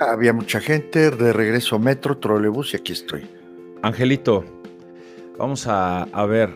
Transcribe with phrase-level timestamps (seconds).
[0.00, 3.26] había mucha gente, de regreso metro, trolebús y aquí estoy.
[3.82, 4.44] Angelito,
[5.38, 6.50] vamos a, a ver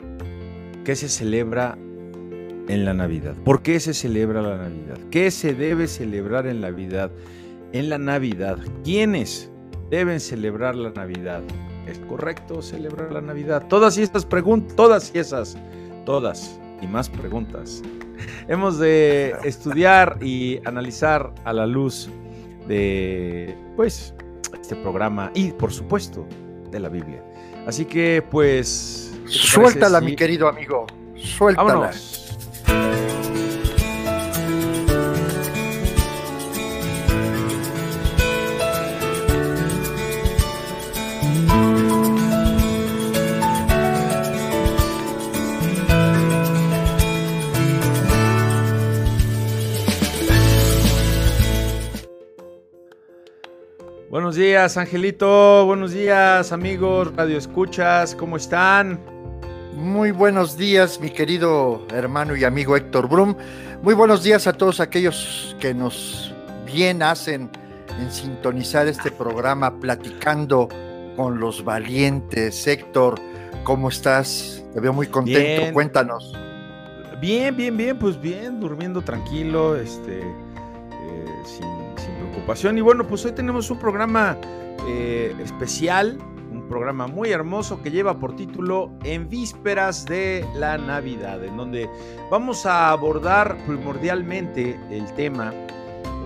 [0.84, 1.76] qué se celebra
[2.68, 3.34] en la Navidad.
[3.44, 4.98] ¿Por qué se celebra la Navidad?
[5.10, 7.10] ¿Qué se debe celebrar en la Navidad?
[7.72, 9.50] En la Navidad, ¿quiénes
[9.90, 11.42] deben celebrar la Navidad?
[11.86, 13.66] ¿Es correcto celebrar la Navidad?
[13.68, 15.56] Todas estas preguntas, todas y esas,
[16.04, 17.82] todas y más preguntas.
[18.48, 22.08] Hemos de estudiar y analizar a la luz
[22.66, 24.14] de, pues,
[24.60, 26.26] este programa y, por supuesto,
[26.70, 27.22] de la Biblia.
[27.66, 29.12] Así que, pues...
[29.26, 30.86] Suéltala, mi querido amigo.
[31.14, 31.74] Suéltala.
[31.74, 32.21] Vámonos.
[54.32, 55.66] Buenos días, Angelito.
[55.66, 58.14] Buenos días, amigos, Radio Escuchas.
[58.14, 58.98] ¿Cómo están?
[59.74, 63.34] Muy buenos días, mi querido hermano y amigo Héctor Brum.
[63.82, 66.32] Muy buenos días a todos aquellos que nos
[66.64, 67.50] bien hacen
[68.00, 70.66] en sintonizar este programa platicando
[71.14, 72.66] con los valientes.
[72.66, 73.20] Héctor,
[73.64, 74.64] ¿cómo estás?
[74.72, 75.60] Te veo muy contento.
[75.60, 75.74] Bien.
[75.74, 76.32] Cuéntanos.
[77.20, 81.81] Bien, bien, bien, pues bien, durmiendo tranquilo, este, eh, sin,
[82.74, 84.36] Y bueno, pues hoy tenemos un programa
[84.86, 86.18] eh, especial,
[86.50, 91.88] un programa muy hermoso que lleva por título En vísperas de la Navidad, en donde
[92.30, 95.52] vamos a abordar primordialmente el tema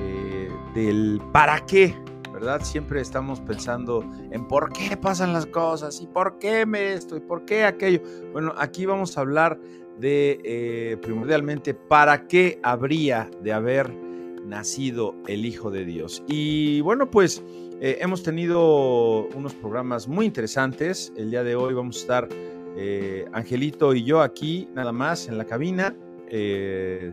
[0.00, 1.94] eh, del para qué,
[2.32, 2.60] ¿verdad?
[2.62, 7.20] Siempre estamos pensando en por qué pasan las cosas y por qué me esto y
[7.20, 8.02] por qué aquello.
[8.32, 9.60] Bueno, aquí vamos a hablar
[9.98, 14.05] de eh, primordialmente para qué habría de haber
[14.46, 16.22] nacido el Hijo de Dios.
[16.28, 17.42] Y bueno, pues
[17.80, 21.12] eh, hemos tenido unos programas muy interesantes.
[21.16, 22.28] El día de hoy vamos a estar
[22.76, 25.94] eh, Angelito y yo aquí, nada más, en la cabina.
[26.28, 27.12] Eh,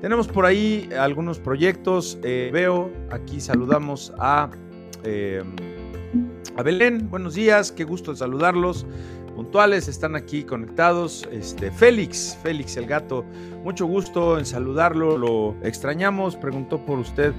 [0.00, 2.18] tenemos por ahí algunos proyectos.
[2.22, 4.50] Veo, aquí saludamos a,
[6.56, 7.10] a Belén.
[7.10, 8.86] Buenos días, qué gusto saludarlos.
[9.40, 11.26] Puntuales, están aquí conectados.
[11.32, 13.24] Este, Félix, Félix el gato,
[13.64, 15.16] mucho gusto en saludarlo.
[15.16, 17.32] Lo extrañamos, preguntó por usted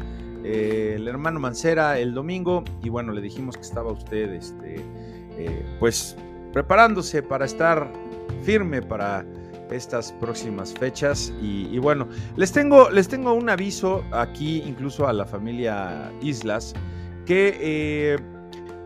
[0.44, 4.78] eh, el hermano Mancera el domingo y bueno, le dijimos que estaba usted, este,
[5.38, 6.18] eh, pues
[6.52, 7.94] preparándose para estar
[8.42, 9.24] firme para
[9.70, 15.28] estas próximas fechas y, bueno, les tengo, les tengo un aviso aquí incluso a la
[15.28, 16.74] familia Islas
[17.28, 18.18] que eh,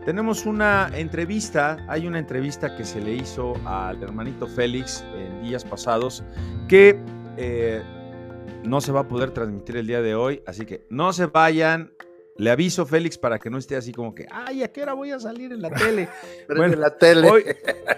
[0.06, 5.64] tenemos una entrevista, hay una entrevista que se le hizo al hermanito Félix en días
[5.64, 6.22] pasados
[6.68, 6.96] que
[7.36, 7.82] eh,
[8.62, 11.92] no se va a poder transmitir el día de hoy, así que no se vayan.
[12.38, 15.10] Le aviso Félix para que no esté así como que, ay, ¿a qué hora voy
[15.10, 16.08] a salir en la tele?
[16.48, 17.28] Bueno, en la tele.
[17.28, 17.44] Hoy,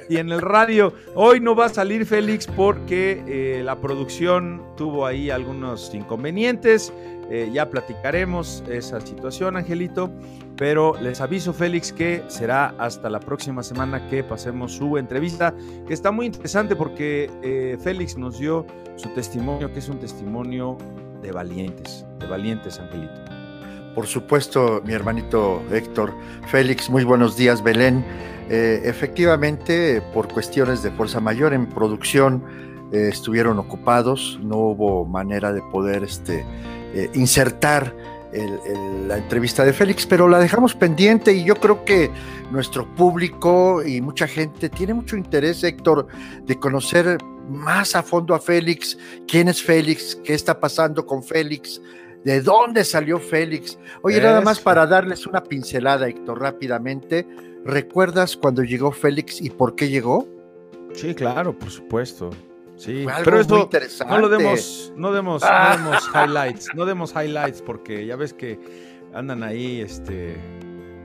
[0.09, 0.93] y en el radio.
[1.15, 6.93] Hoy no va a salir Félix porque eh, la producción tuvo ahí algunos inconvenientes.
[7.31, 10.11] Eh, ya platicaremos esa situación, Angelito.
[10.57, 15.55] Pero les aviso, Félix, que será hasta la próxima semana que pasemos su entrevista,
[15.87, 18.67] que está muy interesante porque eh, Félix nos dio
[18.97, 20.77] su testimonio, que es un testimonio
[21.23, 23.38] de valientes, de valientes, Angelito.
[23.99, 26.15] Por supuesto, mi hermanito Héctor.
[26.47, 28.05] Félix, muy buenos días, Belén.
[28.49, 32.45] Eh, efectivamente, por cuestiones de fuerza mayor en producción,
[32.93, 36.47] eh, estuvieron ocupados, no hubo manera de poder este,
[36.95, 37.93] eh, insertar
[39.09, 42.09] la entrevista de Félix, pero la dejamos pendiente y yo creo que
[42.53, 46.07] nuestro público y mucha gente tiene mucho interés, Héctor,
[46.45, 51.81] de conocer más a fondo a Félix, quién es Félix, qué está pasando con Félix,
[52.25, 53.79] de dónde salió Félix.
[54.03, 57.27] Oye, nada más para darles una pincelada, Héctor, rápidamente.
[57.65, 60.27] ¿Recuerdas cuando llegó Félix y por qué llegó?
[60.95, 62.31] Sí, claro, por supuesto.
[62.77, 64.15] Sí, Fue algo pero muy esto interesante.
[64.15, 65.77] no lo demos, no demos, no Ah.
[65.77, 68.59] demos highlights, no demos highlights porque ya ves que
[69.13, 70.37] andan ahí, este,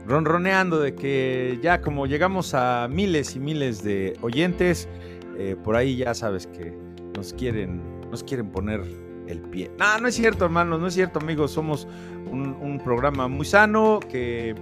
[0.06, 4.88] ronroneando de que ya como llegamos a miles y miles de oyentes,
[5.36, 6.72] eh, por ahí ya sabes que
[7.16, 8.82] nos quieren, nos quieren poner
[9.26, 9.70] el pie.
[9.78, 11.52] No, no es cierto, hermanos, no es cierto, amigos.
[11.52, 11.86] Somos
[12.30, 14.54] un, programa muy sano que,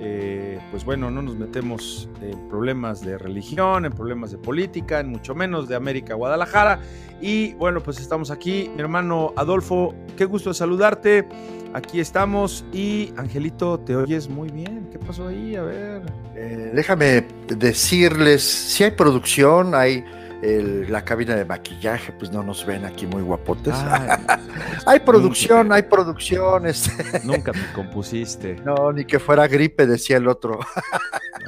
[0.00, 5.10] eh, pues bueno, no nos metemos en problemas de religión, en problemas de política, en
[5.10, 6.80] mucho menos de América Guadalajara.
[7.20, 11.28] Y bueno, pues estamos aquí, mi hermano Adolfo, qué gusto saludarte.
[11.74, 14.88] Aquí estamos y Angelito, te oyes muy bien.
[14.90, 15.54] ¿Qué pasó ahí?
[15.54, 16.02] A ver.
[16.34, 20.04] Eh, déjame decirles, si hay producción, hay
[20.42, 23.74] la cabina de maquillaje, pues no nos ven aquí muy guapotes.
[24.86, 26.90] hay producción, hay producciones.
[27.24, 28.56] Nunca te compusiste.
[28.64, 30.60] No, ni que fuera gripe, decía el otro.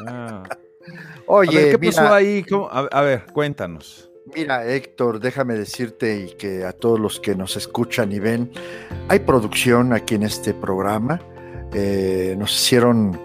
[0.06, 0.42] Ah.
[1.26, 2.44] Oye, ¿qué pasó ahí?
[2.70, 4.10] A, ver, cuéntanos.
[4.34, 8.50] Mira, Héctor, déjame decirte y que a todos los que nos escuchan y ven,
[9.08, 11.20] hay producción aquí en este programa.
[11.72, 13.18] Eh, nos hicieron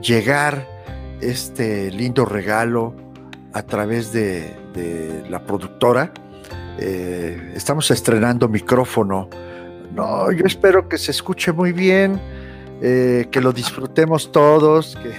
[0.00, 0.66] llegar
[1.20, 2.94] este lindo regalo
[3.52, 6.12] a través de, la productora.
[6.78, 9.28] Eh, estamos estrenando micrófono.
[9.94, 12.20] No, yo espero que se escuche muy bien,
[12.80, 15.12] eh, que lo disfrutemos todos, que,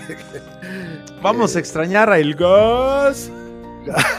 [1.22, 3.32] Vamos a extrañar a El Gas.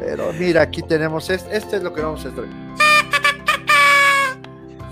[0.00, 2.89] Pero mira, aquí tenemos, este, este es lo que vamos a extrañar.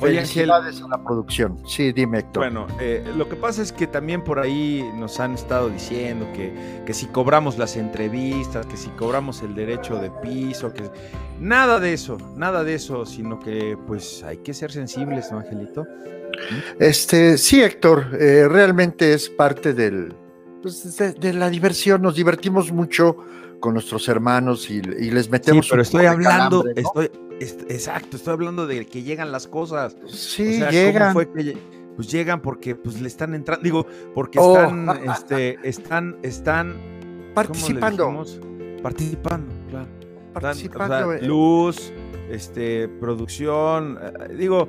[0.01, 1.59] Oye, Felicidades a la producción.
[1.67, 2.45] Sí, dime, Héctor.
[2.45, 6.53] Bueno, eh, lo que pasa es que también por ahí nos han estado diciendo que,
[6.87, 10.85] que, si cobramos las entrevistas, que si cobramos el derecho de piso, que
[11.41, 15.87] nada de eso, nada de eso, sino que pues hay que ser sensibles, ¿no, Angelito?
[16.79, 20.15] Este, sí, Héctor, eh, realmente es parte del,
[20.63, 22.03] pues, de, la diversión.
[22.03, 23.17] Nos divertimos mucho
[23.61, 25.67] con nuestros hermanos y, les metemos.
[25.67, 29.97] Sí, pero estoy hablando, estoy, exacto, estoy hablando de que llegan las cosas.
[30.07, 31.15] Sí, llegan.
[31.15, 34.57] pues llegan porque pues le están entrando, digo, porque oh.
[34.57, 36.77] están, este, están, están
[37.35, 38.25] participando.
[38.83, 39.89] Participando, claro.
[40.33, 41.15] Participando.
[41.23, 41.93] luz,
[42.31, 44.69] este, producción, eh, digo,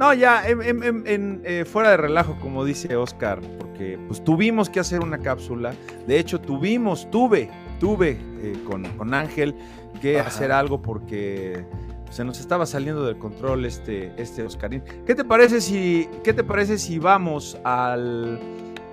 [0.00, 5.00] no, ya, en, eh, fuera de relajo, como dice Oscar, porque pues tuvimos que hacer
[5.00, 5.74] una cápsula.
[6.06, 9.54] De hecho, tuvimos, tuve, tuve eh, con, Ángel
[10.00, 11.64] que hacer algo porque
[12.10, 14.82] se nos estaba saliendo del control este, este Oscarín.
[15.06, 18.40] ¿Qué te parece si, qué te parece si vamos al,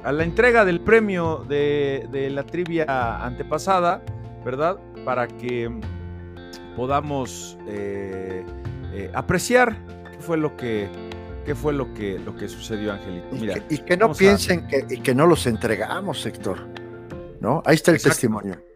[0.04, 2.86] a la entrega del premio de, la trivia
[3.26, 4.04] antepasada,
[4.46, 4.78] ¿verdad?
[5.04, 5.72] Para que
[6.76, 8.46] podamos eh,
[9.14, 9.76] apreciar
[10.20, 10.88] fue lo que,
[11.46, 13.28] qué fue lo que, lo que sucedió, Angelito?
[13.32, 16.68] Mira, y, que, no piensen que, que, no los entregamos, Héctor.
[17.40, 17.62] ¿No?
[17.66, 18.67] Ahí está el testimonio.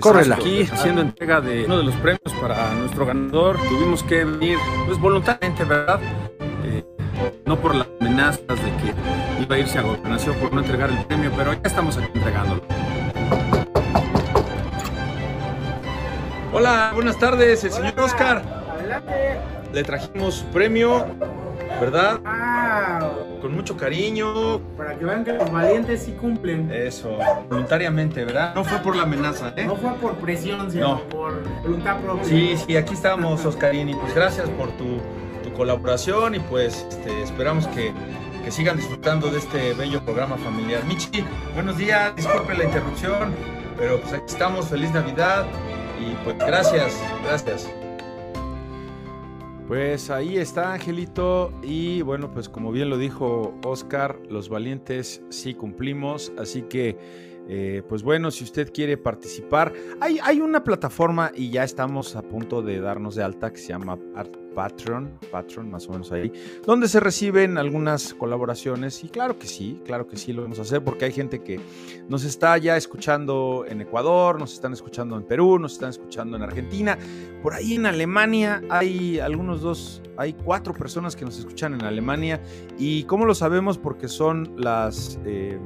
[0.00, 0.36] Córrela.
[0.36, 3.58] Aquí haciendo entrega de uno de los premios para nuestro ganador.
[3.68, 6.00] Tuvimos que venir, pues voluntariamente, ¿verdad?
[6.64, 6.84] Eh,
[7.44, 11.04] no por las amenazas de que iba a irse a gobernación por no entregar el
[11.04, 12.62] premio, pero ya estamos aquí entregándolo.
[16.52, 18.42] Hola, buenas tardes, el señor Oscar.
[18.72, 19.40] Adelante
[19.72, 21.06] le trajimos su premio,
[21.80, 22.20] ¿verdad?
[23.40, 24.60] Con mucho cariño.
[24.76, 26.70] Para que vean que los valientes sí cumplen.
[26.72, 27.16] Eso,
[27.48, 28.54] voluntariamente, ¿verdad?
[28.54, 29.64] No fue por la amenaza, ¿eh?
[29.64, 32.24] No fue por presión, sino por voluntad propia.
[32.24, 33.94] Sí, sí, aquí estamos, Oscarini.
[33.94, 35.00] Pues gracias por tu,
[35.56, 37.92] colaboración y pues este, esperamos que,
[38.42, 40.84] que sigan disfrutando de este bello programa familiar.
[40.86, 41.22] Michi,
[41.54, 43.34] buenos días, disculpe la interrupción,
[43.76, 45.44] pero pues aquí estamos, feliz Navidad
[46.00, 47.68] y pues gracias, gracias.
[49.70, 51.52] Pues ahí está Angelito.
[51.62, 57.82] Y bueno, pues como bien lo dijo Oscar, los valientes sí cumplimos, así que eh,
[57.88, 62.78] pues bueno, si usted quiere participar, hay, una plataforma y ya estamos a punto de
[62.78, 63.98] darnos de alta que se llama
[64.54, 65.18] Patreon
[65.68, 66.32] más o menos ahí,
[66.64, 70.62] donde se reciben algunas colaboraciones y claro que sí, claro que sí lo vamos a
[70.62, 71.58] hacer porque hay gente que
[72.08, 76.44] nos está ya escuchando en Ecuador, nos están escuchando en Perú, nos están escuchando en
[76.44, 76.96] Argentina,
[77.42, 82.40] por ahí en Alemania hay algunos dos, hay cuatro personas que nos escuchan en Alemania
[82.78, 83.76] y ¿cómo lo sabemos?
[83.76, 85.58] Porque son las, eh,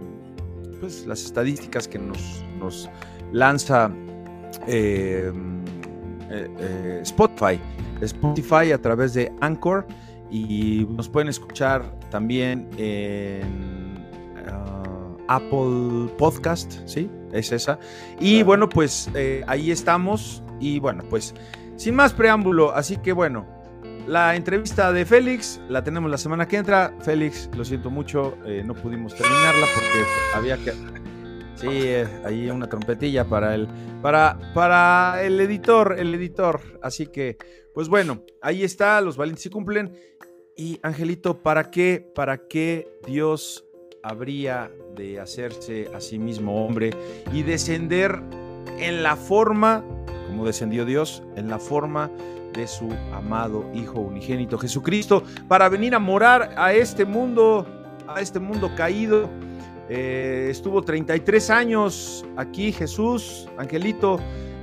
[0.81, 2.88] pues, las estadísticas que nos, nos
[3.33, 3.90] lanza
[4.66, 5.33] eh,
[6.31, 7.61] eh, Spotify.
[8.00, 9.87] Spotify a través de Anchor
[10.31, 14.04] y nos pueden escuchar también en
[14.47, 14.83] ah,
[15.28, 17.11] Apple Podcast, ¿sí?
[17.33, 17.78] Es esa.
[18.21, 21.35] Y bueno, pues eh, ahí estamos y bueno, pues
[21.76, 23.47] sin más preámbulo, así que bueno,
[24.06, 26.94] la entrevista de Félix la tenemos la semana que entra.
[27.00, 30.73] Félix, lo siento mucho, eh, no pudimos terminarla porque había que
[31.56, 33.68] Sí, eh, ahí una trompetilla para el,
[34.02, 36.61] para, para el editor, el editor.
[36.82, 37.38] Así que,
[37.73, 39.96] pues bueno, ahí está, los valientes sí cumplen.
[40.56, 43.64] Y Angelito, ¿para qué, para qué Dios
[44.02, 46.90] habría de hacerse a sí mismo hombre
[47.32, 48.20] y descender
[48.78, 49.84] en la forma,
[50.26, 52.11] como descendió Dios, en la forma
[52.54, 57.66] de su amado Hijo unigénito Jesucristo, para venir a morar a este mundo,
[58.06, 59.28] a este mundo caído?
[59.88, 64.18] Eh, estuvo 33 años aquí Jesús, Angelito,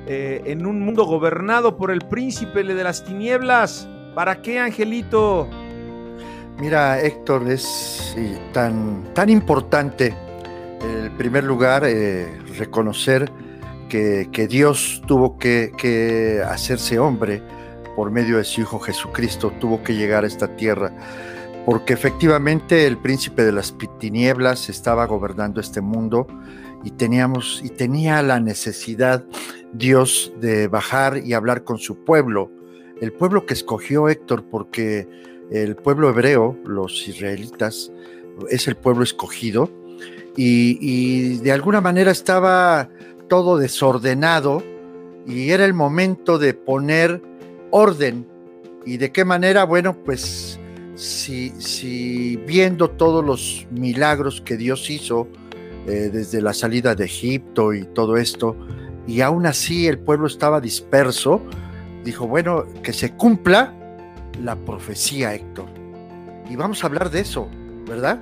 [0.08, 3.88] eh, en un mundo gobernado por el príncipe de las tinieblas.
[4.16, 5.48] ¿Para qué, Angelito?
[6.60, 8.16] Mira, Héctor, es
[8.52, 10.16] tan, tan importante,
[10.82, 13.32] en primer lugar, eh, reconocer
[13.90, 17.42] que, Dios tuvo que, que, hacerse hombre
[17.96, 20.92] por medio de su Hijo Jesucristo, tuvo que llegar a esta tierra,
[21.66, 26.28] porque efectivamente el príncipe de las tinieblas estaba gobernando este mundo
[26.84, 29.24] y teníamos y tenía la necesidad
[29.74, 32.52] Dios de bajar y hablar con su pueblo,
[33.00, 35.08] el pueblo que escogió Héctor, porque
[35.52, 37.92] el pueblo hebreo, los israelitas,
[38.50, 39.70] es el pueblo escogido,
[40.36, 42.90] y, de alguna manera estaba
[43.28, 44.64] todo desordenado
[45.28, 47.22] y era el momento de poner
[47.72, 48.28] orden.
[48.86, 49.64] ¿Y de qué manera?
[49.64, 50.60] Bueno, pues
[50.96, 55.28] si, si viendo todos los milagros que Dios hizo
[55.88, 58.56] eh, desde la salida de Egipto y todo esto,
[59.08, 61.42] y aún así el pueblo estaba disperso,
[62.04, 63.74] dijo, bueno, que se cumpla
[64.42, 65.68] la profecía, Héctor.
[66.50, 67.50] Y vamos a hablar de eso,
[67.88, 68.20] ¿verdad?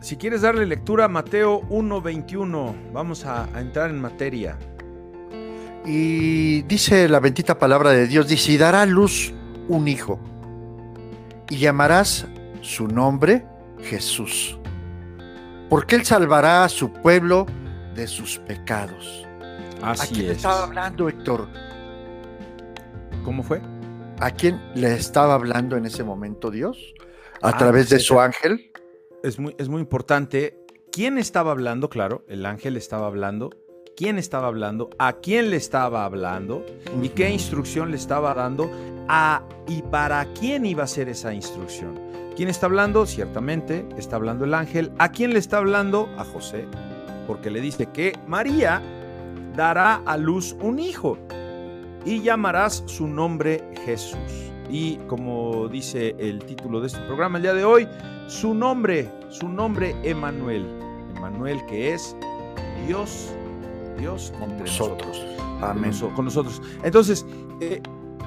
[0.00, 4.56] Si quieres darle lectura a Mateo 1.21, vamos a, entrar en materia.
[5.88, 9.32] Y dice la bendita palabra de Dios, dice, y dará luz
[9.68, 10.20] un hijo,
[11.48, 12.26] y llamarás
[12.60, 13.46] su nombre
[13.80, 14.58] Jesús,
[15.70, 17.46] porque él salvará a su pueblo
[17.94, 19.26] de sus pecados.
[19.80, 21.48] Así ¿A quién le estaba hablando, Héctor?
[23.24, 23.62] ¿Cómo fue?
[24.20, 26.92] ¿A quién le estaba hablando en ese momento Dios?
[27.40, 28.72] ¿A ah, través de su ángel?
[29.22, 30.64] es muy, es muy importante.
[30.92, 31.88] ¿Quién estaba hablando?
[31.88, 33.50] Claro, el ángel estaba hablando.
[33.98, 34.90] ¿Quién estaba hablando?
[35.00, 36.64] ¿A quién le estaba hablando?
[37.02, 38.70] ¿Y qué instrucción le estaba dando?
[39.08, 41.98] ¿A y para quién iba a ser esa instrucción?
[42.36, 43.06] ¿Quién está hablando?
[43.06, 44.92] Ciertamente está hablando el ángel.
[45.00, 46.08] ¿A quién le está hablando?
[46.16, 46.66] A José.
[47.26, 48.80] Porque le dice que María
[49.56, 51.18] dará a luz un hijo
[52.04, 54.52] y llamarás su nombre Jesús.
[54.70, 57.88] Y como dice el título de este programa el día de hoy,
[58.28, 60.64] su nombre, su nombre Emanuel.
[61.16, 62.14] Emanuel que es
[62.86, 63.34] Dios,
[63.98, 65.24] Dios entre nosotros.
[65.60, 65.92] Amén.
[66.14, 66.62] Con nosotros.
[66.82, 67.26] Entonces,
[67.60, 67.82] eh,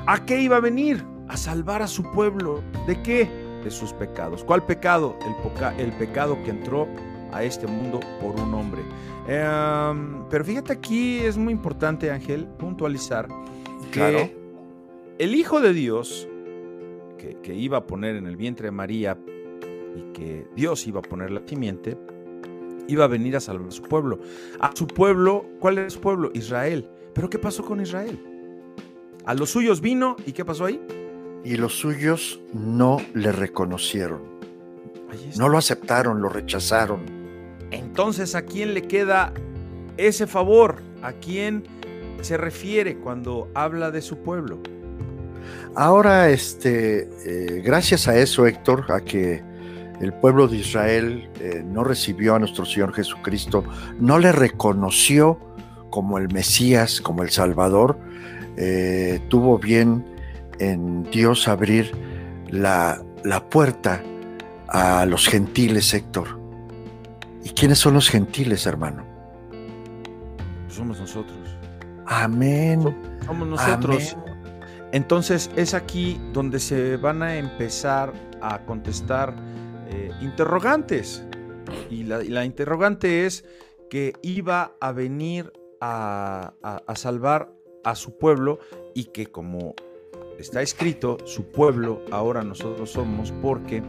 [0.06, 1.04] ¿a qué iba a venir?
[1.28, 2.62] A salvar a su pueblo.
[2.88, 3.30] ¿De qué?
[3.64, 4.44] De sus pecados.
[4.44, 5.18] ¿Cuál pecado?
[5.26, 6.88] El, el pecado que entró
[7.32, 8.82] a este mundo por un hombre.
[9.28, 13.28] Em, pero fíjate aquí, es muy importante, Ángel, puntualizar
[13.92, 14.36] que
[15.18, 16.28] el Hijo de Dios
[17.42, 19.18] que, iba a poner en el vientre de María
[19.96, 21.98] y que Dios iba a poner la simiente,
[22.92, 24.20] iba a venir a salvar a su pueblo.
[24.60, 26.32] A su pueblo, ¿cuál es su pueblo?
[26.34, 26.90] Israel.
[27.14, 28.20] Pero ¿qué pasó con Israel?
[29.26, 30.82] A los suyos vino y ¿qué pasó ahí?
[31.44, 34.22] Y los suyos no le reconocieron.
[35.38, 37.02] No lo aceptaron, lo rechazaron.
[37.72, 39.34] Entonces, ¿a quién le queda
[39.98, 40.82] ese favor?
[41.02, 41.64] ¿A quién
[42.22, 44.60] se refiere cuando habla de su pueblo?
[45.76, 49.44] Ahora, este, eh, gracias a eso, Héctor, a que
[50.02, 53.64] el pueblo de Israel eh, no recibió a nuestro Señor Jesucristo,
[54.00, 55.40] no le reconoció
[55.92, 58.00] como el Mesías, como el Salvador,
[58.58, 60.04] eh, tuvo bien
[60.60, 61.92] en Dios abrir
[62.50, 64.02] la, la puerta
[64.68, 66.40] a los gentiles, Héctor.
[67.44, 69.06] ¿Y quiénes son los gentiles, hermano?
[70.68, 71.38] Somos nosotros.
[72.08, 72.96] Amén.
[73.26, 74.18] Somos nosotros.
[74.92, 79.34] Entonces es aquí donde se van a empezar a contestar
[79.92, 81.24] eh, interrogantes.
[81.90, 83.46] Y la, interrogante es
[83.90, 86.54] que iba a venir a,
[86.96, 88.60] salvar a su pueblo
[88.94, 89.76] y que como
[90.38, 93.84] está escrito, su pueblo ahora nosotros somos porque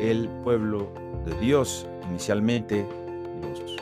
[0.00, 0.92] el pueblo
[1.24, 2.86] de Dios, inicialmente
[3.42, 3.76] los,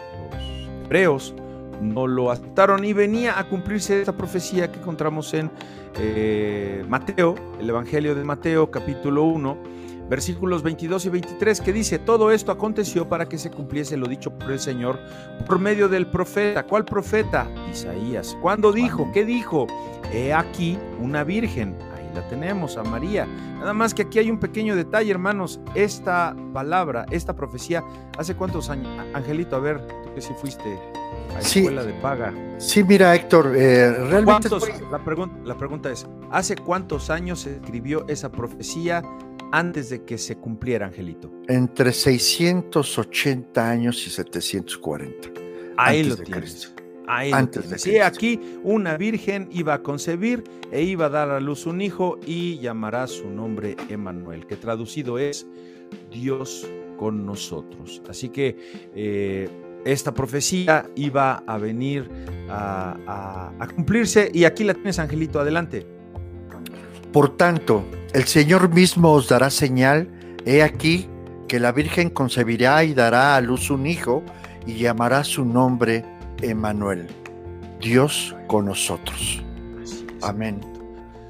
[0.84, 1.34] hebreos,
[1.80, 5.50] no lo aceptaron y venía a cumplirse esta profecía que encontramos en
[5.98, 9.73] eh, Mateo, el Evangelio de Mateo capítulo 1,
[10.08, 14.30] versículos 22 y 23, que dice, todo esto aconteció para que se cumpliese lo dicho
[14.30, 14.98] por el Señor
[15.46, 16.64] por medio del profeta.
[16.64, 17.48] ¿Cuál profeta?
[17.70, 18.36] Isaías.
[18.40, 19.10] ¿Cuándo dijo?
[19.12, 19.66] ¿Qué dijo?
[20.12, 21.76] He aquí una virgen.
[21.96, 23.26] Ahí la tenemos, a María.
[23.58, 25.60] Nada más que aquí hay un pequeño detalle, hermanos.
[25.74, 27.82] Esta palabra, esta profecía,
[28.18, 28.88] ¿hace cuántos años?
[29.14, 30.78] Angelito, a ver, tú que sí fuiste
[31.40, 32.32] sí, escuela de paga.
[32.58, 34.48] Sí, mira, Héctor, eh, realmente.
[34.90, 35.00] la,
[35.44, 39.02] la pregunta es: ¿hace cuántos años se escribió esa profecía
[39.52, 41.32] antes de que se cumpliera, Angelito?
[41.48, 45.28] Entre 680 años y 740.
[45.76, 46.74] Ahí lo tienes.
[47.06, 51.40] Ahí antes lo Sí, aquí una virgen iba a concebir e iba a dar a
[51.40, 55.46] luz un hijo y llamará su nombre Emanuel, que traducido es
[56.10, 58.02] Dios con nosotros.
[58.08, 58.56] Así que
[58.94, 59.48] eh,
[59.84, 62.08] esta profecía iba a venir
[62.48, 65.86] a, cumplirse y aquí la tienes, Angelito, adelante.
[67.14, 70.08] Por tanto, el Señor mismo os dará señal,
[70.44, 71.08] he aquí
[71.46, 74.24] que la Virgen concebirá y dará a luz un hijo
[74.66, 76.04] y llamará su nombre
[76.42, 77.06] Emanuel,
[77.80, 79.40] Dios con nosotros.
[80.22, 80.60] Amén.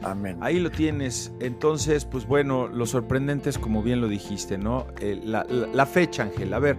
[0.03, 0.38] Amén.
[0.41, 1.35] Ahí lo tienes.
[1.38, 4.87] Entonces, pues bueno, lo sorprendente es como bien lo dijiste, ¿no?
[5.03, 6.55] Eh, la, fecha, Ángel.
[6.55, 6.79] A ver,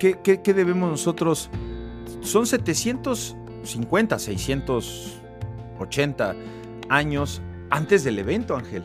[0.00, 1.50] qué, qué, debemos nosotros?
[2.22, 6.34] Son 750, 680
[6.88, 8.84] años antes del evento, Ángel.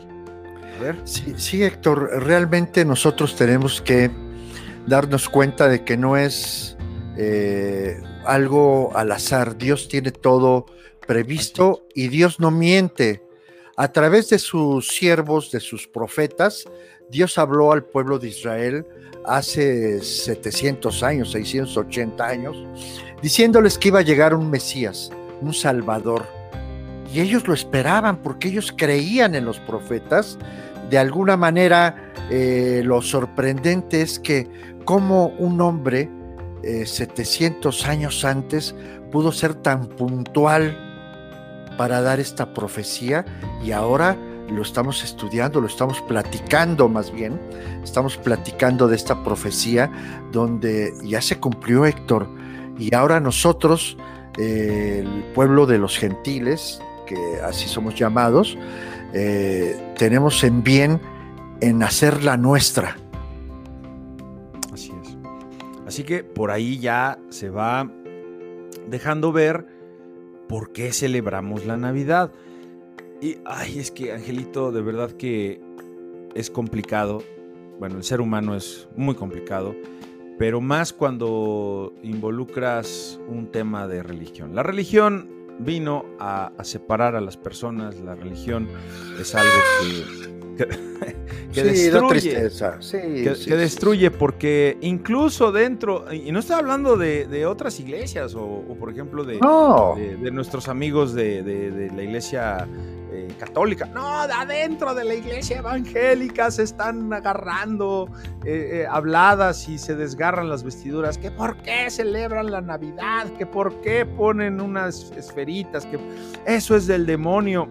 [0.76, 0.96] A ver.
[1.04, 4.10] Sí, sí, Héctor, realmente nosotros tenemos que
[4.86, 6.76] darnos cuenta de que no es
[7.16, 9.56] eh, algo al azar.
[9.56, 10.66] Dios tiene todo
[11.06, 13.22] previsto y Dios no miente.
[13.76, 16.64] A través de sus siervos, de sus profetas,
[17.10, 18.86] Dios habló al pueblo de Israel
[19.24, 22.56] hace 700 años, 680 años,
[23.22, 25.10] diciéndoles que iba a llegar un Mesías,
[25.40, 26.26] un Salvador.
[27.14, 30.36] Y ellos lo esperaban porque ellos creían en los profetas.
[30.90, 34.50] De alguna manera, eh, lo sorprendente es que
[34.84, 36.10] como un hombre
[36.64, 38.74] 700 eh, años antes
[39.12, 40.76] pudo ser tan puntual
[41.78, 43.24] para dar esta profecía
[43.64, 44.16] y ahora
[44.50, 47.40] lo estamos estudiando, lo estamos platicando más bien,
[47.84, 49.88] estamos platicando de esta profecía
[50.32, 52.28] donde ya se cumplió Héctor
[52.76, 53.96] y ahora nosotros,
[54.36, 58.58] eh, el pueblo de los gentiles, que así somos llamados,
[59.12, 61.00] eh, tenemos en bien
[61.60, 62.96] en hacer la nuestra,
[65.94, 67.88] Así que por ahí ya se va
[68.88, 69.66] dejando ver
[70.48, 72.32] por qué celebramos la Navidad.
[73.20, 75.60] Y, ay, es que Angelito, de verdad que
[76.34, 77.22] es complicado.
[77.78, 79.76] Bueno, el ser humano es muy complicado,
[80.36, 84.54] pero más cuando involucras un tema de religión.
[84.54, 88.68] La religión vino a, separar a las personas, la religión
[89.20, 89.50] es algo
[90.56, 90.66] que,
[91.52, 92.50] que destruye.
[93.44, 99.24] que, destruye porque incluso dentro, y no estoy hablando de, otras iglesias o, por ejemplo
[99.24, 99.38] de,
[100.20, 102.66] de, nuestros amigos de, la iglesia
[103.38, 108.08] católica, no, adentro de la iglesia evangélica se están agarrando
[108.44, 113.46] eh, eh, habladas y se desgarran las vestiduras, que por qué celebran la Navidad, que
[113.46, 115.98] por qué ponen unas esferitas, que
[116.46, 117.68] eso es del demonio.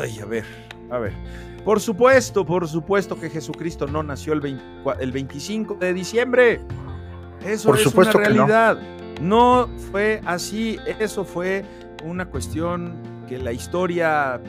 [0.00, 0.44] Ay, a ver,
[0.90, 1.12] a ver.
[1.64, 4.60] Por supuesto, por supuesto que Jesucristo no nació el,
[5.00, 6.60] el 25 de diciembre.
[7.44, 8.78] Eso es una realidad.
[9.20, 9.68] No.
[9.90, 10.78] fue así.
[10.98, 11.64] Eso fue
[12.04, 12.94] una cuestión
[13.28, 14.40] que la historia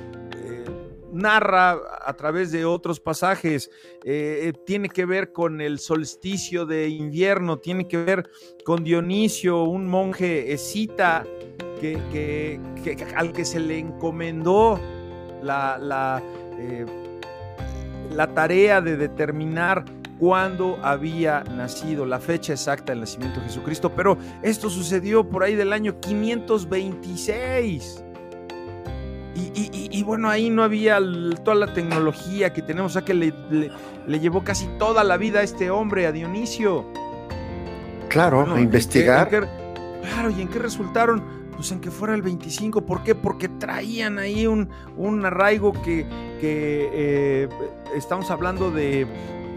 [1.11, 3.69] narra a través de otros pasajes.
[4.03, 8.29] Eh, eh, tiene que ver con el solsticio de invierno, tiene que ver
[8.65, 11.25] con Dionisio, un monje escita
[11.79, 12.59] que,
[13.15, 14.79] al que se le encomendó
[15.41, 16.21] la,
[18.09, 19.85] la tarea de determinar
[20.19, 25.55] cuándo había nacido, la fecha exacta del nacimiento de Jesucristo, pero esto sucedió por ahí
[25.55, 28.03] del año 526.
[29.39, 30.99] Y, bueno, ahí no había
[31.43, 33.33] toda la tecnología que tenemos, o sea que le,
[34.19, 36.85] llevó casi toda la vida a este hombre, a Dionisio.
[38.09, 39.29] Claro, a investigar.
[39.29, 41.39] claro, ¿y en qué resultaron?
[41.59, 42.85] pues en que fuera el 25.
[42.85, 43.15] ¿Por qué?
[43.15, 46.05] Porque traían ahí un, un arraigo que,
[46.41, 47.49] eh,
[47.93, 49.05] estamos hablando de,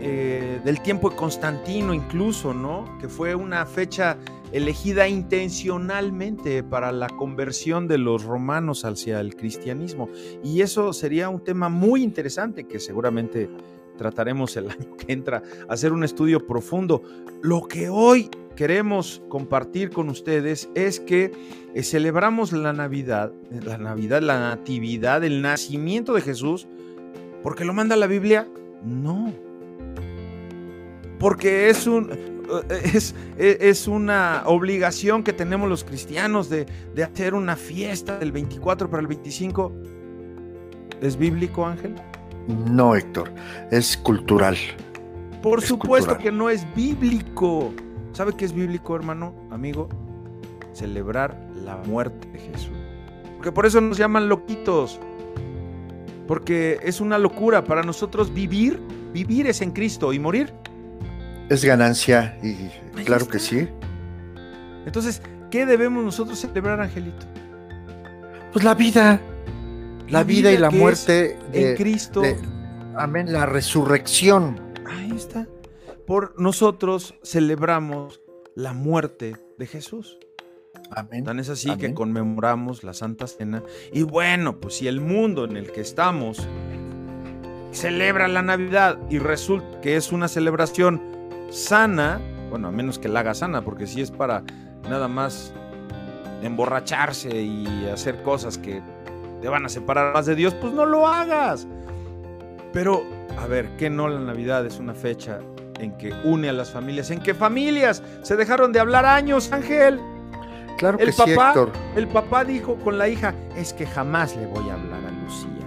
[0.00, 2.98] eh, del tiempo de Constantino incluso, ¿no?
[2.98, 4.16] Que fue una fecha
[4.52, 10.08] elegida intencionalmente para la conversión de los romanos hacia el cristianismo.
[10.44, 13.48] Y eso sería un tema muy interesante que seguramente
[13.96, 17.02] trataremos el año que entra, hacer un estudio profundo.
[17.42, 21.32] Lo que hoy queremos compartir con ustedes es que
[21.74, 26.68] eh, celebramos la Navidad, la Navidad, la Natividad, el nacimiento de Jesús,
[27.42, 28.46] porque lo manda la Biblia.
[28.84, 29.32] No.
[31.18, 32.31] Porque es un,
[32.70, 38.32] es, e, es, una obligación que tenemos los cristianos de, de, hacer una fiesta del
[38.32, 39.72] 24 para el 25.
[41.00, 41.94] ¿Es bíblico, Ángel?
[42.48, 43.32] No, Héctor,
[43.70, 44.56] es cultural.
[45.42, 47.72] Por supuesto que no es bíblico.
[48.12, 49.88] ¿Sabe qué es bíblico, hermano, amigo?
[50.72, 52.76] Celebrar la muerte de Jesús.
[53.36, 55.00] Porque por eso nos llaman loquitos.
[56.28, 58.80] Porque es una locura para nosotros vivir.
[59.12, 60.52] Vivir es en Cristo y morir.
[61.48, 62.70] Es ganancia y
[63.04, 63.68] claro que sí.
[64.86, 67.26] Entonces, ¿qué debemos nosotros celebrar, Angelito?
[68.52, 69.20] Pues la vida.
[70.08, 72.22] La, vida, y la muerte en Cristo.
[72.96, 74.60] amén, la resurrección.
[74.86, 75.46] Ahí está
[76.06, 78.20] por nosotros celebramos
[78.54, 80.18] la muerte de Jesús.
[80.90, 81.24] Amén.
[81.24, 83.62] Tan es así que conmemoramos la Santa Cena.
[83.92, 86.46] Y bueno, pues si el mundo en el que estamos
[87.70, 91.00] celebra la Navidad y resulta que es una celebración
[91.52, 94.42] sana, bueno, a menos que la haga sana, porque si es para
[94.88, 95.52] nada más
[96.42, 98.82] emborracharse y hacer cosas que
[99.40, 101.66] te van a separar más de Dios, pues no lo hagas.
[102.72, 103.04] Pero,
[103.38, 105.40] a ver, ¿qué no la Navidad es una fecha
[105.78, 107.10] en que une a las familias?
[107.10, 110.00] ¿En qué familias se dejaron de hablar años, Ángel?
[110.78, 111.72] Claro el que papá, sí, Héctor.
[111.96, 115.66] El papá dijo con la hija, es que jamás le voy a hablar a Lucía.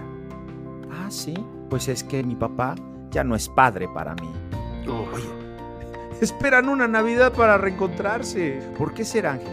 [0.90, 1.34] Ah, sí,
[1.70, 2.74] pues es que mi papá
[3.10, 4.30] ya no es padre para mí.
[4.86, 5.45] Oye,
[6.20, 8.60] esperan una Navidad para reencontrarse.
[8.78, 9.48] ¿Por qué será, Ángel?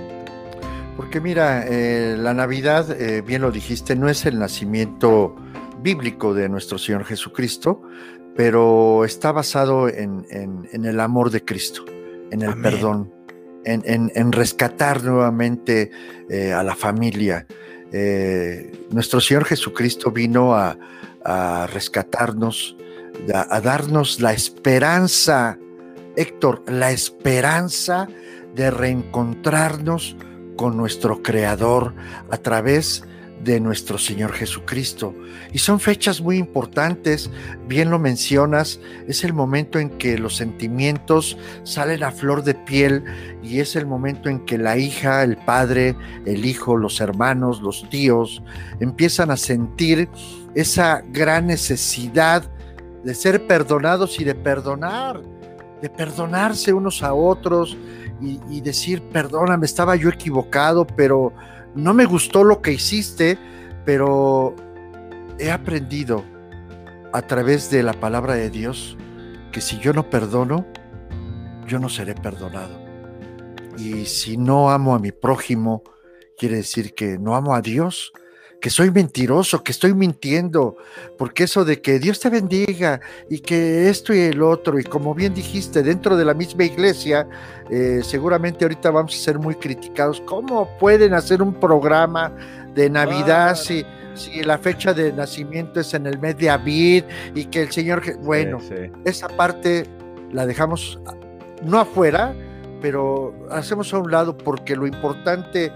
[0.98, 5.36] Porque mira, eh, la Navidad, eh, bien lo dijiste, no es el nacimiento
[5.82, 7.82] bíblico de nuestro Señor Jesucristo,
[8.36, 11.84] pero está basado en, en- en el amor de Cristo,
[12.32, 12.62] en el Amén.
[12.64, 13.14] perdón,
[13.66, 15.90] en, rescatar nuevamente
[16.30, 17.46] eh, a la familia.
[18.92, 20.78] Nuestro Señor Jesucristo vino a,
[21.24, 22.76] a rescatarnos,
[23.34, 25.58] a, a darnos la esperanza,
[26.16, 28.08] Héctor, la esperanza
[28.56, 30.16] de reencontrarnos
[30.56, 31.94] con nuestro Creador
[32.30, 33.04] a través
[33.44, 35.14] de nuestro Señor Jesucristo.
[35.52, 37.30] Y son fechas muy importantes,
[37.68, 43.04] bien lo mencionas, es el momento en que los sentimientos salen a flor de piel
[43.42, 45.96] y es el momento en que la hija, el padre,
[46.26, 48.42] el hijo, los hermanos, los tíos
[48.80, 50.10] empiezan a sentir
[50.56, 52.50] esa gran necesidad
[53.04, 55.22] de ser perdonados y de perdonar,
[55.84, 57.78] de perdonarse unos a otros
[58.22, 61.34] y, decir, perdóname, estaba yo equivocado, pero
[61.76, 63.38] no me gustó lo que hiciste,
[63.84, 64.56] pero
[65.40, 66.24] he aprendido
[67.12, 68.98] a través de la palabra de Dios
[69.52, 70.66] que si yo no perdono,
[71.68, 72.80] yo no seré perdonado.
[73.78, 75.84] Y si no amo a mi prójimo,
[76.38, 78.14] quiere decir que no amo a Dios,
[78.64, 80.78] que soy mentiroso, que estoy mintiendo,
[81.18, 85.14] porque eso de que Dios te bendiga y que esto y el otro, y como
[85.14, 87.28] bien dijiste, dentro de la misma iglesia,
[87.70, 90.22] eh, seguramente ahorita vamos a ser muy criticados.
[90.22, 92.32] ¿Cómo pueden hacer un programa
[92.74, 93.56] de Navidad Ah.
[93.56, 97.04] si, si la fecha de nacimiento es en el mes de abril
[97.36, 98.92] y que el Señor, bueno, Sí, sí.
[99.04, 99.88] esa parte
[100.32, 101.02] la dejamos
[101.64, 102.34] no afuera,
[102.82, 105.70] pero hacemos a un lado porque lo importante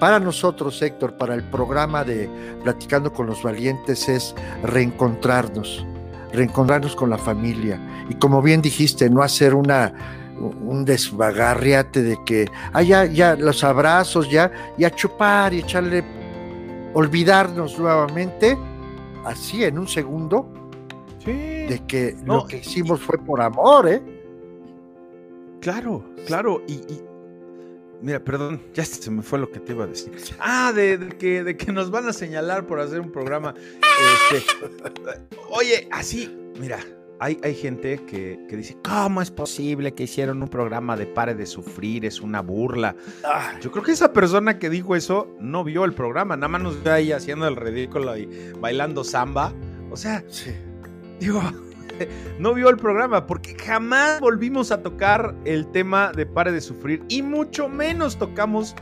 [0.00, 2.28] para nosotros, Héctor, para el programa de
[2.62, 5.86] Platicando con los Valientes es reencontrarnos,
[6.32, 7.80] reencontrarnos con la familia.
[8.08, 9.92] Y como bien dijiste, no hacer una
[10.36, 16.04] un desvagarriate de que, ah, ya, ya, los abrazos, ya, y a chupar y echarle,
[16.92, 18.58] olvidarnos nuevamente,
[19.24, 20.48] así en un segundo,
[21.20, 21.30] Sí.
[21.32, 24.02] de que No, lo que hicimos fue por amor, ¿eh?
[25.60, 26.62] Claro, claro.
[26.66, 27.02] Y, y-
[28.04, 30.12] mira, perdón, ya se me fue lo que te iba a decir.
[30.38, 33.54] Ah, de, de que, de que nos van a señalar por hacer un programa.
[34.32, 34.44] Este,
[35.50, 36.78] oye, así, mira,
[37.20, 41.34] hay, hay gente que, que dice, ¿cómo es posible que hicieron un programa de pare
[41.34, 42.04] de sufrir?
[42.04, 42.94] Es una burla.
[43.62, 46.82] Yo creo que esa persona que dijo eso no vio el programa, nada más nos
[46.82, 48.28] ve ahí haciendo el ridículo y
[48.60, 49.52] bailando samba.
[49.90, 50.50] O sea, Sí.
[51.20, 51.40] digo,
[52.38, 57.02] no vio el programa porque jamás volvimos a tocar el tema de pare de sufrir
[57.08, 58.74] y mucho menos tocamos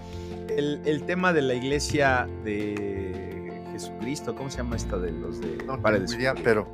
[0.48, 4.34] el, el tema de la iglesia de Jesucristo.
[4.34, 6.30] ¿Cómo se llama esta de los de No, pare de sufrir?
[6.44, 6.68] pero,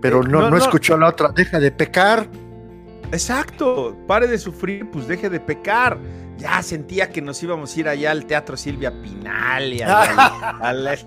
[0.00, 0.56] pero Eh, no, no, no, no.
[0.56, 1.28] escuchó la otra.
[1.34, 2.26] Deja de pecar.
[3.12, 5.98] Exacto, pare de sufrir, pues deje de pecar.
[6.40, 10.98] Ya sentía que nos íbamos a ir allá al Teatro Silvia Pinal y al-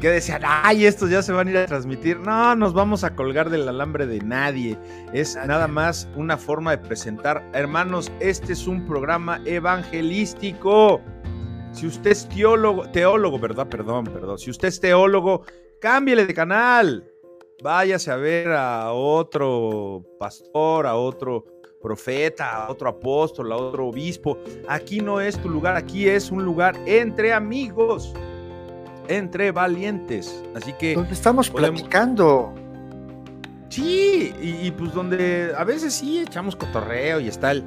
[0.00, 2.20] que decían, ay, estos ya se van a ir a transmitir.
[2.20, 4.78] No, nos vamos a colgar del alambre de nadie.
[5.12, 7.42] Es nada más una forma de presentar.
[7.52, 11.00] Hermanos, este es un programa evangelístico.
[11.72, 13.68] Si usted es teólogo, teólogo, ¿verdad?
[13.68, 14.38] Perdón, perdón.
[14.38, 15.42] Si usted es teólogo,
[15.80, 17.10] cámbiele de canal.
[17.62, 21.44] Váyase a ver a otro pastor, a otro
[21.90, 24.38] profeta, a otro apóstol, a otro obispo.
[24.68, 28.12] Aquí no es tu lugar, aquí es un lugar entre amigos,
[29.06, 30.42] entre valientes.
[30.56, 32.52] Así que Donde estamos podemos- platicando.
[33.68, 37.62] sí, y, y pues donde a veces sí echamos cotorreo y está el,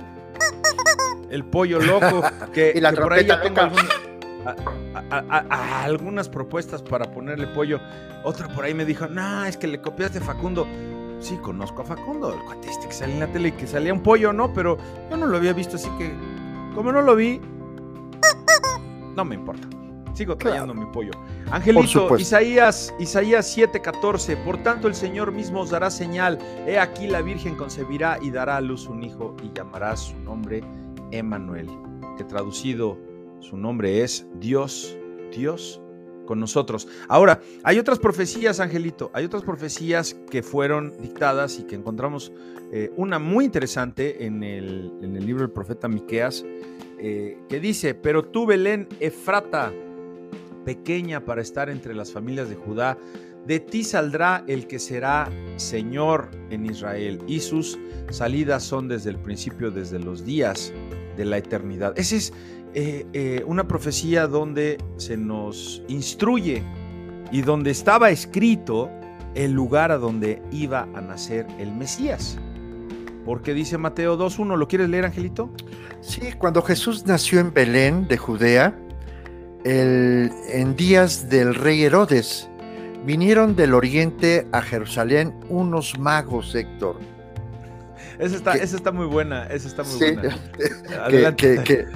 [1.29, 2.21] el pollo loco,
[2.53, 3.63] que, Y la que por ahí ya tengo loca.
[3.63, 4.09] algún-
[4.45, 4.55] a-
[5.11, 7.79] a- a- a- algunas propuestas para ponerle pollo.
[8.25, 10.67] Otro por ahí me dijo, no, es que le copiaste Facundo.
[11.19, 13.93] Sí, conozco a Facundo, el cuate este que sale en la tele y que salía
[13.93, 14.53] un pollo, ¿no?
[14.53, 14.77] Pero
[15.09, 16.13] yo no lo había visto, así que
[16.73, 17.41] como no lo vi,
[19.15, 19.67] no me importa.
[20.13, 21.11] Sigo trayendo mi pollo.
[21.51, 22.17] Angelito.
[22.17, 24.35] Isaías, Isaías 7:14.
[24.43, 26.37] Por tanto, el Señor mismo os dará señal.
[26.67, 30.61] He aquí la Virgen concebirá y dará a luz un hijo y llamará su nombre
[31.11, 31.69] Emmanuel,
[32.17, 32.97] que traducido
[33.39, 34.97] su nombre es Dios,
[35.31, 35.81] Dios
[36.29, 36.87] con nosotros.
[37.07, 42.31] Ahora, hay otras profecías, Angelito, hay otras profecías que fueron dictadas y que encontramos
[42.71, 44.91] eh, una muy interesante en el,
[45.25, 46.45] libro del profeta Miqueas,
[46.99, 49.73] eh, que dice, pero tú Belén Efrata,
[50.65, 52.95] pequeña para estar entre las familias de Judá,
[53.47, 57.79] de ti saldrá el que será Señor en Israel, y sus
[58.11, 60.71] salidas son desde el principio, desde los días
[61.17, 61.97] de la eternidad.
[61.97, 62.33] Esa es
[62.73, 66.63] eh, eh, una profecía donde se nos instruye
[67.31, 68.89] y donde estaba escrito
[69.35, 72.37] el lugar a donde iba a nacer el Mesías.
[73.25, 75.51] Porque dice Mateo 2.1, ¿lo quieres leer, Angelito?
[76.01, 78.75] Sí, cuando Jesús nació en Belén de Judea,
[79.65, 82.49] en días del rey Herodes,
[83.05, 86.97] vinieron del oriente a Jerusalén unos magos, Héctor.
[88.19, 90.37] Esa está, esa está muy buena, esa está muy buena.
[91.37, 91.87] Que,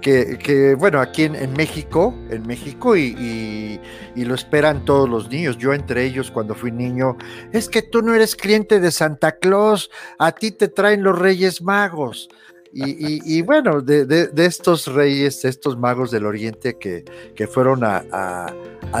[0.00, 3.80] que, que, bueno, aquí en, México, en México, y,
[4.14, 7.16] y, lo esperan todos los niños, yo entre ellos cuando fui niño,
[7.52, 11.62] es que tú no eres cliente de Santa Claus, a ti te traen los Reyes
[11.62, 12.28] Magos.
[12.76, 18.52] Y, bueno, de, estos reyes, de estos magos del oriente que, fueron a,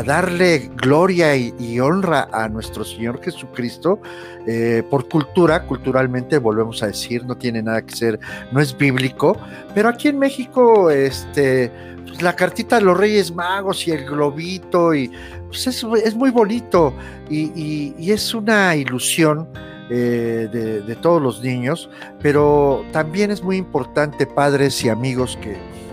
[0.04, 4.00] darle gloria y, honra a nuestro Señor Jesucristo,
[4.46, 8.20] eh, por cultura, culturalmente volvemos a decir, no tiene nada que ser,
[8.52, 9.36] no es bíblico,
[9.74, 11.72] pero aquí en México, este,
[12.06, 15.10] pues, la cartita de los Reyes Magos y el globito, y
[15.48, 16.94] pues es, es muy bonito
[17.28, 19.48] y es una ilusión
[19.90, 20.48] eh,
[20.86, 21.90] de, todos los niños,
[22.22, 25.84] pero también es muy importante, padres y amigos que,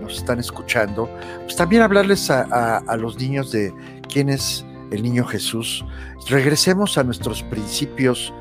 [0.00, 1.08] nos están escuchando,
[1.44, 3.72] pues también hablarles a, los niños de
[4.12, 5.84] quién es el niño Jesús.
[6.28, 8.32] Regresemos a nuestros principios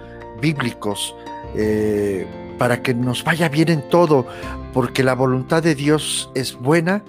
[0.42, 1.16] bíblicos
[1.56, 4.28] eh, para que nos vaya bien en todo,
[4.74, 7.04] porque la voluntad de Dios es buena,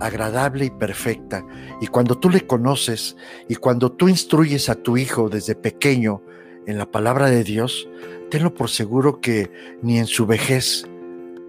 [0.00, 1.44] agradable y perfecta.
[1.80, 3.16] Y cuando tú le conoces
[3.48, 6.22] y cuando tú instruyes a tu hijo desde pequeño,
[6.66, 7.88] en la palabra de Dios,
[8.30, 9.50] tenlo por seguro que
[9.82, 10.84] ni en su vejez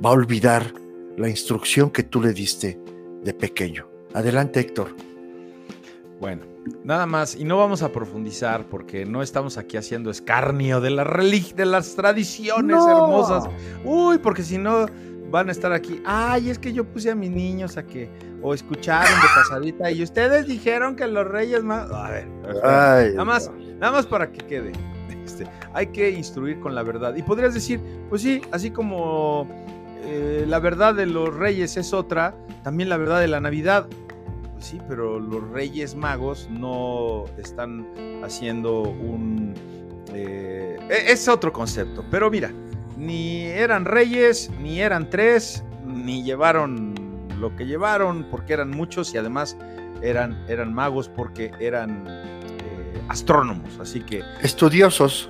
[0.04, 0.74] va a olvidar
[1.18, 2.80] la instrucción que tú le diste
[3.24, 3.90] de pequeño.
[4.14, 4.96] Adelante, Héctor.
[6.20, 6.44] Bueno,
[6.84, 11.04] nada más, y no vamos a profundizar porque no estamos aquí haciendo escarnio de la
[11.04, 13.46] de las tradiciones hermosas.
[13.84, 14.86] Uy, porque si no
[15.30, 16.02] van a estar aquí.
[16.06, 18.10] Ay, es que yo puse a mis niños a que
[18.42, 21.92] o escucharon de pasadita y ustedes dijeron que los reyes más.
[21.92, 24.72] A ver, nada más, nada más para que quede.
[25.28, 27.14] Este, hay que instruir con la verdad.
[27.16, 29.46] Y podrías decir, pues sí, así como
[30.06, 33.88] eh, la verdad de los reyes es otra, también la verdad de la Navidad.
[34.54, 37.86] Pues sí, pero los reyes magos no están
[38.24, 39.54] haciendo un...
[40.14, 42.54] Eh, e, es otro concepto, pero mira,
[42.98, 46.96] ni eran reyes, ni eran tres, ni llevaron
[47.38, 49.58] lo que llevaron, porque eran muchos y además
[50.02, 52.06] eran, eran magos porque eran
[53.10, 54.22] astrónomos, así que...
[54.42, 55.30] Estudiosos.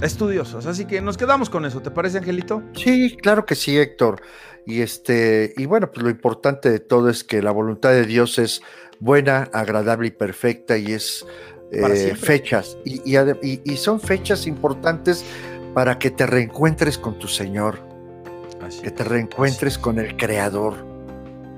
[0.00, 2.62] Estudiosos, así que nos quedamos con eso, ¿te parece, Angelito?
[2.74, 4.20] Sí, claro que sí, Héctor.
[4.66, 8.38] Y este, y bueno, pues lo importante de todo es que la voluntad de Dios
[8.38, 8.62] es
[8.98, 11.24] buena, agradable y perfecta, y es
[11.70, 12.78] eh, fechas.
[12.84, 13.02] Y,
[13.42, 15.24] y, son fechas importantes
[15.74, 17.78] para que te reencuentres con tu Señor.
[18.62, 20.74] Así que te reencuentres con el Creador.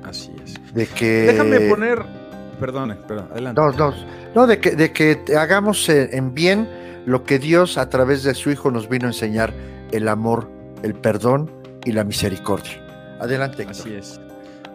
[0.03, 0.75] Así es.
[0.75, 1.27] De que.
[1.27, 2.26] Déjame poner.
[2.59, 3.61] Perdone, perdón, adelante.
[3.61, 3.95] No, no,
[4.35, 6.69] no, de que, de que hagamos en bien
[7.07, 9.53] lo que Dios a través de su Hijo nos vino a enseñar,
[9.93, 10.51] el amor,
[10.83, 11.51] el perdón
[11.85, 12.83] y la misericordia.
[13.21, 13.67] Adelante.
[13.69, 14.21] Así es.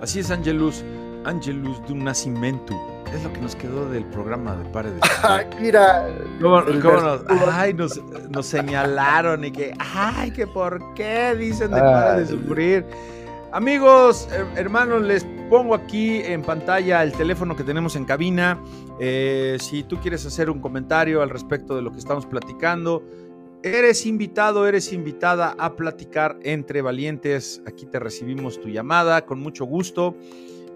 [0.02, 0.84] Así es, Angelus.
[1.26, 2.74] Angelus de un nacimiento.
[3.14, 6.08] Es lo que nos quedó del programa de Pare de Ay, mira.
[6.42, 12.28] ¿Cómo, nos, ay, nos, señalaron y que, ay, que por qué dicen de Pare de
[12.28, 12.86] Sufrir.
[13.54, 18.64] Amigos, hermanos, les pongo aquí en pantalla el teléfono que tenemos en cabina.
[18.98, 23.04] Eh, si tú quieres hacer un comentario al respecto de lo que estamos platicando,
[23.62, 27.62] eres invitado, eres invitada a platicar entre valientes.
[27.68, 30.16] Aquí te recibimos tu llamada con mucho gusto.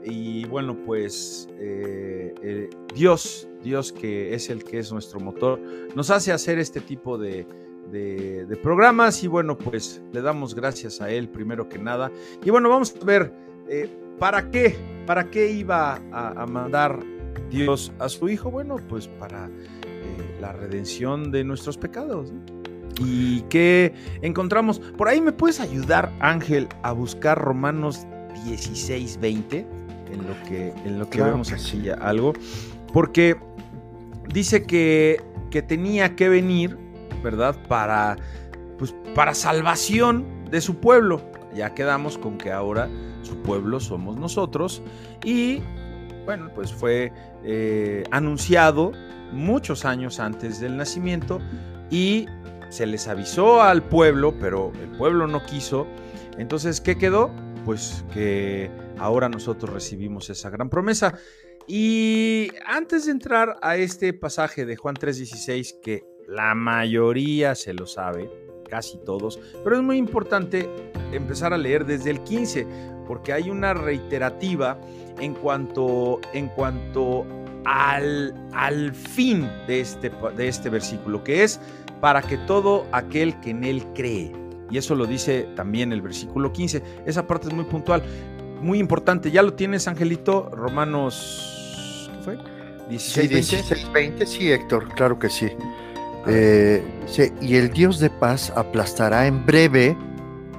[0.03, 5.61] Y bueno, pues eh, eh, Dios, Dios que es el que es nuestro motor,
[5.95, 7.47] nos hace hacer este tipo de,
[7.91, 12.11] de, programas y bueno, pues le damos gracias a él primero que nada.
[12.43, 13.33] Y bueno, vamos a ver,
[13.69, 14.75] eh, ¿para qué?
[15.05, 16.99] ¿Para qué iba a, mandar
[17.49, 18.49] Dios a su Hijo?
[18.49, 22.33] Bueno, pues para eh, la redención de nuestros pecados.
[22.99, 24.79] ¿Y qué encontramos?
[24.79, 28.07] Por ahí me puedes ayudar, Ángel, a buscar Romanos
[28.45, 29.67] 16, 20,
[30.11, 32.33] en lo que, en lo que vemos aquí ya algo,
[32.93, 33.35] porque
[34.33, 35.21] dice que,
[35.51, 36.84] que tenía que venir
[37.23, 37.55] ¿verdad?
[37.67, 38.17] Para,
[38.77, 41.21] pues, para salvación de su pueblo.
[41.53, 42.89] Ya quedamos con que ahora
[43.21, 44.81] su pueblo somos nosotros.
[45.23, 45.61] Y
[46.25, 47.11] bueno, pues fue
[47.43, 48.91] eh, anunciado
[49.31, 51.39] muchos años antes del nacimiento
[51.89, 52.27] y
[52.69, 55.87] se les avisó al pueblo, pero el pueblo no quiso.
[56.37, 57.31] Entonces, ¿qué quedó?
[57.65, 61.17] pues que ahora nosotros recibimos esa gran promesa.
[61.67, 67.85] Y antes de entrar a este pasaje de Juan 3:16, que la mayoría se lo
[67.85, 68.29] sabe,
[68.69, 70.69] casi todos, pero es muy importante
[71.11, 72.67] empezar a leer desde el 15,
[73.07, 74.79] porque hay una reiterativa
[75.19, 77.25] en cuanto, en cuanto
[77.65, 81.59] al, al fin de este, de este versículo, que es
[82.01, 84.31] para que todo aquel que en él cree.
[84.69, 86.81] Y eso lo dice también el versículo 15.
[87.05, 88.03] Esa parte es muy puntual,
[88.61, 89.31] muy importante.
[89.31, 92.37] Ya lo tienes, Angelito, Romanos, ¿qué fue?
[92.89, 94.25] 16, 16 20.
[94.25, 95.49] Sí, Héctor, claro que sí.
[96.27, 96.83] Eh,
[97.41, 99.95] y el Dios de paz aplastará en breve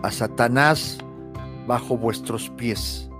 [0.02, 0.98] a Satanás
[1.66, 3.10] bajo vuestros pies.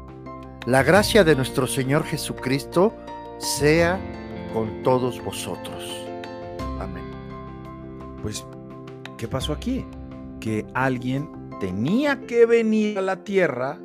[0.66, 2.94] La gracia de nuestro Señor Jesucristo
[3.38, 4.00] sea
[4.52, 6.06] con todos vosotros.
[6.80, 7.04] Amén.
[8.22, 8.44] Pues,
[9.16, 9.85] ¿qué pasó aquí?
[10.40, 11.28] Que alguien
[11.61, 13.78] tenía que venir a la tierra,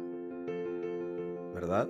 [1.54, 1.88] ¿verdad?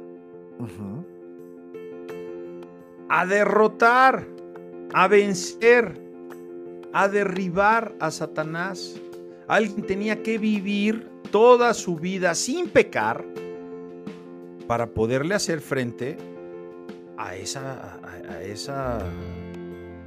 [3.10, 4.27] A derrotar,
[4.93, 6.11] a vencer,
[6.93, 8.99] a derribar a Satanás.
[9.47, 13.25] Alguien tenía que vivir toda su vida sin pecar
[14.67, 16.17] para poderle hacer frente
[17.17, 18.99] a esa, a, esa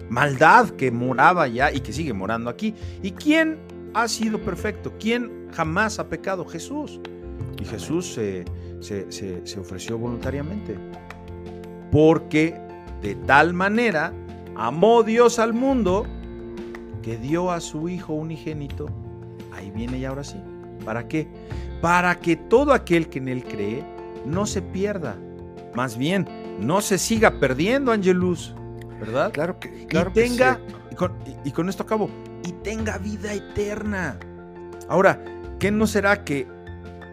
[0.09, 2.75] maldad que moraba ya y que sigue morando aquí.
[3.03, 3.59] ¿Y quién
[3.95, 4.93] ha sido perfecto?
[4.99, 6.45] ¿Quién jamás ha pecado?
[6.45, 7.01] Jesús.
[7.61, 8.45] Y Jesús se,
[8.81, 10.77] se, ofreció voluntariamente.
[11.91, 12.59] Porque
[13.03, 14.13] de tal manera
[14.57, 16.07] amó Dios al mundo
[17.05, 18.89] que dio a su Hijo unigénito.
[19.53, 20.41] Ahí viene y ahora sí.
[20.85, 21.29] ¿Para qué?
[21.83, 23.85] Para que todo aquel que en Él cree
[24.25, 25.17] no se pierda.
[25.75, 26.27] Más bien,
[26.61, 28.55] no se siga perdiendo, Angelus.
[28.99, 29.33] ¿Verdad?
[29.33, 31.13] Claro que, claro y tenga, y, con,
[31.45, 32.09] y con esto acabo,
[32.43, 34.19] y tenga vida eterna.
[34.89, 35.23] Ahora,
[35.59, 36.47] ¿qué no será que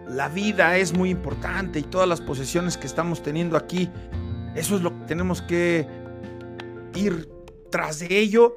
[0.08, 3.90] la vida es muy importante y todas las posesiones que estamos teniendo aquí,
[4.56, 5.86] eso es lo que tenemos que
[6.96, 7.30] ir
[7.72, 8.56] tras de ello?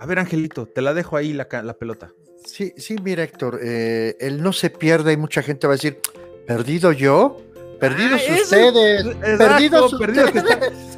[0.00, 2.12] A ver, Angelito, te la dejo ahí la, la pelota.
[2.44, 5.98] Sí, sí, mira, Héctor, eh, él no se pierde y mucha gente va a decir,
[6.46, 7.38] ¿perdido yo?
[7.80, 9.04] Perdidos ah, ustedes,
[9.36, 10.44] perdidos, ustedes.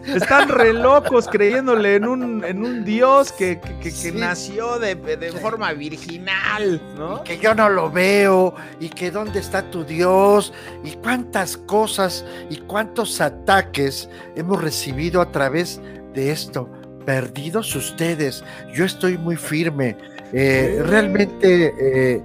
[0.06, 5.72] Están, re locos creyéndole en un, en un Dios que, que, nació de, de forma
[5.72, 7.24] virginal, ¿no?
[7.24, 10.52] que yo no lo veo, y que dónde está tu Dios,
[10.84, 15.80] y cuántas cosas y cuántos ataques hemos recibido a través
[16.14, 16.68] de esto.
[17.08, 18.44] Perdidos ustedes,
[18.74, 19.96] yo estoy muy firme.
[20.30, 22.22] Eh, realmente eh,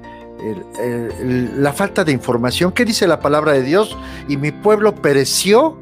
[1.56, 2.74] la falta de información.
[2.74, 3.98] ¿Qué dice la palabra de Dios?
[4.28, 5.78] Y mi pueblo pereció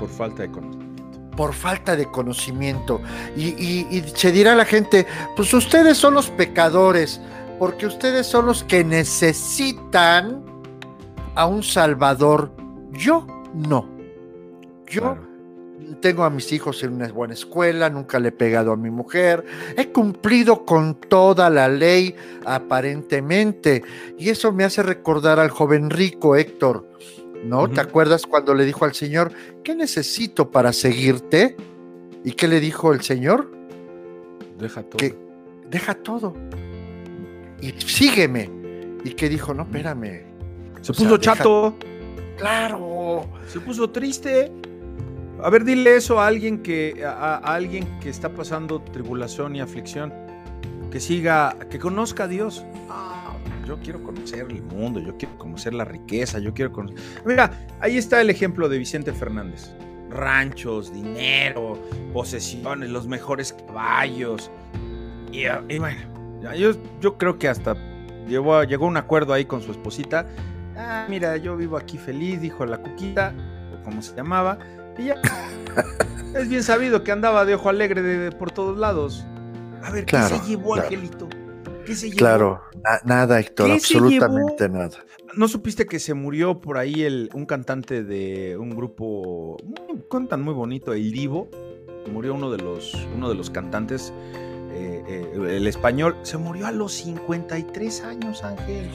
[0.00, 1.36] por falta de conocimiento.
[1.36, 3.00] Por falta de conocimiento.
[3.36, 7.20] Y, se dirá a la gente, pues ustedes son los pecadores,
[7.60, 10.44] porque ustedes son los que necesitan
[11.36, 12.50] a un Salvador.
[12.90, 13.88] Yo no.
[14.88, 15.16] Yo
[16.00, 19.44] tengo a mis hijos en una buena escuela, nunca le he pegado a mi mujer,
[19.76, 23.82] he cumplido con toda la ley aparentemente.
[24.18, 26.88] Y eso me hace recordar al joven rico Héctor,
[27.44, 27.68] ¿no?
[27.68, 31.56] ¿Te acuerdas cuando le dijo al Señor, ¿qué necesito para seguirte?
[32.24, 33.50] ¿Y qué le dijo el Señor?
[34.58, 34.98] Deja todo.
[35.68, 36.34] deja todo.
[37.60, 38.50] Y sígueme.
[39.04, 39.54] ¿Y qué dijo?
[39.54, 40.24] No, espérame.
[40.80, 41.76] Se puso chato.
[42.36, 43.28] Claro.
[43.46, 44.52] Se puso triste.
[45.42, 50.12] A ver, dile eso a alguien que a, alguien que está pasando tribulación y aflicción,
[50.92, 52.64] que siga, que conozca a Dios.
[52.88, 53.34] Ah,
[53.66, 57.00] yo quiero conocer el mundo, yo quiero conocer la riqueza, yo quiero conocer.
[57.26, 57.50] Mira,
[57.80, 59.74] ahí está el ejemplo de Vicente Fernández.
[60.10, 61.76] Ranchos, dinero,
[62.12, 64.48] posesiones, los mejores caballos.
[65.32, 65.46] Y,
[65.78, 65.98] bueno,
[66.54, 67.74] yo, yo, creo que hasta
[68.28, 70.28] llegó, llegó a un acuerdo ahí con su esposita.
[70.76, 73.34] Ah, mira, yo vivo aquí feliz, dijo la cuquita,
[73.74, 74.58] o como se llamaba
[74.98, 75.20] y ya.
[76.34, 79.24] es bien sabido que andaba de ojo alegre de, por todos lados.
[79.82, 81.28] A ver, ¿qué se llevó, Angelito?
[81.84, 82.18] ¿Qué se llevó?
[82.18, 82.62] Claro,
[83.04, 84.98] nada, Héctor, absolutamente nada.
[85.34, 89.56] ¿No supiste que se murió por ahí el, un cantante de un grupo,
[90.10, 91.48] cantan muy bonito, El Divo?
[92.12, 94.12] Murió uno de los, uno de los cantantes,
[94.74, 98.88] eh, eh, el español, se murió a los 53 años, Ángel.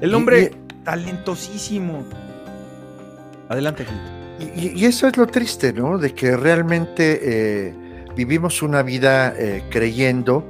[0.00, 0.52] El hombre
[0.84, 2.04] talentosísimo.
[3.48, 4.17] Adelante, Angelito.
[4.38, 5.98] Y, eso es lo triste, ¿no?
[5.98, 7.20] De que realmente
[7.68, 7.74] eh,
[8.14, 10.44] vivimos una vida eh, creyendo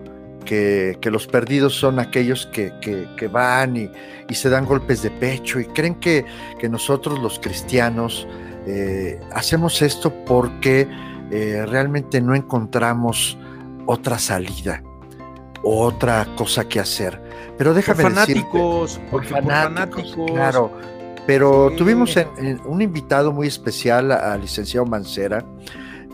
[0.44, 3.90] que, los perdidos son aquellos que, van y,
[4.34, 6.24] se dan golpes de pecho y creen que,
[6.70, 8.26] nosotros los cristianos
[8.66, 10.88] eh, hacemos esto porque
[11.30, 13.36] realmente no encontramos
[13.84, 14.82] otra salida,
[15.62, 17.20] otra cosa que hacer.
[17.58, 20.72] Pero déjame por fanáticos, porque por fanáticos, Claro,
[21.28, 22.14] pero tuvimos
[22.64, 25.44] un invitado muy especial al licenciado Mancera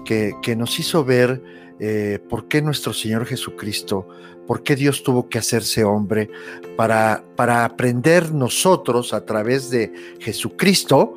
[0.04, 1.40] que, que nos hizo ver
[1.78, 4.08] eh, por qué nuestro Señor Jesucristo,
[4.44, 6.30] por qué Dios tuvo que hacerse hombre
[6.76, 11.16] para, para aprender nosotros a través de Jesucristo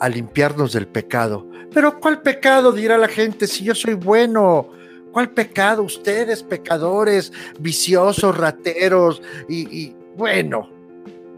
[0.00, 1.46] a limpiarnos del pecado.
[1.74, 4.70] Pero ¿cuál pecado dirá la gente si yo soy bueno?
[5.12, 5.82] ¿Cuál pecado?
[5.82, 10.70] Ustedes, pecadores, viciosos, rateros y, bueno,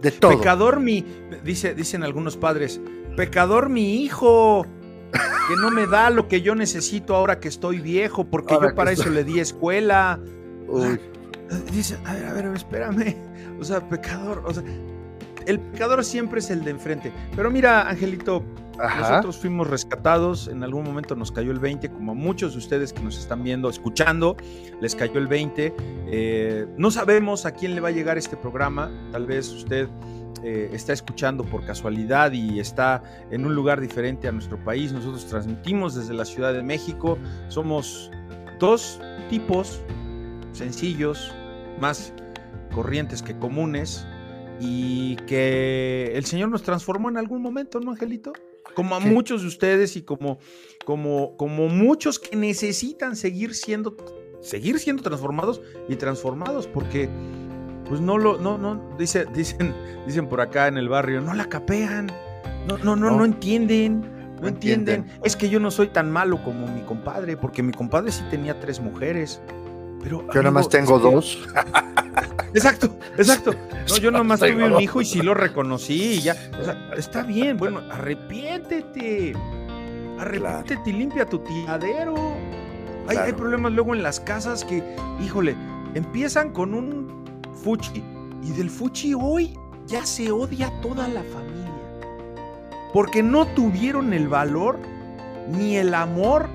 [0.01, 0.39] de todo.
[0.39, 1.05] Pecador mi,
[1.45, 2.81] dice, dicen algunos padres,
[3.17, 4.67] pecador mi hijo,
[5.13, 8.93] que no me da lo que yo necesito ahora que estoy viejo, porque yo para
[8.93, 10.21] eso le di escuela.
[11.73, 13.17] Dice, a ver, a ver, espérame.
[13.59, 14.63] O sea, pecador, o sea,
[15.47, 17.13] el pecador siempre es el de enfrente.
[17.35, 18.45] Pero mira, Angelito,
[18.79, 22.93] nosotros fuimos rescatados, en algún momento nos cayó el 20, como a muchos de ustedes
[22.93, 24.37] que nos están viendo, escuchando,
[24.81, 25.75] les cayó el 20.
[26.07, 29.89] Eh, no sabemos a quién le va a llegar este programa, tal vez usted
[30.45, 34.93] eh, está escuchando por casualidad y está en un lugar diferente a nuestro país.
[34.93, 37.19] Nosotros transmitimos desde la Ciudad de México,
[37.49, 38.11] somos
[38.61, 39.83] dos tipos
[40.53, 41.33] sencillos,
[41.81, 42.13] más
[42.73, 44.07] corrientes que comunes,
[44.61, 48.33] y que el Señor nos transformó en algún momento, ¿no, Angelito?
[48.75, 50.39] Como a muchos de ustedes y como,
[50.85, 53.97] como, como muchos que necesitan seguir siendo,
[54.41, 57.09] seguir siendo transformados y transformados, porque
[57.89, 59.75] pues no lo, no, no, dice, dicen,
[60.07, 62.07] dicen por acá en el barrio, no la capean,
[62.67, 64.03] no, no, no, no, entienden,
[64.41, 65.07] no, entienden.
[65.25, 68.61] Es que yo no soy tan malo como mi compadre, porque mi compadre sí tenía
[68.61, 69.41] tres mujeres.
[70.03, 71.49] Pero, yo nada más tengo dos.
[72.55, 73.53] Exacto, exacto.
[73.89, 76.37] No, yo nomás tuve un hijo y sí lo reconocí y ya.
[76.61, 79.35] O sea, está bien, bueno, arrepiéntete.
[80.19, 82.15] Arrepiéntete y limpia tu tiradero.
[83.07, 84.83] Hay, hay, problemas luego en las casas que,
[85.25, 85.57] híjole,
[85.95, 87.25] empiezan con un
[87.63, 88.03] fuchi
[88.43, 91.69] y del fuchi hoy ya se odia toda la familia.
[92.93, 94.79] Porque no tuvieron el valor
[95.49, 96.49] ni el amor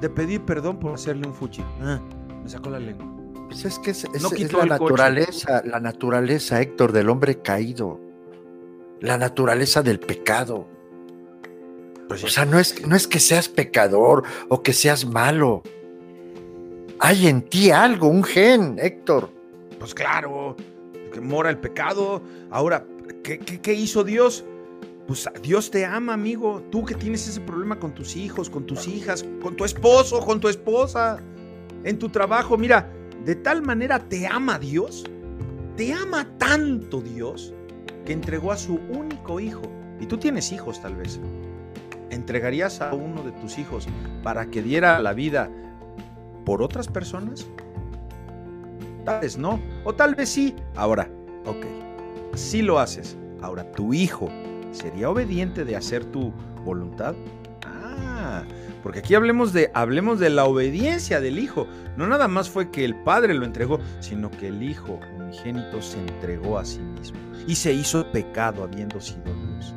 [0.00, 1.62] de pedir perdón por hacerle un fuchi.
[1.80, 2.00] Ah,
[2.42, 3.11] me sacó la lengua.
[3.52, 4.06] Pues es que es,
[4.54, 8.00] la naturaleza, la naturaleza, Héctor, del hombre caído.
[9.00, 10.66] La naturaleza del pecado.
[12.08, 15.62] Pues o sea, no es, no es que seas pecador o que seas malo.
[16.98, 19.28] Hay en ti algo, un gen, Héctor.
[19.78, 20.56] Pues claro,
[21.12, 22.22] que mora el pecado.
[22.50, 22.86] Ahora,
[23.22, 24.46] ¿qué, qué hizo Dios?
[25.06, 26.62] Pues Dios te ama, amigo.
[26.70, 30.40] Tú que tienes ese problema con tus hijos, con tus hijas, con tu esposo, con
[30.40, 31.18] tu esposa,
[31.84, 32.56] en tu trabajo.
[32.56, 32.90] Mira,
[33.24, 35.04] de tal manera te ama Dios,
[35.76, 37.54] te ama tanto Dios,
[38.04, 39.62] que entregó a su único hijo.
[40.00, 41.20] Y tú tienes hijos tal vez.
[42.10, 43.86] ¿Entregarías a uno de tus hijos
[44.22, 45.50] para que diera la vida
[46.44, 47.46] por otras personas?
[49.04, 50.54] Tal vez no, o tal vez sí.
[50.76, 51.08] Ahora,
[51.46, 51.64] ok,
[52.34, 53.16] si lo haces.
[53.40, 54.28] Ahora, ¿tu hijo
[54.72, 56.32] sería obediente de hacer tu
[56.64, 57.14] voluntad?
[57.66, 58.44] Ah,
[58.82, 61.66] porque aquí hablemos de, hablemos de la obediencia del Hijo.
[61.96, 65.98] No nada más fue que el Padre lo entregó, sino que el Hijo unigénito se
[65.98, 69.74] entregó a sí mismo y se hizo pecado habiendo sido Dios.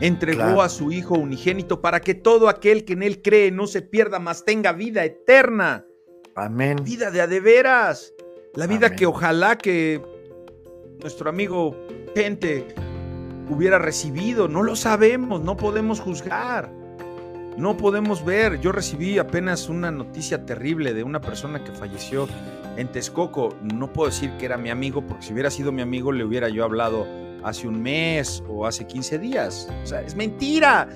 [0.00, 3.82] Entregó a su Hijo unigénito para que todo aquel que en Él cree no se
[3.82, 5.86] pierda, más tenga vida eterna.
[6.34, 6.78] Amén.
[6.82, 8.12] Vida de adeveras.
[8.54, 10.00] La vida que ojalá que
[11.00, 11.76] nuestro amigo
[12.14, 12.68] Gente
[13.50, 14.46] hubiera recibido.
[14.46, 16.72] No lo sabemos, no podemos juzgar.
[17.56, 18.60] No podemos ver.
[18.60, 22.26] Yo recibí apenas una noticia terrible de una persona que falleció
[22.76, 23.54] en Texcoco.
[23.62, 26.48] No puedo decir que era mi amigo, porque si hubiera sido mi amigo le hubiera
[26.48, 27.06] yo hablado
[27.44, 29.68] hace un mes o hace 15 días.
[29.82, 30.88] O sea, es mentira.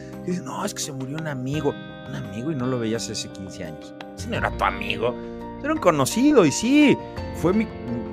[0.42, 1.74] no, es que se murió un amigo.
[2.08, 3.94] Un amigo y no lo veías hace 15 años.
[4.16, 5.14] Ese no era tu amigo.
[5.62, 6.96] Era un conocido y sí,
[7.36, 7.66] fue mi,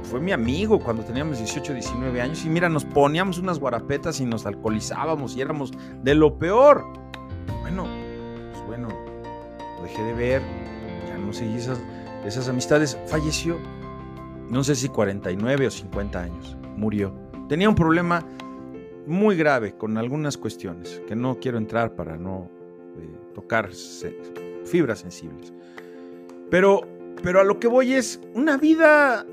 [0.03, 2.45] fue mi amigo cuando teníamos 18, 19 años.
[2.45, 5.71] Y mira, nos poníamos unas guarapetas y nos alcoholizábamos y éramos
[6.03, 6.85] de lo peor.
[7.61, 7.87] Bueno,
[8.65, 8.89] bueno,
[9.77, 10.41] lo dejé de ver,
[11.07, 11.79] ya no seguí esas,
[12.25, 12.97] esas amistades.
[13.07, 13.57] Falleció,
[14.49, 17.13] no sé si 49 o 50 años, murió.
[17.47, 18.25] Tenía un problema
[19.05, 22.49] muy grave con algunas cuestiones que no quiero entrar para no
[22.97, 23.69] eh, tocar
[24.65, 25.53] fibras sensibles.
[26.49, 26.81] Pero,
[27.21, 29.25] pero a lo que voy es una vida,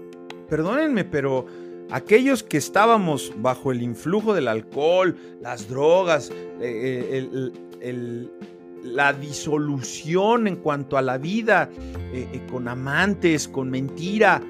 [0.49, 1.47] perdónenme, pero
[1.91, 8.31] aquellos que estábamos bajo el influjo del alcohol, las drogas, eh, eh, el,
[8.83, 11.69] la disolución en cuanto a la vida,
[12.13, 14.43] eh, eh, con amantes, con mentira.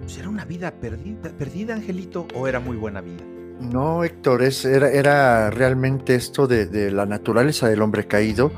[0.00, 3.24] Pues, ¿Era una vida perdida, perdida, Angelito, o era muy buena vida?
[3.60, 8.52] No, Héctor, es, era, realmente esto de, la naturaleza del hombre caído.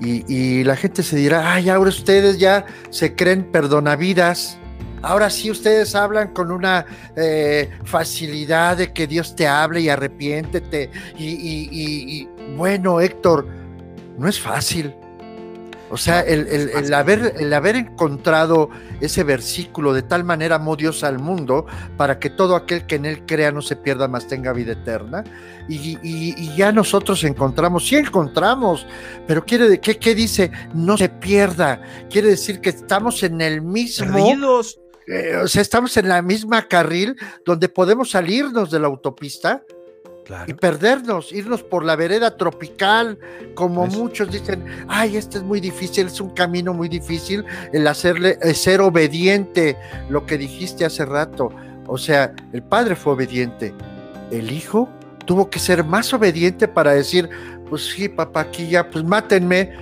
[0.00, 4.58] Y, la gente se dirá, ay, ahora ustedes ya se creen perdonavidas.
[5.00, 6.84] ahora sí ustedes hablan con una
[7.16, 10.90] eh, facilidad de que Dios te hable y arrepiéntete.
[11.16, 13.46] y bueno, Héctor,
[14.18, 14.94] no es fácil.
[15.90, 18.68] O sea, el, haber, el haber encontrado
[19.00, 23.04] ese versículo de tal manera amó Dios al mundo para que todo aquel que en
[23.04, 25.22] él crea no se pierda, más tenga vida eterna.
[25.68, 28.86] Y, ya nosotros encontramos, sí encontramos,
[29.28, 30.50] pero quiere ¿qué, ¿qué, dice?
[30.74, 31.80] No se pierda.
[32.10, 34.62] Quiere decir que estamos en el mismo.
[35.06, 39.62] Eh, o sea, estamos en la misma carril donde podemos salirnos de la autopista
[40.46, 43.18] y perdernos, irnos por la vereda tropical,
[43.54, 48.38] como muchos dicen, ay, este es muy difícil, es un camino muy difícil, el hacerle,
[48.54, 49.76] ser obediente,
[50.08, 51.50] lo que dijiste hace rato.
[51.86, 53.74] O sea, el padre fue obediente,
[54.30, 54.88] el hijo
[55.26, 57.28] tuvo que ser más obediente para decir,
[57.68, 59.72] pues sí, papá, aquí ya, pues mátenme,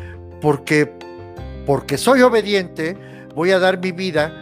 [0.40, 0.92] porque,
[1.66, 2.96] porque soy obediente,
[3.34, 4.38] voy a dar mi vida.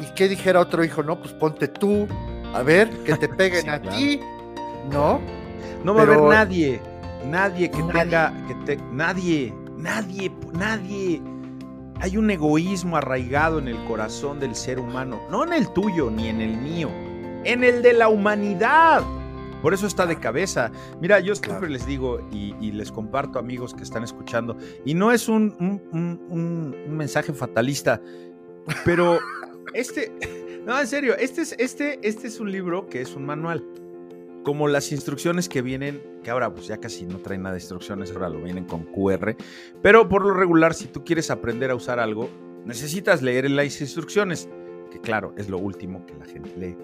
[0.00, 1.02] ¿Y qué dijera otro hijo?
[1.02, 2.06] No, pues ponte tú,
[2.54, 4.20] a ver, que te peguen a ti,
[4.90, 5.20] ¿no?
[5.84, 6.80] No va a haber nadie,
[7.26, 11.22] nadie que tenga, que te, nadie, nadie, nadie.
[12.00, 16.28] Hay un egoísmo arraigado en el corazón del ser humano, no en el tuyo ni
[16.28, 16.90] en el mío,
[17.44, 19.02] en el de la humanidad.
[19.60, 20.72] Por eso está de cabeza.
[21.00, 25.28] Mira, yo siempre les digo y, les comparto amigos que están escuchando, y no es
[25.28, 25.54] un,
[25.92, 28.00] un mensaje fatalista,
[28.84, 29.18] pero
[29.74, 30.12] este,
[30.66, 33.64] no, en serio, este es, este, este es un libro que es un manual
[34.42, 38.10] como las instrucciones que vienen, que ahora pues ya casi no traen nada de instrucciones,
[38.12, 39.36] ahora lo vienen con QR,
[39.82, 42.28] pero por lo regular si tú quieres aprender a usar algo,
[42.64, 44.48] necesitas leer las instrucciones,
[44.90, 46.76] que claro, es lo último que la gente lee,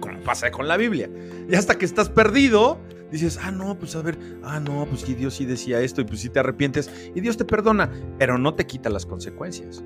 [0.00, 1.10] como pasa con la Biblia.
[1.48, 2.78] Y hasta que estás perdido,
[3.10, 6.04] dices, ah, no, pues a ver, ah, no, pues sí, Dios sí decía esto y
[6.04, 9.84] pues sí te arrepientes y Dios te perdona, pero no te quita las consecuencias.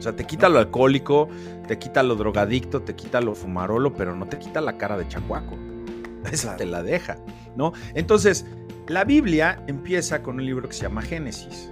[0.00, 1.28] O sea, te quita lo alcohólico,
[1.68, 5.06] te quita lo drogadicto, te quita lo fumarolo, pero no te quita la cara de
[5.06, 5.58] chacuaco.
[6.32, 7.18] Esa te la deja,
[7.54, 7.74] ¿no?
[7.92, 8.46] Entonces,
[8.88, 11.70] la Biblia empieza con un libro que se llama Génesis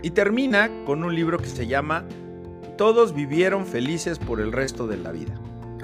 [0.00, 2.06] y termina con un libro que se llama
[2.78, 5.34] Todos vivieron felices por el resto de la vida.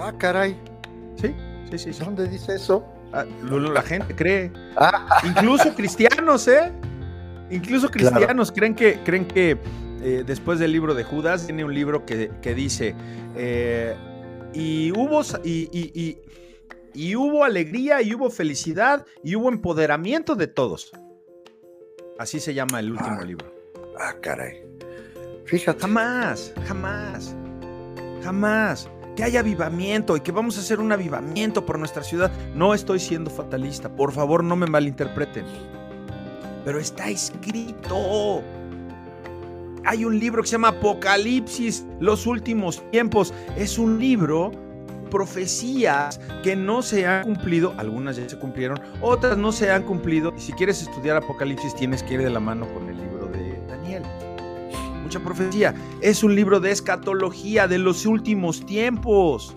[0.00, 0.56] Ah, caray.
[1.20, 1.34] Sí,
[1.70, 1.92] sí, sí.
[1.92, 2.02] sí.
[2.02, 2.86] ¿Dónde dice eso?
[3.12, 4.50] Ah, la gente cree.
[4.78, 5.20] Ah.
[5.24, 6.72] Incluso cristianos, ¿eh?
[7.50, 9.58] Incluso cristianos creen que, creen que
[10.02, 12.94] eh, después del libro de Judas, tiene un libro que, dice,
[13.36, 13.94] eh,
[14.52, 16.18] y, hubo, y,
[16.94, 20.92] y, hubo alegría, y hubo felicidad, y hubo empoderamiento de todos.
[22.18, 23.54] Así se llama el último ah, libro.
[23.98, 24.64] Ah, caray.
[25.44, 25.80] Fíjate.
[25.80, 27.36] Jamás, jamás,
[28.22, 28.88] jamás.
[29.16, 32.30] Que haya avivamiento y que vamos a hacer un avivamiento por nuestra ciudad.
[32.54, 33.94] No estoy siendo fatalista.
[33.94, 35.44] Por favor, no me malinterpreten.
[36.64, 38.42] Pero está escrito
[39.84, 43.34] hay un libro que se llama Apocalipsis, los últimos tiempos.
[43.56, 44.52] Es un libro,
[45.10, 50.32] profecías que no se han cumplido, algunas ya se cumplieron, otras no se han cumplido.
[50.36, 53.60] Y si quieres estudiar Apocalipsis tienes que ir de la mano con el libro de
[53.68, 54.02] Daniel.
[55.02, 55.74] Mucha profecía.
[56.00, 59.54] Es un libro de escatología de los últimos tiempos.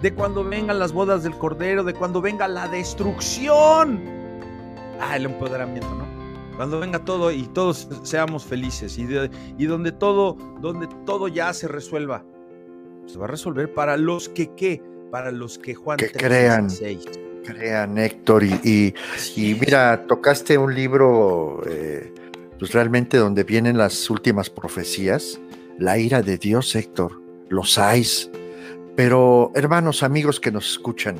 [0.00, 4.00] De cuando vengan las bodas del Cordero, de cuando venga la destrucción.
[5.00, 6.13] Ah, el empoderamiento, ¿no?
[6.56, 9.06] Cuando venga todo y todos seamos felices y,
[9.58, 12.24] y donde, todo, donde todo ya se resuelva.
[13.06, 14.80] Se va a resolver para los que qué,
[15.10, 16.68] para los que Juan que crean,
[17.44, 18.94] crean Héctor y,
[19.36, 22.12] y, mira, tocaste un libro eh,
[22.58, 25.40] pues realmente donde vienen las últimas profecías,
[25.78, 28.06] la ira de Dios Héctor, los hay.
[28.96, 31.16] Pero hermanos, amigos que nos escuchan,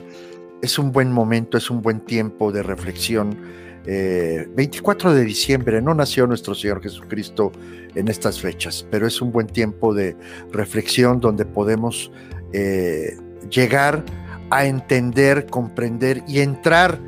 [0.62, 3.36] es un buen momento, es un buen tiempo de reflexión
[3.84, 7.52] 24 eh, de diciembre, no nació nuestro Señor Jesucristo
[7.94, 10.16] en estas fechas, pero es un buen tiempo de
[10.50, 12.10] reflexión donde podemos
[12.52, 13.16] eh,
[13.50, 14.04] llegar
[14.50, 16.98] a entender, comprender y entrar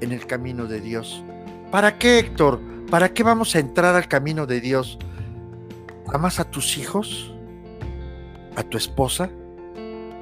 [0.00, 1.24] en el camino de Dios.
[1.70, 2.60] ¿Para qué, Héctor?
[2.90, 4.98] ¿Para qué vamos a entrar al camino de Dios?
[6.12, 7.34] ¿Amas a tus hijos?
[8.56, 9.30] ¿A tu esposa?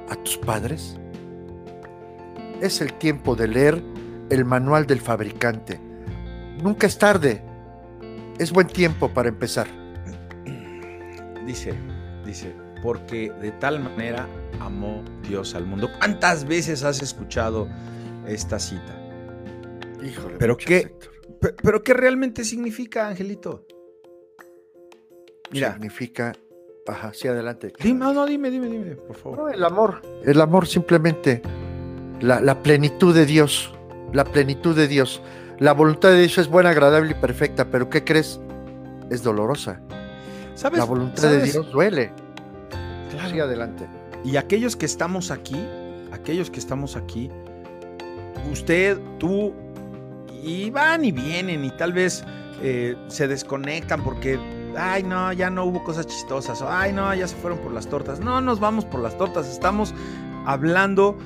[0.09, 0.97] ¿A tus padres?
[2.61, 3.83] Es el tiempo de leer
[4.29, 5.88] el manual del fabricante
[6.61, 7.41] Nunca es tarde.
[8.37, 9.67] Es buen tiempo para empezar.
[11.45, 11.73] Dice,
[12.25, 12.53] dice,
[12.83, 14.27] porque de tal manera
[14.59, 15.89] amó Dios al mundo.
[15.97, 17.67] ¿Cuántas veces has escuchado
[18.27, 18.95] esta cita?
[20.03, 20.37] Híjole.
[20.37, 20.95] Pero qué,
[21.63, 23.65] pero qué realmente significa, Angelito?
[25.51, 25.73] Mira.
[25.73, 26.33] Significa
[26.89, 27.71] Ajá, sí, adelante.
[27.79, 29.53] Dime, no, no, dime, dime, dime, por favor.
[29.53, 30.01] el amor.
[30.25, 31.41] El amor simplemente.
[32.19, 33.73] La, la, plenitud de Dios.
[34.11, 35.21] La plenitud de Dios.
[35.59, 38.39] La voluntad de Dios es buena, agradable y perfecta, pero ¿qué crees?
[39.09, 39.81] Es dolorosa.
[40.55, 40.79] ¿Sabes?
[40.79, 42.13] La voluntad de Dios duele.
[43.11, 43.43] Claro.
[43.43, 43.87] adelante.
[44.23, 45.57] y aquellos que estamos aquí,
[46.13, 47.29] aquellos que estamos aquí,
[48.49, 49.53] usted, tú,
[50.41, 52.23] y van y vienen y tal vez
[52.61, 54.39] eh, se desconectan porque,
[54.77, 57.87] ay no, ya no hubo cosas chistosas, o ay no, ya se fueron por las
[57.87, 58.21] tortas.
[58.21, 59.93] No nos vamos por las tortas, estamos
[60.45, 61.17] hablando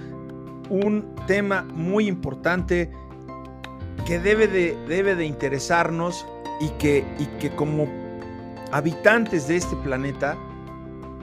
[0.70, 2.92] un tema muy importante
[4.06, 6.26] que debe de, debe de interesarnos
[6.60, 7.88] y que, y que como
[8.72, 10.38] habitantes de este planeta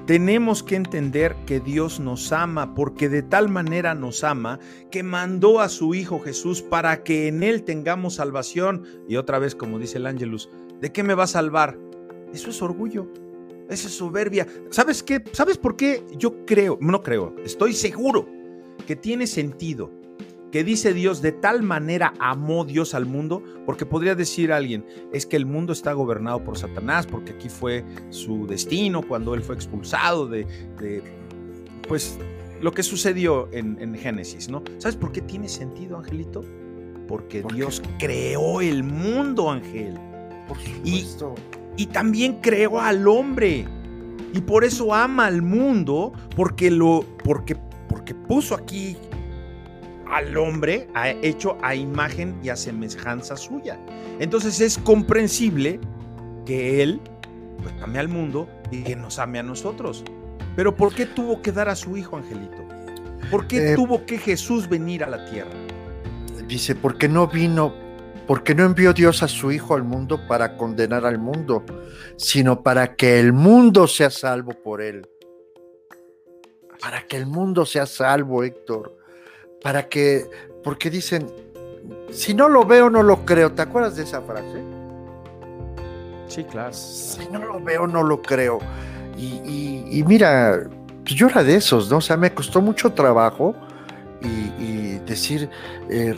[0.07, 4.59] tenemos que entender que Dios nos ama porque de tal manera nos ama
[4.91, 8.85] que mandó a su Hijo Jesús para que en Él tengamos salvación.
[9.09, 10.49] Y otra vez, como dice el Ángelus,
[10.81, 11.79] ¿de qué me va a salvar?
[12.33, 13.07] Eso es orgullo,
[13.69, 14.49] eso es soberbia.
[14.71, 15.23] ¿Sabes qué?
[15.33, 16.03] ¿Sabes por qué?
[16.17, 18.27] Yo creo, no creo, estoy seguro
[18.89, 20.00] que tiene sentido
[20.51, 25.27] que dice Dios, de tal manera amó Dios al mundo, porque podría decir alguien, es
[25.27, 29.55] que el mundo está gobernado por Satanás, porque aquí fue su destino cuando él fue
[29.55, 30.47] expulsado de,
[31.89, 32.19] pues,
[32.61, 34.63] lo que sucedió en, Génesis, ¿no?
[34.79, 36.45] ¿Sabes por qué tiene sentido, Angelito?
[37.07, 39.99] Porque Dios creó el mundo, Ángel.
[40.47, 41.35] Por supuesto.
[41.77, 43.67] Y, y también creó al hombre.
[44.33, 47.57] Y por eso ama al mundo, porque lo, porque,
[47.89, 48.97] porque puso aquí
[50.11, 53.79] al hombre ha hecho a imagen y a semejanza suya.
[54.19, 55.81] Entonces es comprensible
[56.45, 57.01] que él
[57.63, 60.05] pues, ame al mundo y que nos ame a nosotros.
[60.57, 62.67] Pero ¿por qué tuvo que dar a su hijo, Angelito?
[63.31, 65.51] ¿Por qué eh, tuvo que Jesús venir a la tierra?
[66.49, 67.73] Dice, porque no vino,
[68.27, 71.65] porque no envió Dios a su hijo al mundo para condenar al mundo,
[72.17, 75.09] sino para que el mundo sea salvo por él.
[76.81, 79.00] Para que el mundo sea salvo, Héctor
[79.63, 80.29] para que,
[80.63, 81.27] porque dicen,
[82.11, 83.53] si no lo veo, no lo creo.
[83.53, 84.63] ¿Te acuerdas de esa frase?
[86.29, 86.73] Sí, claro.
[86.73, 88.59] Si no lo veo, no lo creo.
[89.17, 90.63] Y, mira,
[91.05, 91.99] pues yo era de esos, ¿no?
[91.99, 93.55] O sea, me costó mucho trabajo
[94.23, 95.51] y, decir,
[95.89, 96.15] eh,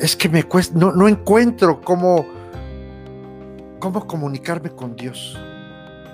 [0.00, 2.26] es que me cuesta, no, no encuentro cómo,
[3.78, 5.38] cómo comunicarme con Dios.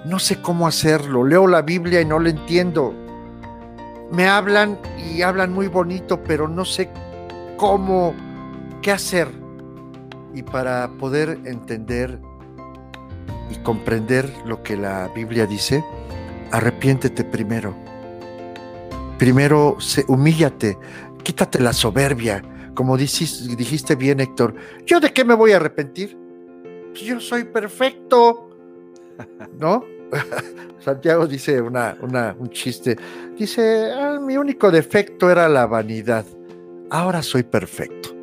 [0.04, 1.24] No sé cómo hacerlo.
[1.24, 2.92] Leo la Biblia y no lo entiendo
[4.12, 6.90] me hablan y hablan muy bonito, pero no sé
[7.56, 8.14] cómo,
[8.82, 9.28] qué hacer.
[10.34, 12.20] Y para poder entender
[13.50, 15.82] y comprender lo que la Biblia dice,
[16.50, 17.74] arrepiéntete primero.
[19.18, 20.78] Primero, humíllate,
[21.22, 22.42] quítate la soberbia.
[22.74, 24.54] Como dijiste bien, Héctor,
[24.86, 26.18] ¿yo de qué me voy a arrepentir?
[26.90, 28.50] Pues yo soy perfecto,
[29.58, 29.84] ¿no?
[30.80, 31.96] Santiago dice una,
[32.38, 32.96] un chiste.
[33.38, 36.24] Dice, ah, mi único defecto era la vanidad.
[36.90, 38.14] Ahora soy perfecto.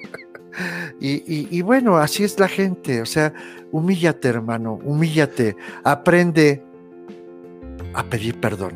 [1.00, 3.00] y, bueno, así es la gente.
[3.00, 3.32] O sea,
[3.72, 5.56] humíllate, hermano, humíllate.
[5.84, 6.62] Aprende
[7.94, 8.72] a pedir perdón.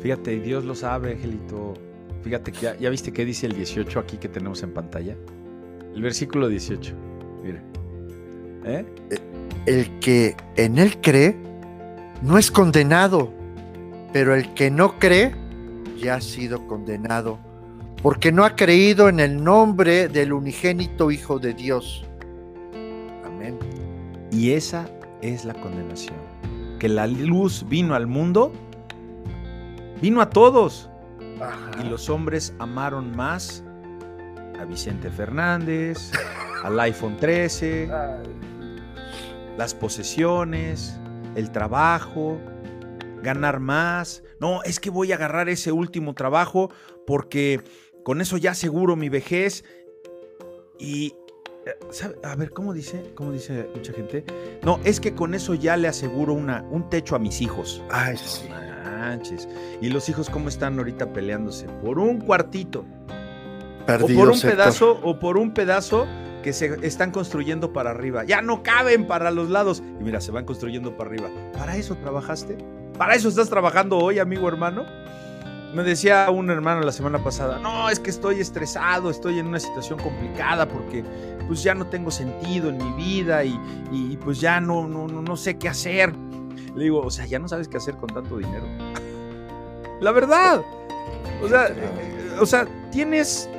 [0.00, 1.74] Fíjate, Dios lo sabe, Angelito.
[2.22, 5.16] Fíjate que ya, ya viste qué dice el 18 aquí que tenemos en pantalla.
[5.94, 6.94] El versículo 18.
[7.42, 7.62] Mira.
[8.64, 8.84] ¿Eh?
[9.10, 9.35] eh
[9.66, 11.36] el que en él cree
[12.22, 13.32] no es condenado,
[14.12, 15.34] pero el que no cree
[15.98, 17.38] ya ha sido condenado,
[18.02, 22.04] porque no ha creído en el nombre del unigénito Hijo de Dios.
[23.24, 23.58] Amén.
[24.30, 24.88] Y esa
[25.20, 26.16] es la condenación,
[26.78, 28.52] que la luz vino al mundo,
[30.00, 30.88] vino a todos,
[31.84, 33.64] y los hombres amaron más
[34.58, 36.12] a Vicente Fernández,
[36.62, 37.90] al iPhone 13
[39.56, 40.98] las posesiones,
[41.34, 42.38] el trabajo,
[43.22, 44.22] ganar más.
[44.40, 46.70] No, es que voy a agarrar ese último trabajo
[47.06, 47.60] porque
[48.04, 49.64] con eso ya aseguro mi vejez.
[50.78, 51.14] Y,
[52.22, 53.12] a ver, ¿cómo dice?
[53.14, 54.24] ¿Cómo dice mucha gente?
[54.62, 57.82] No, es que con eso ya le aseguro una, un techo a mis hijos.
[57.90, 58.48] Ay, sí.
[58.84, 59.48] Manches.
[59.80, 61.66] Y los hijos, ¿cómo están ahorita peleándose?
[61.82, 62.84] Por un cuartito.
[63.88, 66.06] o por un pedazo, o por un pedazo
[66.46, 68.22] que se están construyendo para arriba.
[68.22, 69.82] Ya no caben para los lados.
[69.98, 71.28] Y mira, se van construyendo para arriba.
[71.52, 72.56] ¿Para eso trabajaste?
[72.96, 74.84] ¿Para eso estás trabajando hoy, amigo hermano?
[75.74, 79.58] Me decía un hermano la semana pasada, no, es que estoy estresado, estoy en una
[79.58, 81.04] situación complicada porque
[81.48, 83.58] pues ya no tengo sentido en mi vida y,
[83.90, 86.14] y pues ya no, no, no, no sé qué hacer.
[86.76, 88.66] Le digo, o sea, ya no sabes qué hacer con tanto dinero.
[90.00, 90.62] la verdad.
[91.42, 91.74] O sea,
[92.38, 93.50] o sea, tienes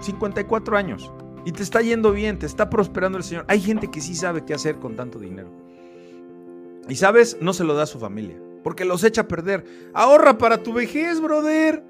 [0.00, 1.10] 54 años.
[1.46, 3.44] Y te está yendo bien, te está prosperando el Señor.
[3.46, 5.48] Hay gente que sí sabe qué hacer con tanto dinero.
[6.88, 9.64] Y sabes, no se lo da a su familia, porque los echa a perder.
[9.94, 11.84] Ahorra para tu vejez, brother.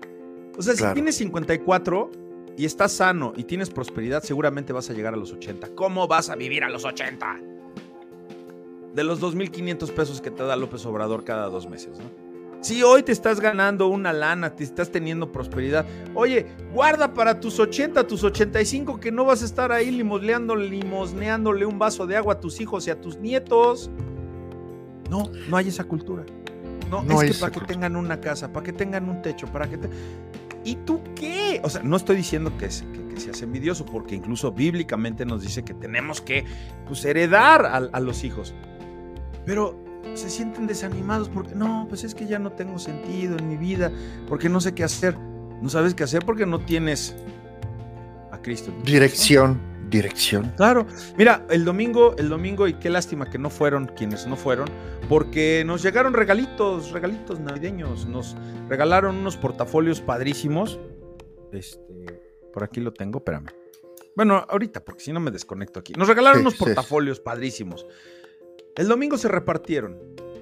[0.58, 2.10] O sea, si tienes 54
[2.58, 5.68] y estás sano y tienes prosperidad, seguramente vas a llegar a los 80.
[5.74, 7.40] ¿Cómo vas a vivir a los 80?
[8.94, 12.25] De los 2.500 pesos que te da López Obrador cada dos meses, ¿no?
[12.60, 17.60] Si hoy te estás ganando una lana, te estás teniendo prosperidad, oye, guarda para tus
[17.60, 22.40] 80, tus 85, que no vas a estar ahí limosneándole un vaso de agua a
[22.40, 23.90] tus hijos y a tus nietos.
[25.10, 26.24] No, no hay esa cultura.
[26.90, 29.78] No, es que para que tengan una casa, para que tengan un techo, para que...
[30.64, 31.60] ¿Y tú qué?
[31.62, 35.74] O sea, no estoy diciendo que, que, seas envidioso, porque incluso bíblicamente nos dice que
[35.74, 36.44] tenemos que
[36.86, 38.54] pues, heredar a, a los hijos.
[39.44, 43.56] Pero se sienten desanimados porque no, pues es que ya no tengo sentido en mi
[43.56, 43.90] vida,
[44.28, 45.16] porque no sé qué hacer.
[45.60, 47.16] No sabes qué hacer porque no tienes
[48.30, 48.72] a Cristo.
[48.84, 50.52] Dirección, dirección.
[50.56, 50.86] Claro.
[51.16, 54.68] Mira, el domingo, el domingo, y qué lástima que no fueron quienes no fueron,
[55.08, 58.06] porque nos llegaron regalitos, regalitos navideños.
[58.06, 58.36] Nos
[58.68, 60.78] regalaron unos portafolios padrísimos.
[61.52, 63.48] Este, por aquí lo tengo, espérame.
[64.14, 65.92] Bueno, ahorita, porque si no me desconecto aquí.
[65.92, 67.86] Nos regalaron unos portafolios padrísimos.
[68.76, 69.96] El domingo se repartieron.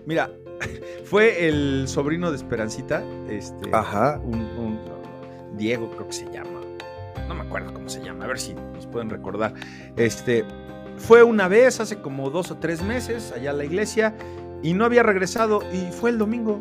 [0.07, 0.29] Mira,
[1.05, 4.21] fue el sobrino de Esperancita, este, Ajá.
[4.25, 4.81] Un,
[5.57, 6.61] Diego creo que se llama.
[7.29, 9.55] No me acuerdo cómo se llama, a ver si nos pueden recordar.
[9.97, 10.45] Este,
[10.97, 14.17] fue una vez hace como dos o tres meses allá a la iglesia
[14.65, 16.61] y no había regresado y fue el domingo.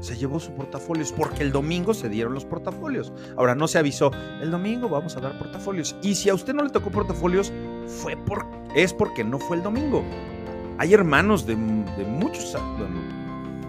[0.00, 3.12] Se llevó su portafolios porque el domingo se dieron los portafolios.
[3.36, 4.10] Ahora no se avisó,
[4.40, 5.94] el domingo vamos a dar portafolios.
[6.02, 7.52] Y si a usted no le tocó portafolios,
[7.86, 8.44] fue por,
[8.74, 10.02] es porque no fue el domingo.
[10.78, 12.56] Hay hermanos de, muchos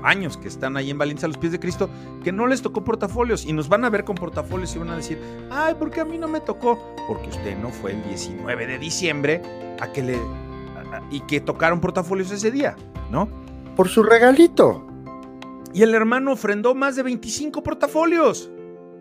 [0.03, 1.89] años que están ahí en Valencia a los pies de Cristo
[2.23, 4.95] que no les tocó portafolios y nos van a ver con portafolios y van a
[4.95, 6.79] decir, ay, ¿por qué a mí no me tocó?
[7.07, 9.41] Porque usted no fue el 19 de diciembre
[9.79, 10.19] a que le...
[11.09, 12.75] y que tocaron portafolios ese día,
[13.11, 13.29] ¿no?
[13.75, 14.85] Por su regalito.
[15.73, 18.51] Y el hermano ofrendó más de 25 portafolios.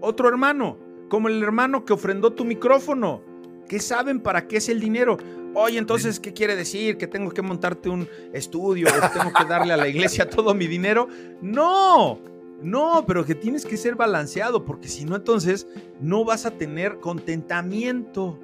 [0.01, 0.79] Otro hermano,
[1.11, 3.21] como el hermano que ofrendó tu micrófono,
[3.69, 5.19] que saben para qué es el dinero.
[5.55, 6.97] Oye, entonces, ¿qué quiere decir?
[6.97, 10.67] ¿Que tengo que montarte un estudio o tengo que darle a la iglesia todo mi
[10.67, 11.09] dinero?
[11.43, 12.19] No,
[12.63, 15.67] no, pero que tienes que ser balanceado, porque si no, entonces
[16.01, 18.39] no vas a tener contentamiento.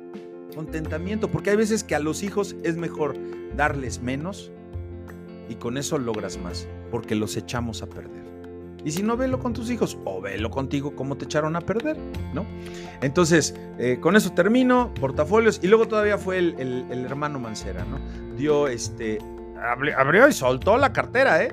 [0.54, 3.16] Contentamiento, porque hay veces que a los hijos es mejor
[3.56, 4.50] darles menos
[5.48, 8.27] y con eso logras más, porque los echamos a perder.
[8.84, 11.96] Y si no, velo con tus hijos o velo contigo cómo te echaron a perder,
[12.32, 12.46] ¿no?
[13.02, 15.60] Entonces, eh, con eso termino, portafolios.
[15.62, 17.98] Y luego todavía fue el, hermano Mancera, ¿no?
[18.36, 19.18] Dio este.
[19.96, 21.52] Abrió y soltó la cartera, ¿eh?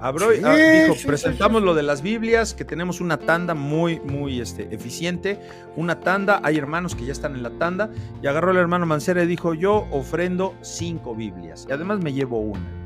[0.00, 4.72] Abrió, ah, dijo, presentamos lo de las Biblias, que tenemos una tanda muy, muy este,
[4.74, 5.40] eficiente.
[5.76, 7.90] Una tanda, hay hermanos que ya están en la tanda.
[8.20, 11.66] Y agarró el hermano Mancera y dijo: Yo ofrendo cinco Biblias.
[11.68, 12.82] Y además me llevo una.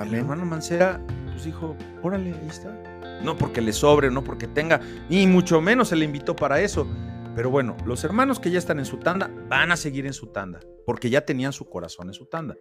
[0.00, 1.00] El hermano Mancera
[1.34, 2.70] pues dijo, órale, ahí está.
[3.24, 6.86] No porque le sobre, no porque tenga, ni mucho menos se le invitó para eso.
[7.34, 10.28] Pero bueno, los hermanos que ya están en su tanda van a seguir en su
[10.28, 12.56] tanda, porque ya tenían su corazón en su tanda.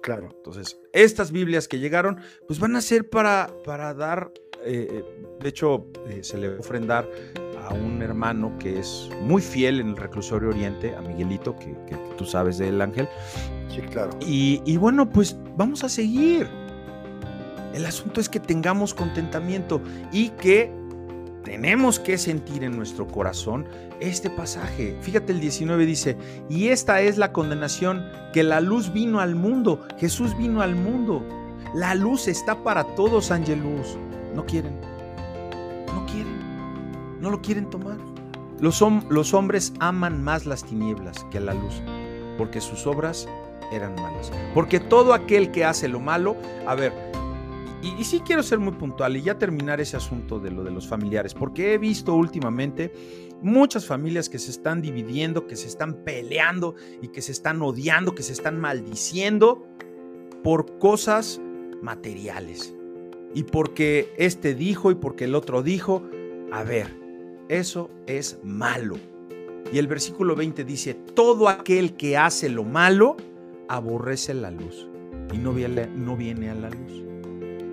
[0.00, 0.30] Claro.
[0.36, 4.32] Entonces, estas Biblias que llegaron, pues van a ser para, para dar,
[4.64, 5.04] eh, eh,
[5.40, 7.08] de hecho, eh, se le va a ofrendar
[7.68, 11.74] a un hermano que es muy fiel en el reclusorio Oriente, a Miguelito, que,
[12.16, 13.08] tú sabes del ángel.
[13.68, 14.10] Sí, claro.
[14.20, 16.61] Y, y bueno, pues vamos a seguir.
[17.74, 19.80] El asunto es que tengamos contentamiento
[20.12, 20.72] y que
[21.44, 23.66] tenemos que sentir en nuestro corazón
[24.00, 24.96] este pasaje.
[25.00, 26.16] Fíjate el 19 dice,
[26.48, 31.22] y esta es la condenación, que la luz vino al mundo, Jesús vino al mundo.
[31.74, 33.96] La luz está para todos, Angelus.
[34.34, 34.78] No quieren,
[35.86, 37.96] no quieren, no lo quieren tomar.
[38.60, 41.82] Los, los hombres aman más las tinieblas que la luz,
[42.38, 43.26] porque sus obras
[43.72, 44.30] eran malas.
[44.54, 46.92] Porque todo aquel que hace lo malo, a ver,
[47.82, 50.86] y, sí quiero ser muy puntual y ya terminar ese asunto de lo de los
[50.86, 52.92] familiares, porque he visto últimamente
[53.42, 58.14] muchas familias que se están dividiendo, que se están peleando y que se están odiando,
[58.14, 59.66] que se están maldiciendo
[60.44, 61.40] por cosas
[61.82, 62.74] materiales.
[63.34, 66.04] Y porque este dijo y porque el otro dijo,
[66.52, 66.86] a ver,
[67.48, 68.96] eso es malo.
[69.72, 73.16] Y el versículo 20 dice, todo aquel que hace lo malo,
[73.68, 74.86] aborrece la luz
[75.32, 77.11] y no viene a la luz.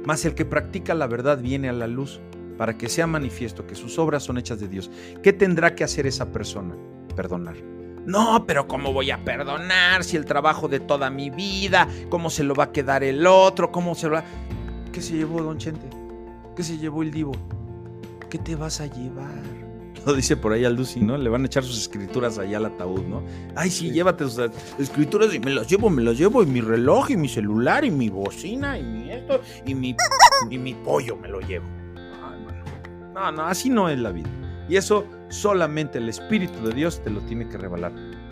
[0.09, 2.19] Mas el que practica la verdad viene a la luz
[2.57, 4.89] para que sea manifiesto que sus obras son hechas de Dios.
[5.21, 6.75] ¿Qué tendrá que hacer esa persona?
[7.15, 7.57] Perdonar.
[8.07, 11.87] No, pero ¿cómo voy a perdonar si el trabajo de toda mi vida?
[12.09, 13.71] ¿Cómo se lo va a quedar el otro?
[13.71, 14.23] ¿Cómo se lo va...
[14.91, 15.87] ¿Qué se llevó Don Chente?
[16.55, 17.33] ¿Qué se llevó el divo?
[18.31, 19.58] ¿Qué te vas a llevar?
[20.09, 21.17] Lo dice por ahí al Lucy, ¿no?
[21.17, 23.23] Le van a echar sus escrituras allá al ataúd, ¿no?
[23.55, 24.49] Ay, sí, llévate sus
[24.79, 27.91] escrituras y me las llevo, me las llevo, y mi reloj, y mi celular, y
[27.91, 29.95] mi bocina, y mi esto, y mi,
[30.49, 31.67] y mi pollo me lo llevo.
[31.95, 32.63] Ay, bueno.
[33.13, 34.29] No, no, así no es la vida.
[34.67, 37.91] Y eso solamente el Espíritu de Dios te lo tiene que revelar.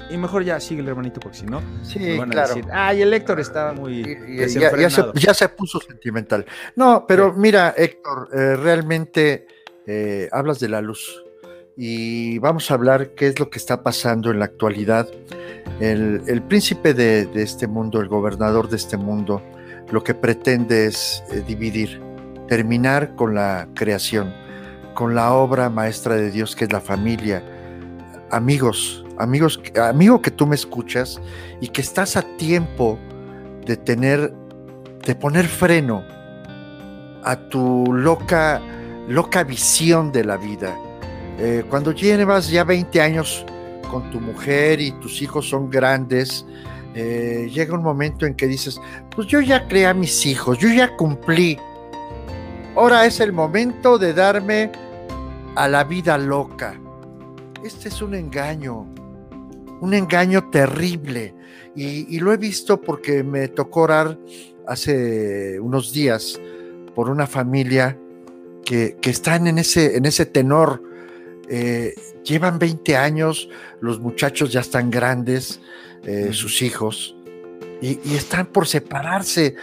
[0.09, 3.13] y mejor ya sigue el hermanito, porque si no, sí, van a decir, ay, el
[3.13, 4.03] Héctor está muy.
[5.15, 6.45] ya, se, puso sentimental.
[6.75, 9.47] No, pero mira, Héctor, eh, realmente
[9.85, 11.23] eh, hablas de la luz.
[11.79, 15.07] Y vamos a hablar qué es lo que está pasando en la actualidad.
[15.79, 19.43] El, príncipe de, este mundo, el gobernador de este mundo,
[19.91, 22.01] lo que pretende es eh, dividir,
[22.47, 24.33] terminar con la creación,
[24.95, 27.43] con la obra maestra de Dios que es la familia.
[28.31, 31.21] Amigos, amigos, amigo que tú me escuchas
[31.61, 32.97] y que estás a tiempo
[33.67, 34.33] de tener,
[35.05, 36.03] de poner freno
[37.23, 38.59] a tu loca,
[39.07, 40.75] loca visión de la vida.
[41.37, 43.45] Eh, cuando llevas ya 20 años
[43.91, 46.45] con tu mujer y tus hijos son grandes,
[46.95, 48.81] eh, llega un momento en que dices,
[49.15, 51.59] pues yo ya creé a mis hijos, yo ya cumplí.
[52.75, 54.71] Ahora es el momento de darme
[55.55, 56.79] a la vida loca.
[57.63, 58.87] Este es un engaño,
[59.81, 61.35] un engaño terrible.
[61.75, 64.17] Y, lo he visto porque me tocó orar
[64.65, 66.39] hace unos días
[66.95, 67.95] por una familia
[68.65, 70.81] que, que están en ese, en ese tenor.
[71.49, 75.61] Eh, llevan 20 años, los muchachos ya están grandes,
[76.03, 77.15] eh, sus hijos,
[77.81, 79.55] y, están por separarse.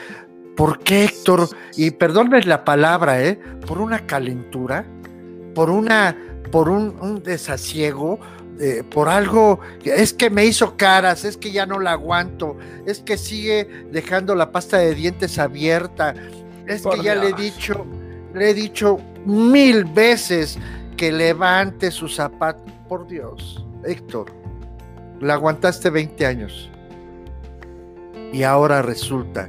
[0.56, 1.48] ¿Por qué, Héctor?
[1.76, 3.38] Y perdónme la palabra, ¿eh?
[3.66, 4.86] Por una calentura,
[5.54, 6.16] por una,
[6.50, 8.20] por un, desasiego,
[8.60, 12.56] eh, por algo, es que me hizo caras, es que ya no la aguanto,
[12.86, 16.14] es que sigue dejando la pasta de dientes abierta,
[16.66, 17.84] es que ya le he dicho,
[18.32, 20.58] le he dicho mil veces
[20.96, 22.62] que levante su zapato.
[22.88, 24.26] Por Dios, Héctor,
[25.20, 26.70] la aguantaste 20 años
[28.32, 29.48] y ahora resulta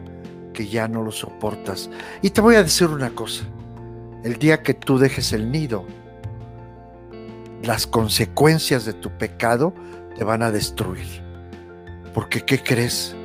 [0.54, 1.89] que ya no lo soportas.
[2.22, 3.43] Y te voy a decir una cosa,
[4.24, 5.86] el día que tú dejes el nido,
[7.62, 9.74] las consecuencias de tu pecado
[10.16, 11.24] te van a destruir.
[12.14, 13.16] Porque, ¿qué crees?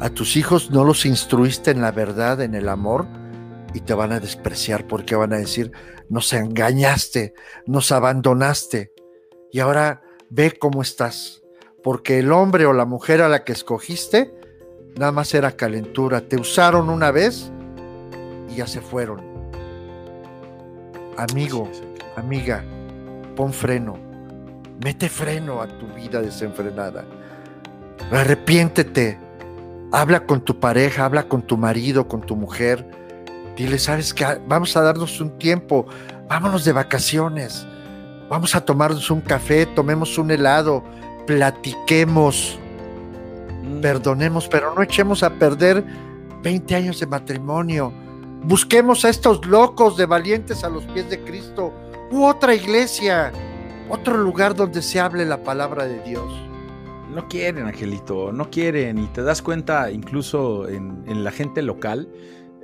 [0.00, 3.06] A tus hijos no los instruiste en la verdad, en el amor,
[3.74, 5.72] y te van a despreciar porque van a decir,
[6.08, 7.34] nos engañaste,
[7.66, 8.92] nos abandonaste,
[9.52, 11.42] y ahora ve cómo estás.
[11.82, 14.34] Porque el hombre o la mujer a la que escogiste,
[14.96, 16.22] nada más era calentura.
[16.22, 17.50] Te usaron una vez
[18.48, 19.20] y ya se fueron.
[21.18, 21.68] Amigo,
[22.16, 22.64] amiga,
[23.36, 23.98] pon freno,
[24.82, 27.04] mete freno a tu vida desenfrenada.
[28.10, 29.18] Arrepiéntete,
[29.92, 32.88] habla con tu pareja, habla con tu marido, con tu mujer.
[33.56, 35.86] Dile, sabes que vamos a darnos un tiempo,
[36.28, 37.66] vámonos de vacaciones,
[38.28, 40.82] vamos a tomarnos un café, tomemos un helado,
[41.26, 42.58] platiquemos,
[43.62, 43.80] mm.
[43.80, 45.84] perdonemos, pero no echemos a perder
[46.42, 47.92] 20 años de matrimonio.
[48.44, 51.72] Busquemos a estos locos de valientes a los pies de Cristo
[52.10, 53.32] u otra iglesia,
[53.88, 56.32] otro lugar donde se hable la palabra de Dios.
[57.14, 58.98] No quieren, Angelito, no quieren.
[58.98, 62.08] Y te das cuenta incluso en, la gente local.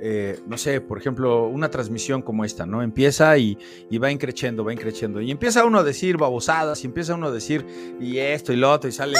[0.01, 2.81] Eh, no sé, por ejemplo, una transmisión como esta, ¿no?
[2.81, 3.57] Empieza y,
[4.01, 5.19] va increciendo, va increciendo.
[5.19, 7.65] Y empieza uno a decir babosadas, y empieza uno a decir
[7.99, 9.17] y esto y lo otro, y sale,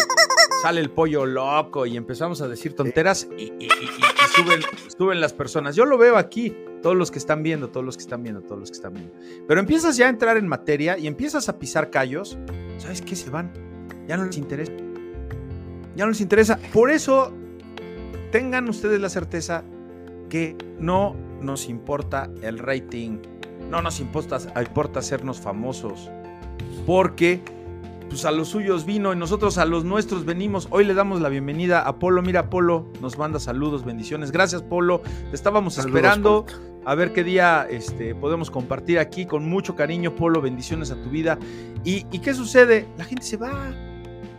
[0.61, 3.67] sale el pollo loco, y empezamos a decir tonteras y,
[4.35, 4.61] suben,
[4.97, 5.75] suben las personas.
[5.75, 8.59] Yo lo veo aquí, todos los que están viendo, todos los que están viendo, todos
[8.59, 9.13] los que están viendo.
[9.47, 12.37] Pero empiezas ya a entrar en materia y empiezas a pisar callos,
[12.77, 13.17] ¿sabes qué?
[13.17, 13.51] Se van.
[14.07, 14.71] Ya no les interesa.
[15.97, 16.57] Ya no les interesa.
[16.71, 17.33] Por eso,
[18.31, 19.65] tengan ustedes la certeza
[20.29, 23.19] que no nos importa el rating.
[23.69, 26.09] No nos importa, importa hacernos famosos.
[26.85, 27.41] Porque
[28.09, 30.67] pues a los suyos vino y nosotros a los nuestros venimos.
[30.71, 32.21] Hoy le damos la bienvenida a Polo.
[32.21, 34.31] Mira, Polo nos manda saludos, bendiciones.
[34.31, 35.01] Gracias, Polo.
[35.29, 36.45] Te estábamos esperando
[36.85, 40.41] a ver qué día este, podemos compartir aquí con mucho cariño, Polo.
[40.41, 41.37] Bendiciones a tu vida.
[41.83, 42.87] ¿Y, qué sucede?
[42.97, 43.73] La gente se va,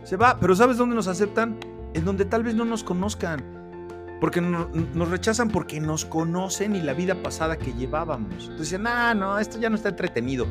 [0.03, 0.37] se va.
[0.39, 1.57] Pero ¿sabes dónde nos aceptan?
[1.93, 3.60] En donde tal vez no nos conozcan.
[4.21, 8.43] Porque nos rechazan porque nos conocen y la vida pasada que llevábamos.
[8.43, 10.45] Entonces decían, ah, no, esto ya no está entretenido.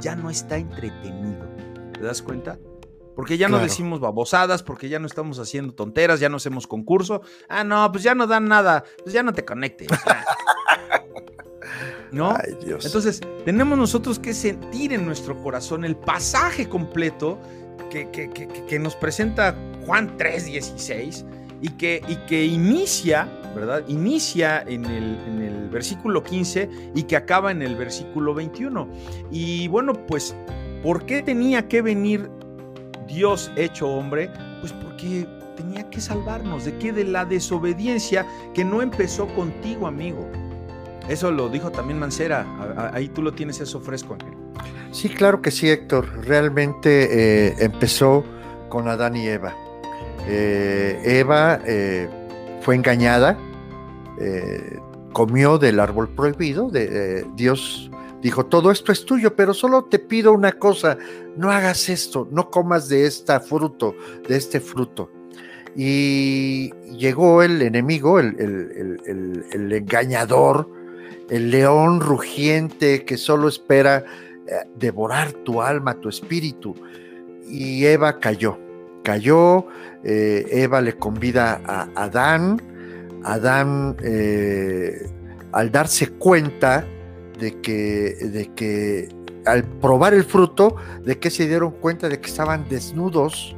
[0.00, 1.44] Ya no está entretenido.
[1.92, 2.56] ¿Te das cuenta?
[3.16, 7.22] Porque ya no decimos babosadas, porque ya no estamos haciendo tonteras, ya no hacemos concurso.
[7.48, 9.88] Ah, no, pues ya no dan nada, pues ya no te conectes.
[12.12, 12.30] ¿No?
[12.30, 12.86] Ay, Dios.
[12.86, 17.40] Entonces, tenemos nosotros que sentir en nuestro corazón el pasaje completo
[17.90, 21.24] que, que, nos presenta Juan 3:16
[21.60, 23.82] y que, y que inicia, ¿verdad?
[23.88, 28.88] Inicia en el, en el versículo 15 y que acaba en el versículo 21.
[29.30, 30.34] Y bueno, pues
[30.86, 32.30] ¿Por qué tenía que venir
[33.08, 34.30] Dios hecho hombre?
[34.60, 35.26] Pues porque
[35.56, 36.64] tenía que salvarnos.
[36.64, 36.92] ¿De qué?
[36.92, 40.30] De la desobediencia que no empezó contigo, amigo.
[41.08, 42.46] Eso lo dijo también Mancera.
[42.92, 44.34] Ahí tú lo tienes eso fresco, Ángel.
[44.92, 46.24] Sí, claro que sí, Héctor.
[46.24, 48.24] Realmente eh, empezó
[48.68, 49.56] con Adán y Eva.
[50.28, 52.08] Eh, Eva eh,
[52.60, 53.38] fue engañada,
[54.20, 54.80] eh,
[55.12, 57.90] comió del árbol prohibido, de, Dios
[58.22, 60.98] dijo, todo esto es tuyo, pero solo te pido una cosa,
[61.36, 63.94] no hagas esto, no comas de este fruto,
[64.28, 65.10] de este fruto.
[65.76, 68.34] Y llegó el enemigo, el,
[69.52, 70.68] el engañador,
[71.30, 74.04] el león rugiente que solo espera
[74.74, 76.74] devorar tu alma, tu espíritu.
[77.46, 78.58] Y Eva cayó,
[79.02, 79.66] cayó,
[80.08, 82.62] eh, Eva le convida a Adán,
[83.24, 85.10] Adán eh,
[85.50, 86.84] al darse cuenta
[87.40, 89.08] de que, de que
[89.44, 93.56] al probar el fruto, de que se dieron cuenta de que estaban desnudos,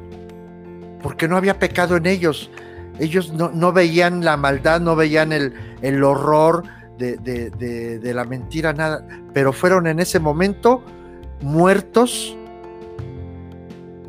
[1.03, 2.49] porque no había pecado en ellos.
[2.97, 6.63] Ellos no, veían la maldad, no veían el, el horror
[6.97, 10.83] de, de, la mentira, nada, pero fueron en ese momento
[11.41, 12.35] muertos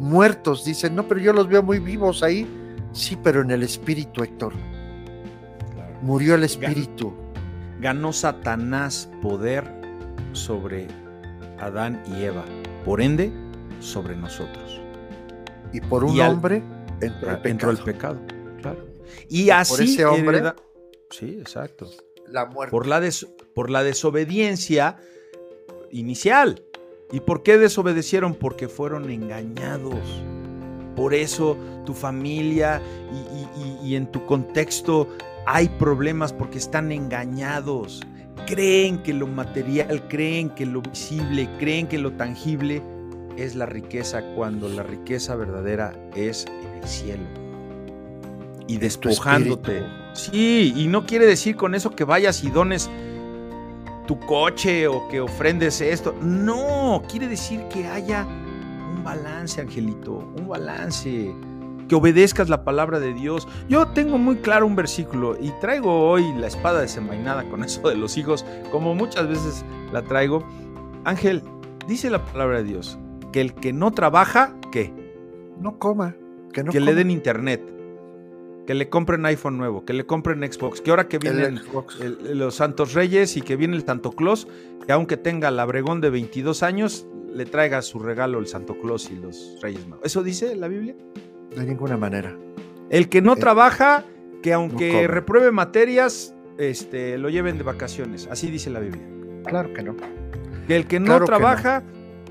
[0.01, 0.65] muertos.
[0.65, 2.47] Dicen, no, pero yo los veo muy vivos ahí.
[2.93, 4.55] Sí, pero en el espíritu, Héctor.
[6.03, 7.15] Murió el espíritu.
[7.81, 9.65] Ganó Satanás poder
[10.33, 10.89] sobre
[11.61, 12.45] Adán y Eva.
[12.85, 13.31] Por ende,
[13.81, 14.81] sobre nosotros.
[15.73, 16.63] Y por un hombre
[17.01, 18.21] entró, el pecado.
[18.61, 18.87] Claro.
[19.29, 19.73] Y así.
[19.73, 20.43] Por ese hombre.
[21.11, 21.89] sí, exacto.
[22.27, 22.71] La muerte.
[22.71, 23.03] Por la,
[23.55, 24.97] por la desobediencia
[25.91, 26.65] inicial.
[27.13, 28.35] ¿Y por qué desobedecieron?
[28.35, 29.99] Porque fueron engañados.
[30.95, 32.81] Por eso tu familia
[33.83, 35.09] y, en tu contexto
[35.47, 38.01] hay problemas porque están engañados.
[38.47, 42.83] Creen que lo material, creen que lo visible, creen que lo tangible
[43.37, 47.25] es la riqueza cuando la riqueza verdadera es en el cielo.
[48.67, 49.83] Y despojándote.
[50.13, 52.91] Sí, y no quiere decir con eso que vayas y dones
[54.11, 56.17] tu coche o que ofrendes esto.
[56.21, 61.33] No, quiere decir que haya un balance, Angelito, un balance.
[61.87, 63.47] Que obedezcas la palabra de Dios.
[63.69, 67.95] Yo tengo muy claro un versículo y traigo hoy la espada desenvainada con eso de
[67.95, 70.45] los hijos, como muchas veces la traigo.
[71.05, 71.45] Ángel,
[71.87, 72.99] dice la palabra de Dios,
[73.31, 74.93] que el que no trabaja, ¿qué?
[75.61, 76.17] No coma.
[76.53, 77.63] Que, no que le den internet
[78.67, 81.61] que le compren iPhone nuevo, que le compren Xbox, que ahora que vienen
[82.23, 84.47] los Santos Reyes y que viene el Santo Claus,
[84.87, 89.11] que aunque tenga la Abregón de 22 años, le traiga su regalo el Santo Claus
[89.11, 90.05] y los Reyes Magos.
[90.05, 90.95] ¿Eso dice la Biblia?
[91.55, 92.37] De ninguna manera.
[92.91, 94.05] El que no eh, trabaja,
[94.43, 98.29] que aunque repruebe materias, este, lo lleven de vacaciones.
[98.31, 99.03] Así dice la Biblia.
[99.47, 99.97] Claro que no.
[100.67, 101.83] Que el que no trabaja,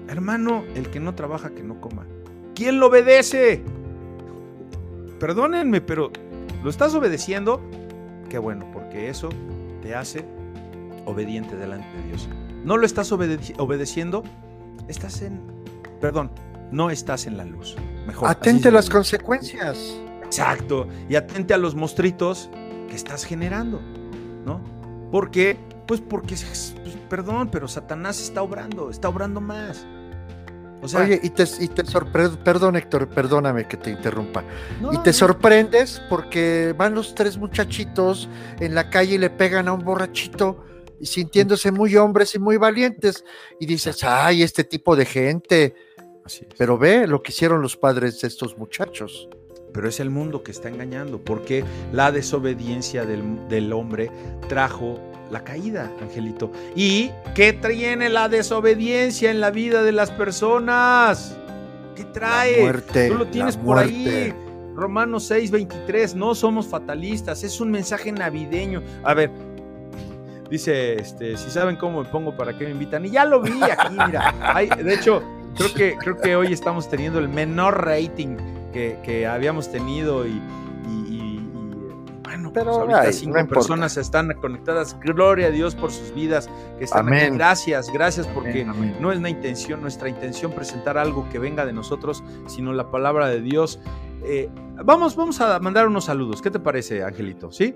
[0.07, 2.05] hermano, el que no trabaja, que no coma.
[2.55, 3.63] ¿Quién lo obedece?
[5.19, 6.11] Perdónenme, pero
[6.63, 7.61] ¿lo estás obedeciendo?
[8.29, 9.29] Qué bueno, porque eso
[9.81, 10.25] te hace
[11.05, 12.29] obediente delante de Dios.
[12.63, 14.23] ¿No lo estás obedeciendo?
[14.87, 15.39] Estás en,
[16.01, 16.31] perdón,
[16.71, 17.75] no estás en la luz.
[18.07, 18.29] Mejor.
[18.29, 19.99] Atente a las consecuencias.
[20.23, 20.87] Exacto.
[21.07, 22.49] Y atente a los mostritos
[22.87, 23.81] que estás generando,
[24.45, 24.61] ¿no?
[25.11, 25.57] ¿Por qué?
[25.87, 26.75] Pues porque, pues,
[27.09, 29.87] perdón, pero Satanás está obrando, está obrando más.
[30.81, 34.43] Oye, y te, y te sorprendes, perdón Héctor, perdóname que te interrumpa.
[34.91, 39.73] y te sorprendes porque van los tres muchachitos en la calle y le pegan a
[39.73, 40.63] un borrachito
[40.99, 43.23] y sintiéndose muy hombres y muy valientes.
[43.59, 45.75] Y dices, ay, este tipo de gente.
[46.25, 49.29] Así Pero ve lo que hicieron los padres de estos muchachos.
[49.73, 51.63] Pero es el mundo que está engañando, porque
[51.93, 54.11] la desobediencia del, del hombre
[54.47, 54.99] trajo
[55.31, 56.51] la caída, Angelito.
[56.75, 61.37] ¿Y qué tiene la desobediencia en la vida de las personas?
[61.95, 62.57] ¿Qué trae?
[62.57, 64.33] La muerte, Tú lo tienes por ahí.
[64.75, 68.81] Romanos 6, 23, no somos fatalistas, es un mensaje navideño.
[69.03, 69.29] A ver,
[70.49, 73.05] dice, este, si saben cómo me pongo, ¿para qué me invitan?
[73.05, 74.33] Y ya lo vi aquí, mira.
[74.81, 75.21] de hecho,
[75.57, 78.37] creo que, creo que hoy estamos teniendo el menor rating
[78.71, 80.41] que, que habíamos tenido y,
[82.49, 84.97] bueno, pero pues ahorita cinco personas están conectadas.
[84.99, 87.29] Gloria a Dios por sus vidas que están aquí.
[87.31, 88.65] Gracias, gracias porque
[88.99, 93.27] no es la intención, nuestra intención presentar algo que venga de nosotros, sino la palabra
[93.27, 93.79] de Dios.
[94.23, 94.49] Eh,
[94.83, 96.41] vamos, vamos a mandar unos saludos.
[96.41, 97.51] ¿Qué te parece, Angelito?
[97.51, 97.75] ¿Sí?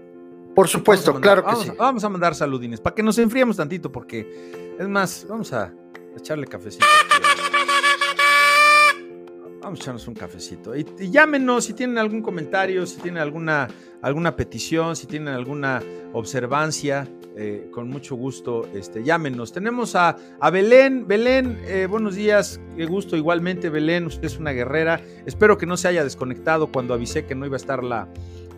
[0.55, 1.71] Por supuesto, claro que sí.
[1.77, 5.73] vamos a mandar saludines para que nos enfriemos tantito porque es más, vamos a
[6.15, 6.85] echarle cafecito.
[9.63, 10.75] Vamos a echarnos un cafecito.
[10.75, 13.69] Y, llámenos si tienen algún comentario, si tienen alguna,
[14.01, 17.07] alguna petición, si tienen alguna observancia.
[17.35, 19.53] Eh, con mucho gusto, este, llámenos.
[19.53, 21.07] Tenemos a, a Belén.
[21.07, 22.59] Belén, eh, buenos días.
[22.75, 24.05] Qué gusto igualmente, Belén.
[24.05, 25.01] Usted es una guerrera.
[25.25, 28.09] Espero que no se haya desconectado cuando avisé que no iba a estar la,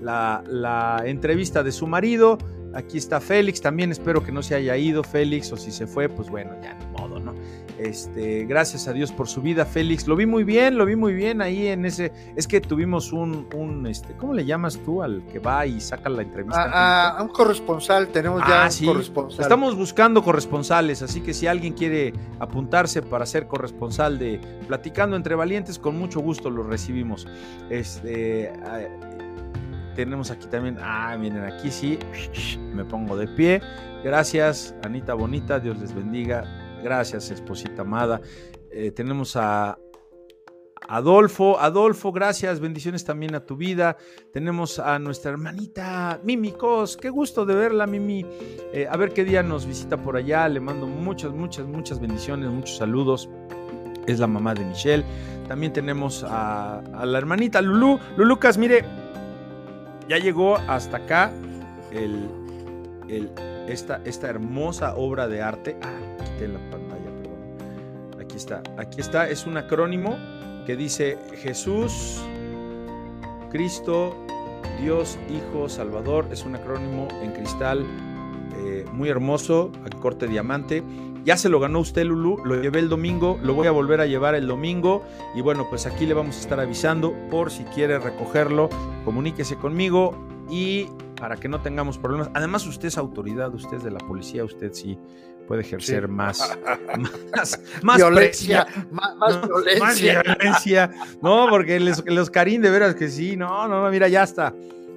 [0.02, 2.40] la, la entrevista de su marido.
[2.74, 6.10] Aquí está Félix, también espero que no se haya ido Félix o si se fue,
[6.10, 7.34] pues bueno, ya ni modo, ¿no?
[7.78, 10.08] Este, gracias a Dios por su vida, Félix.
[10.08, 12.12] Lo vi muy bien, lo vi muy bien ahí en ese.
[12.36, 16.10] Es que tuvimos un, un este, ¿cómo le llamas tú al que va y saca
[16.10, 17.18] la entrevista?
[17.18, 19.42] A, un corresponsal, tenemos ya ah, un corresponsal.
[19.42, 25.36] Estamos buscando corresponsales, así que si alguien quiere apuntarse para ser corresponsal de Platicando entre
[25.36, 27.28] Valientes, con mucho gusto lo recibimos.
[27.70, 28.54] Este.
[29.96, 32.00] tenemos aquí también, ah, miren, aquí sí,
[32.74, 33.62] me pongo de pie.
[34.04, 38.22] Gracias, Anita Bonita, Dios les bendiga Gracias, esposita amada.
[38.70, 39.76] Eh, tenemos a
[40.88, 41.60] Adolfo.
[41.60, 42.60] Adolfo, gracias.
[42.60, 43.98] Bendiciones también a tu vida.
[44.32, 46.96] Tenemos a nuestra hermanita Mimi Cos.
[46.96, 48.24] Qué gusto de verla, Mimi.
[48.72, 50.48] Eh, a ver qué día nos visita por allá.
[50.48, 53.28] Le mando muchas, muchas, muchas bendiciones, muchos saludos.
[54.06, 55.04] Es la mamá de Michelle.
[55.48, 57.98] También tenemos a, la hermanita Lulu.
[58.16, 58.86] Lulucas, mire,
[60.08, 61.32] ya llegó hasta acá
[63.68, 65.80] esta, esta hermosa obra de arte.
[65.82, 68.22] Ah, la pantalla, perdón.
[68.22, 68.62] Aquí está.
[68.78, 69.30] Aquí está.
[69.30, 70.18] Es un acrónimo
[70.66, 72.22] que dice Jesús,
[73.50, 74.16] Cristo,
[74.82, 76.28] Dios, Hijo, Salvador.
[76.32, 77.86] Es un acrónimo en cristal
[78.58, 80.84] eh, muy hermoso, a corte diamante.
[81.24, 82.46] Ya se lo ganó usted, Lulu.
[82.46, 83.40] Lo llevé el domingo.
[83.42, 85.04] Lo voy a volver a llevar el domingo.
[85.34, 88.70] Y bueno, pues aquí le vamos a estar avisando por si quiere recogerlo.
[89.04, 90.16] Comuníquese conmigo
[90.50, 90.88] y
[91.20, 92.30] para que no tengamos problemas.
[92.34, 95.00] Además, usted es autoridad, usted es de la policía, usted sí
[95.48, 96.58] puede ejercer más,
[97.82, 100.92] más, violencia, más, violencia.
[101.22, 104.54] No, porque los, Karim de veras que sí, no, no, no, mira, ya está.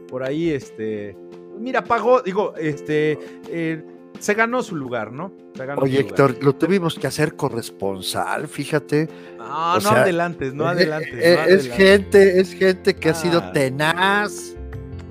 [0.09, 1.17] Por ahí, este,
[1.59, 3.19] mira, pagó, digo, este,
[3.49, 3.85] eh,
[4.19, 5.33] se ganó su lugar, ¿no?
[5.77, 9.09] Oye, Héctor, lo tuvimos que hacer corresponsal, fíjate.
[9.39, 11.53] No, no adelante, no adelante.
[11.53, 13.53] es gente, es gente que ha sido ah.
[13.53, 14.55] tenaz.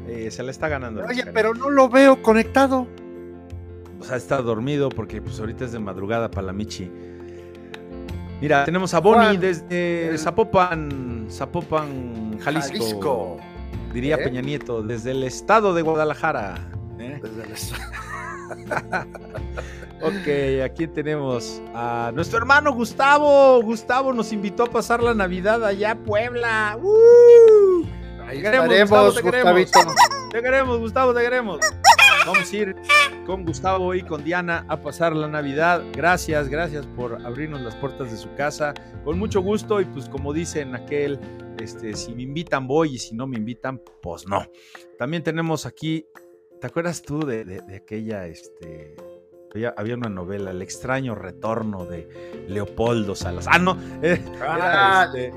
[0.08, 1.04] Eh, se le está ganando.
[1.04, 2.88] Oye, pero no lo veo conectado.
[4.00, 6.92] O sea, está dormido porque pues ahorita es de madrugada para la Michi.
[8.40, 13.38] Mira, tenemos a Bonnie desde Zapopan, Zapopan, Jalisco.
[13.94, 14.24] Diría ¿Eh?
[14.24, 16.70] Peña Nieto, desde el estado de Guadalajara.
[17.00, 17.20] ¿eh?
[17.22, 17.84] Desde el estado.
[20.02, 23.62] ok, aquí tenemos a nuestro hermano Gustavo.
[23.64, 26.78] Gustavo nos invitó a pasar la Navidad allá a Puebla.
[26.80, 27.86] ¡Uh!
[28.28, 29.72] Ahí te queremos, te queremos.
[30.32, 31.60] Te queremos, Gustavo, te queremos.
[32.28, 32.76] Vamos a ir
[33.26, 35.82] con Gustavo y con Diana a pasar la Navidad.
[35.94, 38.74] Gracias, gracias por abrirnos las puertas de su casa.
[39.06, 41.18] Con mucho gusto y pues como dicen aquel,
[41.58, 44.46] este, si me invitan voy y si no me invitan, pues no.
[44.98, 46.06] También tenemos aquí,
[46.60, 48.98] ¿te acuerdas tú de, aquella, este,
[49.78, 53.54] había, una novela, El extraño retorno de Leopoldo Salazar.
[53.56, 55.32] Ah, no, eh, ah, este,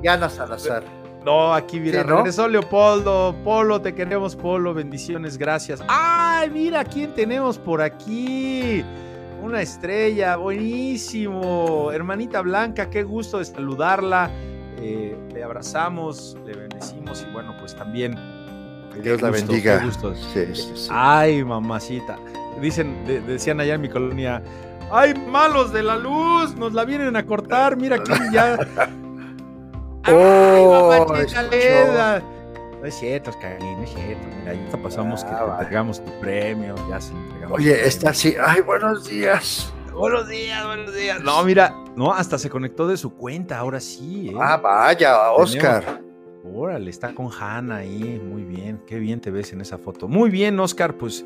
[0.00, 0.99] Diana Salazar.
[1.24, 3.36] No, aquí mira, regresó Leopoldo.
[3.44, 4.72] Polo, te queremos, Polo.
[4.72, 5.82] Bendiciones, gracias.
[5.88, 8.82] ¡Ay, mira quién tenemos por aquí!
[9.42, 11.90] Una estrella, buenísimo.
[11.92, 14.30] Hermanita Blanca, qué gusto de saludarla.
[14.78, 18.14] Eh, le abrazamos, le bendecimos y bueno, pues también.
[19.02, 19.82] Dios la bendiga.
[20.90, 22.18] Ay, mamacita.
[22.60, 24.42] Dicen, decían allá en mi colonia,
[24.90, 26.56] ¡ay, malos de la luz!
[26.56, 27.76] Nos la vienen a cortar.
[27.76, 28.58] Mira aquí ya.
[30.08, 31.06] ¡Oh!
[32.80, 34.26] No es cierto, Oscarín, no es cierto.
[34.38, 37.58] Mira, ya pasamos que te ah, entregamos tu premio, ya se entregamos.
[37.58, 38.34] Oye, está así.
[38.42, 39.72] ¡Ay, buenos días!
[39.92, 41.20] Buenos días, buenos días.
[41.20, 44.28] No, mira, no, hasta se conectó de su cuenta, ahora sí.
[44.28, 44.38] ¿eh?
[44.40, 46.00] Ah, vaya, Oscar.
[46.42, 50.08] Órale, está con Hanna ahí, muy bien, qué bien te ves en esa foto.
[50.08, 51.24] Muy bien, Oscar, pues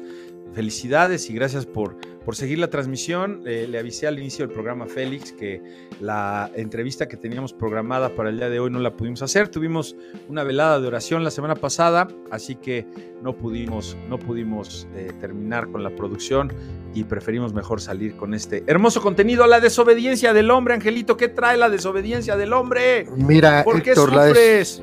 [0.55, 3.43] felicidades y gracias por, por seguir la transmisión.
[3.45, 5.61] Eh, le avisé al inicio del programa Félix que
[6.01, 9.49] la entrevista que teníamos programada para el día de hoy no la pudimos hacer.
[9.49, 9.97] Tuvimos
[10.29, 12.87] una velada de oración la semana pasada, así que
[13.23, 16.53] no pudimos, no pudimos eh, terminar con la producción
[16.95, 19.47] y preferimos mejor salir con este hermoso contenido.
[19.47, 23.07] La desobediencia del hombre, Angelito, ¿qué trae la desobediencia del hombre?
[23.17, 24.83] Mira, ¿por qué sufres?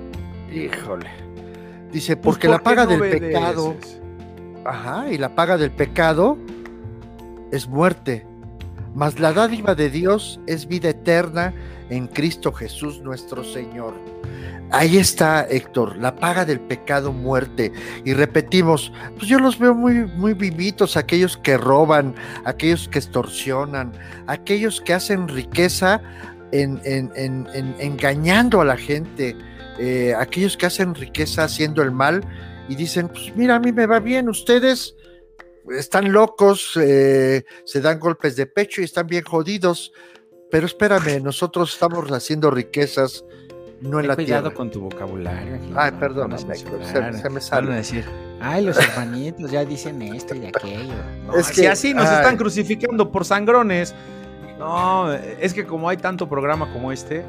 [0.54, 1.10] Híjole.
[1.92, 3.76] Dice, pues, porque la paga del pecado
[4.66, 6.38] Ajá, y la paga del pecado
[7.52, 8.26] es muerte,
[8.94, 11.54] mas la dádiva de Dios es vida eterna
[11.90, 13.94] en Cristo Jesús nuestro Señor.
[14.74, 17.74] Ahí está, Héctor, la paga del pecado, muerte.
[18.06, 22.16] Y repetimos, pues yo los veo muy, muy vivitos, aquellos que roban,
[22.46, 23.92] aquellos que extorsionan,
[24.28, 26.02] aquellos que hacen riqueza
[26.54, 26.80] en,
[27.80, 29.36] engañando a la gente,
[29.78, 32.24] eh, aquellos que hacen riqueza haciendo el mal
[32.72, 34.96] y dicen, pues mira, a mí me va bien, ustedes
[35.78, 39.92] están locos, eh, se dan golpes de pecho y están bien jodidos,
[40.50, 43.26] pero espérame, nosotros estamos haciendo riquezas,
[43.82, 45.60] no en la cuidado con tu vocabulario.
[45.76, 47.74] Ay, perdón, se, me sale.
[47.74, 48.06] decir,
[48.40, 50.94] Ay, los hermanitos ya dicen esto y aquello.
[51.38, 53.94] es que así nos están crucificando por sangrones.
[54.58, 57.26] No, es que como hay tanto programa como este,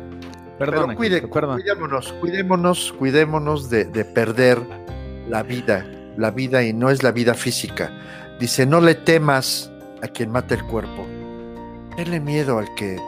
[0.57, 4.82] perdón, cuidémonos, cuidémonos, cuidémonos de, de perder
[5.29, 5.87] la vida,
[6.17, 7.91] la vida y no es la vida física.
[8.39, 9.71] Dice, no le temas
[10.03, 11.07] a quien mata el cuerpo.
[11.97, 12.99] Tenle miedo al que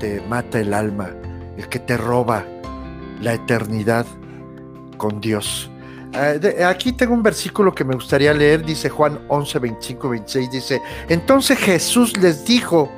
[0.00, 1.10] te mata el alma,
[1.56, 2.44] el que te roba
[3.20, 4.06] la eternidad
[4.96, 5.70] con Dios.
[6.14, 10.82] Eh, aquí tengo un versículo que me gustaría leer, dice Juan 11, 25, 26, dice,
[11.08, 12.90] entonces Jesús les dijo,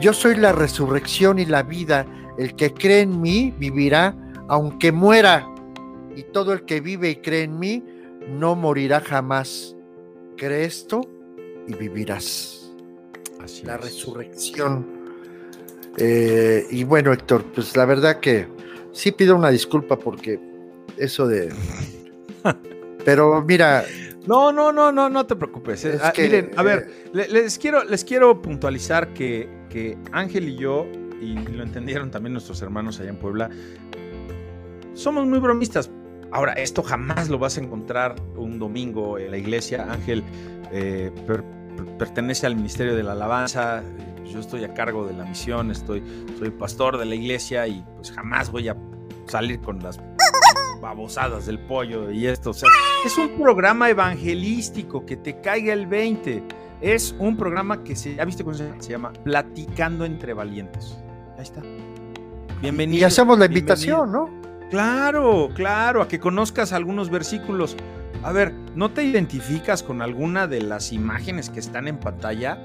[0.00, 2.06] yo soy la resurrección y la vida,
[2.38, 4.14] el que cree en mí vivirá
[4.48, 5.46] aunque muera,
[6.14, 7.84] y todo el que vive y cree en mí
[8.28, 9.76] no morirá jamás.
[10.36, 11.02] Cree esto
[11.66, 12.72] y vivirás.
[13.40, 14.86] Así la resurrección.
[15.96, 18.48] Eh, y bueno, Héctor, pues la verdad que
[18.92, 20.40] sí pido una disculpa porque
[20.96, 21.52] eso de
[23.04, 23.84] Pero mira.
[24.26, 25.84] No, no, no, no, no te preocupes.
[25.84, 25.98] Eh.
[26.00, 30.86] Ah, miren, a ver, eh, les, quiero, les quiero puntualizar que, que Ángel y yo,
[31.20, 33.48] y lo entendieron también nuestros hermanos allá en Puebla,
[34.92, 35.90] somos muy bromistas.
[36.32, 39.86] Ahora, esto jamás lo vas a encontrar un domingo en la iglesia.
[39.90, 40.22] Ángel
[40.70, 41.10] eh,
[41.98, 43.82] pertenece al Ministerio de la Alabanza.
[44.24, 46.02] Yo estoy a cargo de la misión, estoy,
[46.38, 48.76] soy pastor de la iglesia y pues jamás voy a
[49.26, 49.98] salir con las
[50.80, 52.50] babosadas del pollo y esto.
[52.50, 52.68] O sea,
[53.04, 56.44] es un programa evangelístico que te caiga el 20.
[56.80, 58.82] Es un programa que se, ¿ya viste cómo se llama?
[58.82, 60.96] Se llama Platicando entre Valientes.
[61.36, 61.60] Ahí está.
[62.62, 63.00] Bienvenido.
[63.00, 64.39] Y hacemos la invitación, ¿no?
[64.70, 67.76] Claro, claro, a que conozcas algunos versículos.
[68.22, 72.58] A ver, ¿no te identificas con alguna de las imágenes que están en pantalla?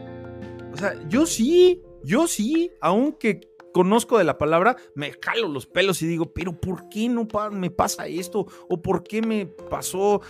[0.72, 6.02] O sea, yo sí, yo sí, aunque conozco de la palabra, me jalo los pelos
[6.02, 8.46] y digo, pero ¿por qué no me pasa esto?
[8.70, 10.22] ¿O por qué me pasó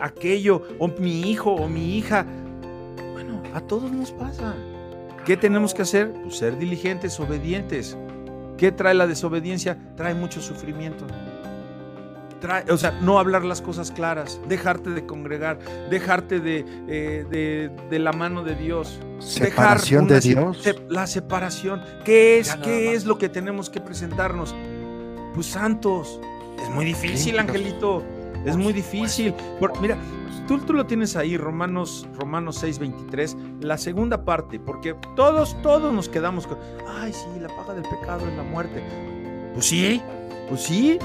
[0.00, 0.62] aquello?
[0.78, 2.26] ¿O mi hijo o mi hija?
[3.12, 4.56] Bueno, a todos nos pasa.
[5.24, 6.12] ¿Qué tenemos que hacer?
[6.22, 7.96] Pues ser diligentes, obedientes.
[8.56, 9.78] ¿Qué trae la desobediencia?
[9.96, 11.06] Trae mucho sufrimiento
[12.70, 15.58] o sea, no hablar las cosas claras, dejarte de congregar,
[15.90, 18.98] dejarte de, eh, de, la mano de Dios.
[19.20, 20.64] Separación de Dios.
[20.88, 21.82] la separación.
[22.04, 24.54] ¿Qué es, qué es lo que tenemos que presentarnos?
[25.34, 26.20] Pues santos.
[26.60, 28.02] Es muy difícil, Angelito.
[28.44, 29.34] Es muy difícil.
[29.80, 29.96] mira,
[30.46, 35.92] tú, tú, lo tienes ahí, Romanos, Romanos 6, 23, la segunda parte, porque todos, todos
[35.92, 38.82] nos quedamos con, ay, sí, la paga del pecado es la muerte.
[39.54, 40.00] Pues sí,
[40.48, 40.98] pues sí,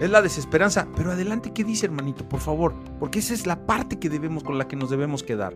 [0.00, 0.86] es la desesperanza.
[0.96, 2.28] Pero adelante, ¿qué dice, hermanito?
[2.28, 5.54] Por favor, porque esa es la parte que debemos, con la que nos debemos quedar.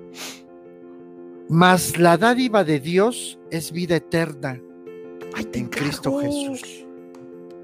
[1.48, 4.60] Mas la dádiva de Dios es vida eterna
[5.52, 6.86] en Cristo Jesús.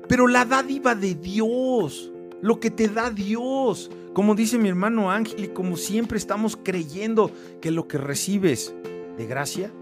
[0.09, 2.13] Pero la dádiva de Dios,
[2.45, 7.31] lo que te da Dios, como dice mi hermano Ángel, y como siempre estamos creyendo
[7.63, 8.75] que lo que recibes
[9.17, 9.73] de gracia,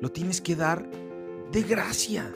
[0.00, 0.84] lo tienes que dar
[1.52, 2.34] de gracia,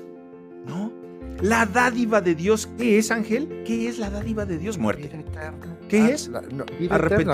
[0.65, 0.93] ¿no?
[1.41, 3.65] La dádiva de Dios, ¿qué es, Ángel?
[3.67, 4.79] ¿Qué es la dádiva de Dios?
[4.79, 5.11] Muerte.
[5.89, 6.29] ¿Qué ah, es?
[6.29, 6.43] La,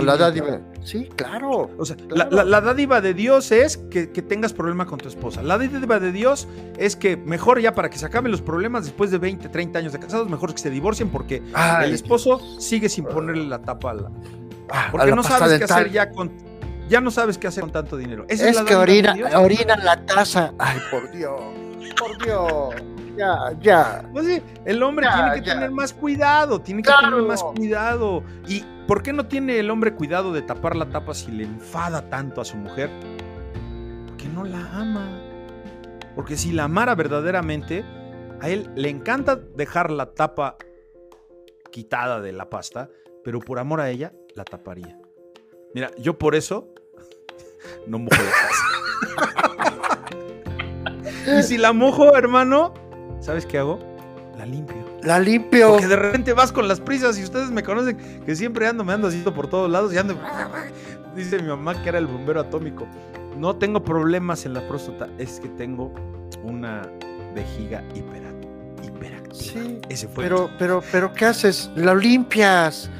[0.01, 0.61] la dádiva.
[0.83, 1.71] Sí, claro.
[1.79, 5.43] O sea, La, dádiva de Dios es que, tengas problema con tu esposa.
[5.43, 6.49] La dádiva de Dios
[6.79, 9.93] es que mejor ya para que se acaben los problemas después de 20, 30 años
[9.93, 11.43] de casados, mejor que se divorcien porque
[11.83, 14.11] el esposo sigue sin ponerle la tapa a la.
[14.71, 16.33] Ah, porque no sabes qué hacer ya con.
[16.89, 18.25] Ya no sabes qué hacer con tanto dinero.
[18.29, 20.53] es, que orina, orina la taza.
[20.59, 21.41] Ay, por Dios.
[21.97, 22.75] Por Dios
[23.17, 24.09] ya, ya.
[24.13, 28.23] Pues el hombre tiene que tener más cuidado, tiene que tener más cuidado.
[28.47, 32.09] ¿Y por qué no tiene el hombre cuidado de tapar la tapa si le enfada
[32.09, 32.91] tanto a su mujer?
[34.07, 35.09] Porque no la ama.
[36.15, 37.85] Porque si la amara verdaderamente,
[38.41, 40.57] a él le encanta dejar la tapa
[41.71, 42.91] quitada de la pasta,
[43.23, 44.99] pero por amor a ella, la taparía.
[45.75, 46.69] Mira, yo por eso
[47.87, 48.71] no mojo la casa.
[51.39, 52.75] y si la mojo, hermano,
[53.21, 53.79] ¿sabes qué hago?
[54.39, 54.77] La limpio.
[55.03, 55.73] La limpio.
[55.73, 58.93] Porque de repente vas con las prisas y ustedes me conocen que siempre ando, me
[58.93, 60.19] ando haciendo por todos lados y ando.
[61.15, 62.87] Dice mi mamá que era el bombero atómico.
[63.37, 65.93] No tengo problemas en la próstata, es que tengo
[66.43, 66.83] una
[67.35, 68.31] vejiga hiperactiva.
[69.33, 71.71] Sí, Ese fue pero, pero, pero, ¿qué haces?
[71.77, 72.91] La limpias.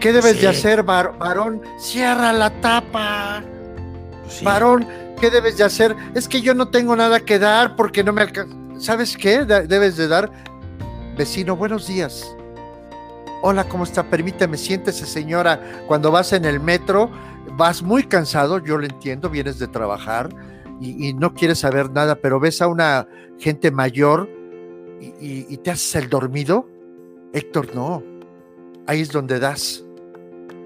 [0.00, 1.62] ¿Qué debes de hacer, varón?
[1.78, 3.42] Cierra la tapa.
[4.22, 4.86] Pues varón,
[5.20, 5.94] ¿qué debes de hacer?
[6.14, 8.56] Es que yo no tengo nada que dar porque no me alcanza.
[8.78, 9.44] ¿Sabes qué?
[9.44, 10.30] Debes de dar,
[11.16, 12.34] vecino, buenos días.
[13.42, 14.08] Hola, ¿cómo está?
[14.10, 15.60] Permíteme, siéntese, señora.
[15.86, 17.10] Cuando vas en el metro,
[17.56, 20.30] vas muy cansado, yo lo entiendo, vienes de trabajar
[20.80, 23.06] y, no quieres saber nada, pero ves a una
[23.38, 24.28] gente mayor
[25.00, 26.68] y, te haces el dormido.
[27.32, 28.02] Héctor, no.
[28.86, 29.84] Ahí es donde das.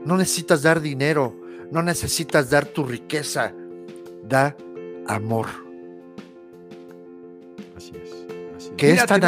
[0.04, 1.36] No necesitas dar dinero,
[1.70, 3.52] no necesitas dar tu riqueza,
[4.22, 4.56] da
[5.06, 5.67] amor.
[8.78, 9.18] Que esta,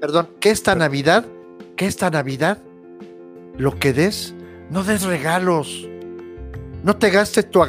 [0.00, 1.26] perdón, que esta Navidad,
[1.76, 2.58] que esta Navidad,
[3.58, 4.34] lo que des,
[4.70, 5.86] no des regalos,
[6.82, 7.60] no te gastes tu,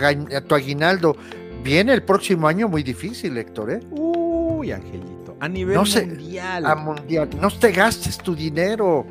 [0.47, 1.17] tu aguinaldo.
[1.63, 3.79] Viene el próximo año muy difícil, Héctor, ¿eh?
[3.91, 6.65] Uy, Angelito, a nivel mundial.
[6.65, 7.29] a mundial.
[7.39, 9.05] No te gastes tu dinero.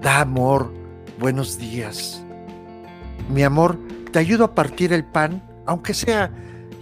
[0.00, 0.72] Da amor.
[1.18, 2.24] Buenos días.
[3.28, 3.78] Mi amor,
[4.12, 6.30] te ayudo a partir el pan, aunque sea,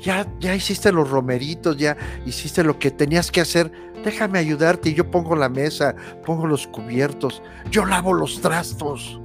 [0.00, 3.72] ya, ya hiciste los romeritos, ya hiciste lo que tenías que hacer.
[4.04, 5.94] Déjame ayudarte y yo pongo la mesa,
[6.24, 9.20] pongo los cubiertos, yo lavo los trastos.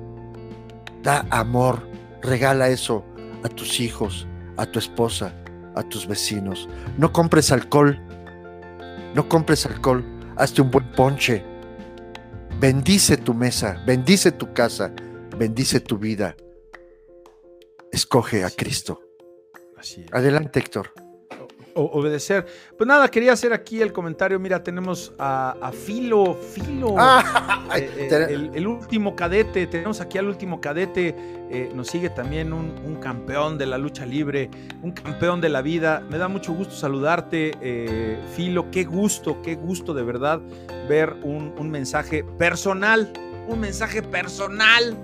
[1.01, 1.87] Da amor,
[2.21, 3.05] regala eso
[3.43, 4.27] a tus hijos,
[4.57, 5.33] a tu esposa,
[5.75, 6.67] a tus vecinos.
[6.97, 7.99] No compres alcohol,
[9.13, 10.03] no compres alcohol,
[10.37, 11.43] hazte un buen ponche.
[12.59, 14.91] Bendice tu mesa, bendice tu casa,
[15.37, 16.35] bendice tu vida.
[17.91, 19.01] Escoge a Cristo.
[20.11, 21.02] Adelante, Héctor
[21.75, 22.45] obedecer.
[22.77, 24.39] Pues nada, quería hacer aquí el comentario.
[24.39, 29.67] Mira, tenemos a, Filo, Filo, ah, eh, eh, el, último cadete.
[29.67, 31.15] Tenemos aquí al último cadete.
[31.49, 34.49] Eh, nos sigue también un, campeón de la lucha libre,
[34.81, 36.05] un campeón de la vida.
[36.09, 38.71] Me da mucho gusto saludarte, Filo.
[38.71, 40.39] Qué gusto, qué gusto de verdad
[40.87, 43.11] ver un, un mensaje personal,
[43.47, 44.97] un mensaje personal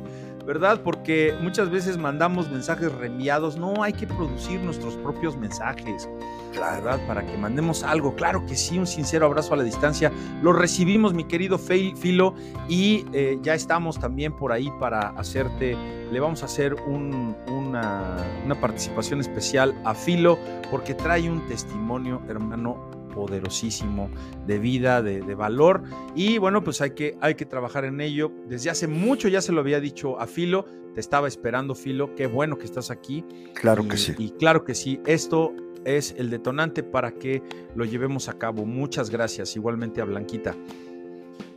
[0.49, 0.81] ¿verdad?
[0.83, 3.55] Porque muchas veces mandamos mensajes reenviados.
[3.55, 6.09] No, hay que producir nuestros propios mensajes,
[6.55, 6.99] ¿verdad?
[7.05, 8.15] Para que mandemos algo.
[8.15, 10.11] Claro que sí, un sincero abrazo a la distancia.
[10.41, 12.33] Lo recibimos, mi querido Filo,
[12.67, 15.77] y eh, ya estamos también por ahí para hacerte,
[16.11, 20.39] le vamos a hacer una, una participación especial a Filo,
[20.71, 24.09] porque trae un testimonio, hermano, poderosísimo
[24.47, 25.83] de vida, de, valor.
[26.15, 28.31] Y bueno, pues hay que, hay que trabajar en ello.
[28.47, 32.27] Desde hace mucho ya se lo había dicho a Filo, te estaba esperando Filo, qué
[32.27, 33.23] bueno que estás aquí.
[33.53, 34.13] Claro que sí.
[34.17, 35.53] Y claro que sí, esto
[35.85, 37.41] es el detonante para que
[37.75, 38.65] lo llevemos a cabo.
[38.65, 40.55] Muchas gracias, igualmente a Blanquita.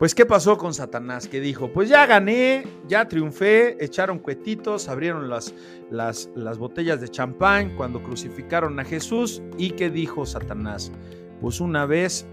[0.02, 1.28] Pues, ¿qué pasó con Satanás?
[1.28, 5.54] Que dijo, pues ya gané, ya triunfé, echaron cuetitos, abrieron las,
[5.90, 9.42] las, las botellas de champán cuando crucificaron a Jesús.
[9.58, 10.90] ¿Y qué dijo Satanás?
[11.42, 12.24] Pues una vez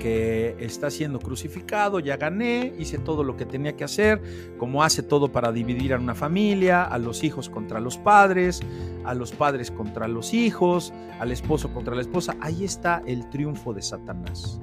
[0.00, 4.20] que está siendo crucificado, ya gané, hice todo lo que tenía que hacer,
[4.58, 8.60] como hace todo para dividir a una familia, a los hijos contra los padres,
[9.06, 12.36] a los padres contra los hijos, al esposo contra la esposa.
[12.42, 14.60] Ahí está el triunfo de Satanás.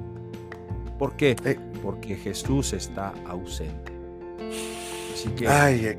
[1.00, 1.36] ¿Por qué?
[1.44, 1.58] Eh.
[1.82, 3.94] Porque Jesús está ausente.
[5.12, 5.96] Así que Ay,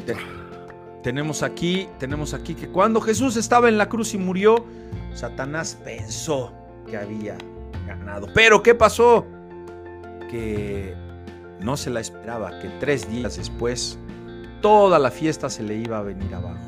[1.03, 4.65] tenemos aquí, tenemos aquí que cuando Jesús estaba en la cruz y murió,
[5.15, 6.53] Satanás pensó
[6.87, 7.37] que había
[7.87, 8.29] ganado.
[8.35, 9.27] Pero ¿qué pasó?
[10.31, 10.95] Que
[11.61, 13.99] no se la esperaba, que tres días después
[14.61, 16.65] toda la fiesta se le iba a venir abajo.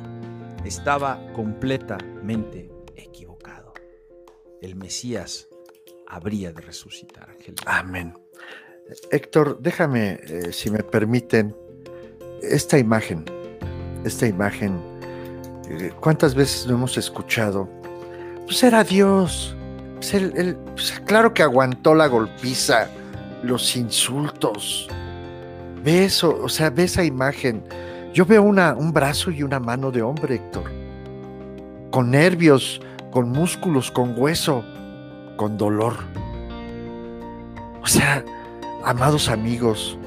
[0.64, 3.72] Estaba completamente equivocado.
[4.60, 5.48] El Mesías
[6.06, 7.54] habría de resucitar, Ángel.
[7.66, 8.14] Amén.
[9.10, 11.56] Héctor, déjame, eh, si me permiten,
[12.42, 13.24] esta imagen,
[14.04, 14.78] esta imagen,
[15.70, 17.68] eh, ¿cuántas veces lo hemos escuchado?
[18.44, 19.56] Pues era Dios,
[20.10, 22.88] pues pues, claro que aguantó la golpiza,
[23.42, 24.88] los insultos.
[25.82, 27.62] Ve eso, o sea, ve esa imagen.
[28.12, 30.70] Yo veo una, un brazo y una mano de hombre, Héctor.
[31.90, 34.64] Con nervios, con músculos, con hueso,
[35.36, 35.94] con dolor.
[37.82, 38.24] O sea,
[38.84, 39.98] amados amigos,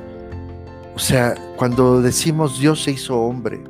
[0.95, 3.63] o sea, cuando decimos Dios se hizo hombre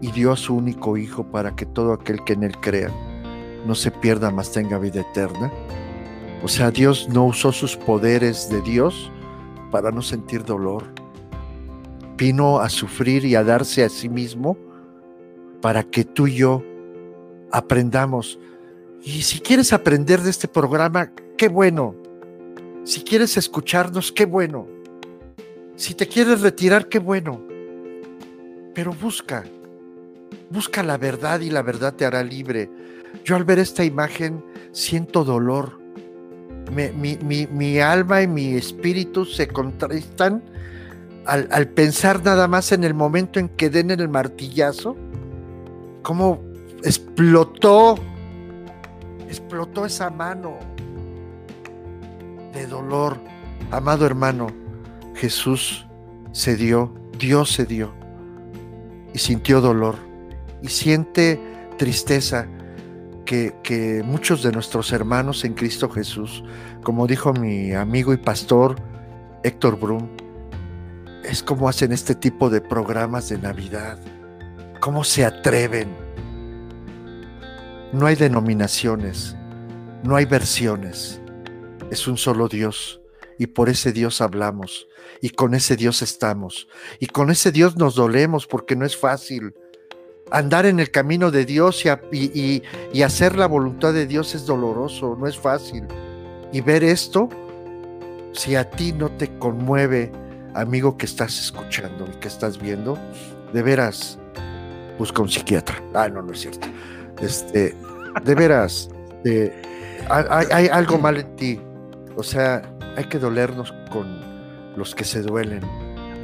[0.00, 2.90] y dio a su único hijo para que todo aquel que en él crea
[3.66, 5.52] no se pierda, más tenga vida eterna.
[6.42, 9.10] O sea, Dios no usó sus poderes de Dios
[9.70, 10.84] para no sentir dolor.
[12.16, 14.56] Vino a sufrir y a darse a sí mismo
[15.60, 16.62] para que tú y yo
[17.50, 18.38] aprendamos.
[19.02, 21.94] Y si quieres aprender de este programa, qué bueno.
[22.84, 24.66] Si quieres escucharnos, qué bueno.
[25.76, 27.40] Si te quieres retirar, qué bueno.
[28.74, 29.44] Pero busca,
[30.50, 32.70] busca la verdad y la verdad te hará libre.
[33.24, 35.78] Yo al ver esta imagen siento dolor.
[36.70, 40.42] mi, alma y mi espíritu se contrastan
[41.26, 44.96] al, pensar nada más en el momento en que den el martillazo,
[46.02, 46.42] cómo
[46.82, 47.96] explotó,
[49.28, 50.58] explotó esa mano
[52.52, 53.18] de dolor.
[53.70, 54.48] Amado hermano,
[55.14, 55.86] Jesús
[56.32, 57.92] se dio, Dios se dio
[59.12, 59.96] y sintió dolor
[60.62, 61.40] y siente
[61.76, 62.48] tristeza
[63.24, 66.42] que, muchos de nuestros hermanos en Cristo Jesús,
[66.82, 68.76] como dijo mi amigo y pastor
[69.42, 70.08] Héctor Brum,
[71.24, 73.98] es como hacen este tipo de programas de Navidad.
[74.80, 75.88] ¿Cómo se atreven?
[77.92, 79.36] No hay denominaciones,
[80.02, 81.20] no hay versiones,
[81.90, 83.00] es un solo Dios
[83.38, 84.86] y por ese Dios hablamos
[85.20, 86.68] y con ese Dios estamos
[86.98, 89.54] y con ese Dios nos dolemos porque no es fácil.
[90.30, 92.62] Andar en el camino de Dios y,
[93.02, 95.84] hacer la voluntad de Dios es doloroso, no es fácil.
[96.52, 97.28] Y ver esto,
[98.32, 100.12] si a ti no te conmueve,
[100.54, 102.96] amigo que estás escuchando y que estás viendo,
[103.52, 104.18] de veras,
[104.98, 105.82] busca un psiquiatra.
[105.94, 106.68] Ah, no, no es cierto.
[107.20, 107.74] Este,
[108.24, 108.88] de veras,
[110.10, 111.60] hay, hay, algo mal en ti.
[112.16, 112.62] O sea,
[112.96, 114.20] hay que dolernos con
[114.76, 115.62] los que se duelen.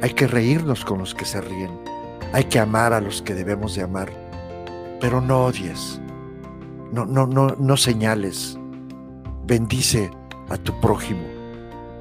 [0.01, 1.96] Hay que reírnos con los que se ríen.
[2.33, 4.11] Hay que amar a los que debemos de amar.
[4.99, 6.01] Pero no odies.
[6.91, 8.57] No, no, no, no señales.
[9.45, 10.11] Bendice
[10.49, 11.37] a tu prójimo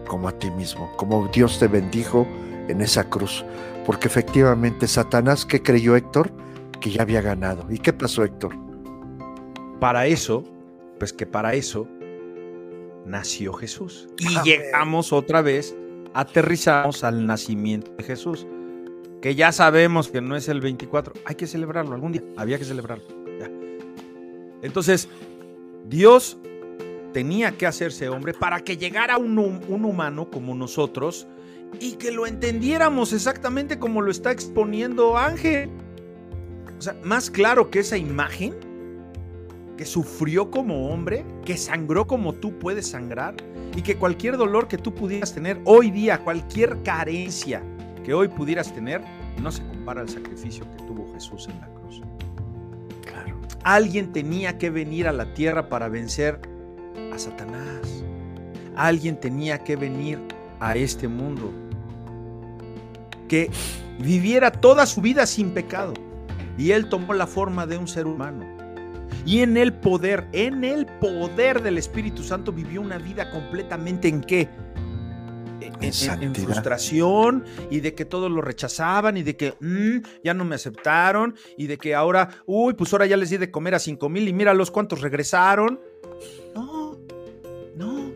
[0.07, 2.27] como a ti mismo, como Dios te bendijo
[2.69, 3.45] en esa cruz.
[3.85, 6.31] Porque efectivamente Satanás, ¿qué creyó Héctor?
[6.81, 7.67] Que ya había ganado.
[7.71, 8.55] ¿Y qué pasó Héctor?
[9.81, 10.45] Para eso,
[10.99, 11.87] pues que para eso
[13.05, 14.09] nació Jesús.
[14.19, 15.77] Y llegamos otra vez,
[16.15, 18.47] aterrizamos al nacimiento de Jesús.
[19.21, 21.15] Que ya sabemos que no es el 24.
[21.25, 22.23] Hay que celebrarlo algún día.
[22.37, 23.05] Había que celebrarlo.
[24.63, 25.09] Entonces,
[25.89, 26.39] Dios
[27.13, 31.27] tenía que hacerse hombre para que llegara un, un humano como nosotros
[31.81, 35.71] y que lo entendiéramos exactamente como lo está exponiendo Ángel.
[36.79, 38.55] O sea, más claro que esa imagen,
[39.77, 43.35] que sufrió como hombre, que sangró como tú puedes sangrar
[43.77, 47.63] y que cualquier dolor que tú pudieras tener hoy día, cualquier carencia
[48.07, 49.03] que hoy pudieras tener,
[49.43, 52.03] no se compara al sacrificio que tuvo Jesús en la cruz.
[53.05, 53.37] Claro.
[53.65, 56.41] Alguien tenía que venir a la tierra para vencer
[57.13, 58.05] a Satanás.
[58.77, 60.21] Alguien tenía que venir
[60.61, 61.53] a este mundo.
[63.27, 63.51] Que
[63.99, 65.93] viviera toda su vida sin pecado.
[66.57, 68.47] Y él tomó la forma de un ser humano.
[69.25, 74.21] Y en el poder, en el poder del Espíritu Santo vivió una vida completamente en
[74.21, 74.49] qué?
[75.81, 80.55] En, frustración y de que todos lo rechazaban y de que mm, ya no me
[80.55, 84.09] aceptaron y de que ahora, uy, pues ahora ya les di de comer a cinco
[84.09, 85.81] mil y mira los cuantos regresaron.
[86.55, 86.99] No,
[87.77, 88.13] no,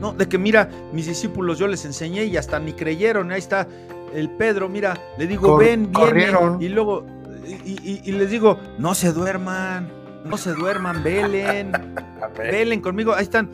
[0.00, 3.32] no, de que mira, mis discípulos yo les enseñé y hasta ni creyeron.
[3.32, 3.66] Ahí está
[4.14, 6.32] el Pedro, mira, le digo, ven, viene.
[6.60, 7.04] Y luego,
[7.44, 9.90] y, les digo, no se duerman,
[10.24, 11.72] no se duerman, velen,
[12.38, 13.14] velen conmigo.
[13.14, 13.50] Ahí están,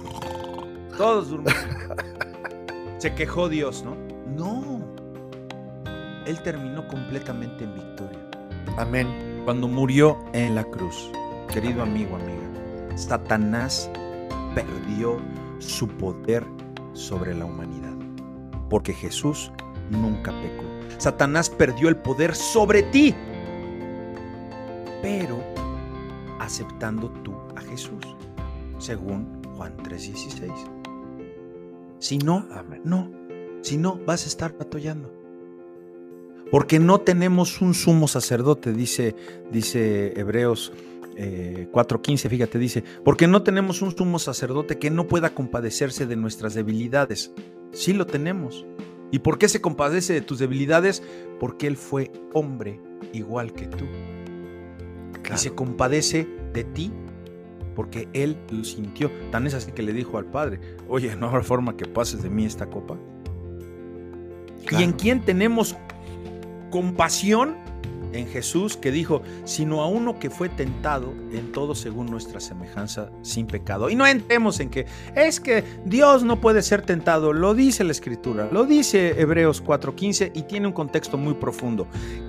[0.97, 1.74] todos durmiendo.
[3.05, 3.99] Se quejó Dios, ¿no?
[4.35, 4.81] No.
[6.27, 8.19] Él terminó completamente en victoria.
[8.79, 9.43] Amén.
[9.45, 11.11] Cuando murió en la cruz,
[11.53, 13.91] querido amigo, amiga, Satanás
[14.55, 15.19] perdió
[15.59, 16.47] su poder
[16.95, 17.93] sobre la humanidad.
[18.71, 19.53] Porque Jesús
[19.91, 20.65] nunca pecó.
[20.97, 23.15] Satanás perdió el poder sobre ti.
[25.03, 25.45] Pero
[26.41, 28.17] aceptando tú a Jesús,
[28.79, 30.74] según Juan 3:16.
[32.05, 32.47] Si no,
[32.85, 33.11] no.
[33.63, 35.11] Si no, vas a estar patollando.
[36.51, 39.17] Porque no tenemos un sumo sacerdote, dice,
[39.51, 40.75] dice Hebreos
[41.17, 46.17] 4.15, eh, fíjate, dice, porque no tenemos un sumo sacerdote que no pueda compadecerse de
[46.17, 47.33] nuestras debilidades.
[47.73, 48.67] Sí lo tenemos.
[49.11, 51.03] ¿Y por qué se compadece de tus debilidades?
[51.41, 52.83] Porque Él fue hombre
[53.15, 53.87] igual que tú.
[55.33, 56.93] Y se compadece de ti
[57.75, 59.11] porque Él lo sintió.
[59.31, 62.31] Tan es así que le dijo al Padre, oye, no habrá forma que pases de
[62.31, 62.97] mí esta copa.
[64.71, 65.77] ¿Y en quién tenemos
[66.71, 67.57] compasión?
[68.15, 73.11] en Jesús que dijo, sino a uno que fue tentado en todo según nuestra semejanza
[73.23, 73.91] sin pecado.
[73.91, 77.93] Y no entremos en que es que Dios no puede ser tentado, lo dice la
[77.93, 81.87] escritura, lo dice Hebreos 4:15 y tiene un contexto muy profundo,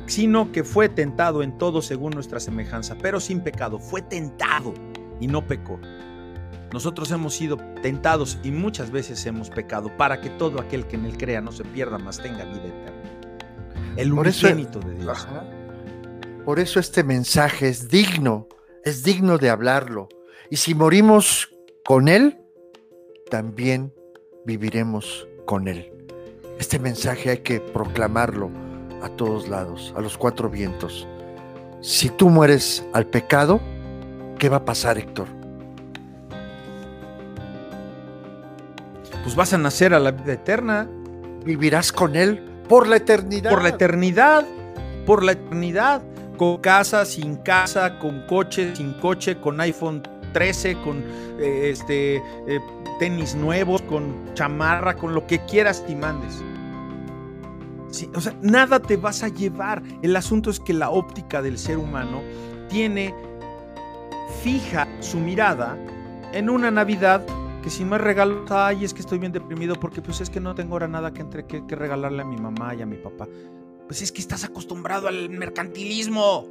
[0.08, 4.74] sino que fue tentado en todo según nuestra semejanza, pero sin pecado, fue tentado
[5.20, 5.80] y no pecó.
[6.74, 11.06] Nosotros hemos sido tentados y muchas veces hemos pecado para que todo aquel que en
[11.06, 13.06] él crea no se pierda, más tenga vida eterna.
[13.96, 15.28] El unigénito de Dios.
[16.44, 18.48] Por eso este mensaje es digno,
[18.84, 20.10] es digno de hablarlo.
[20.50, 21.50] Y si morimos
[21.86, 22.38] con Él,
[23.32, 23.94] también
[24.46, 25.92] viviremos con Él.
[26.60, 28.52] Este mensaje hay que proclamarlo
[29.02, 31.08] a todos lados, a los cuatro vientos.
[31.82, 33.60] Si tú mueres al pecado,
[34.38, 35.28] ¿qué va a pasar, Héctor?
[39.24, 40.88] Pues vas a nacer a la vida eterna.
[41.44, 43.50] Vivirás con Él por la eternidad.
[43.50, 44.46] Por la eternidad.
[45.06, 46.02] Por la eternidad
[46.36, 50.04] con casa, sin casa, con coche, sin coche, con iPhone
[50.34, 51.04] 13, con
[51.40, 52.60] eh, este, eh,
[53.00, 56.44] tenis nuevos, con chamarra, con lo que quieras y mandes.
[58.14, 59.82] o sea, nada te vas a llevar.
[60.02, 62.22] El asunto es que la óptica del ser humano
[62.70, 63.14] tiene
[64.46, 65.76] fija su mirada
[66.32, 67.26] en una Navidad
[67.64, 70.40] que si no es regalo, ay, es que estoy bien deprimido porque pues es que
[70.40, 72.98] no tengo ahora nada que, entre, que, que regalarle a mi mamá y a mi
[72.98, 73.28] papá.
[73.88, 76.48] Pues es que estás acostumbrado al mercantilismo.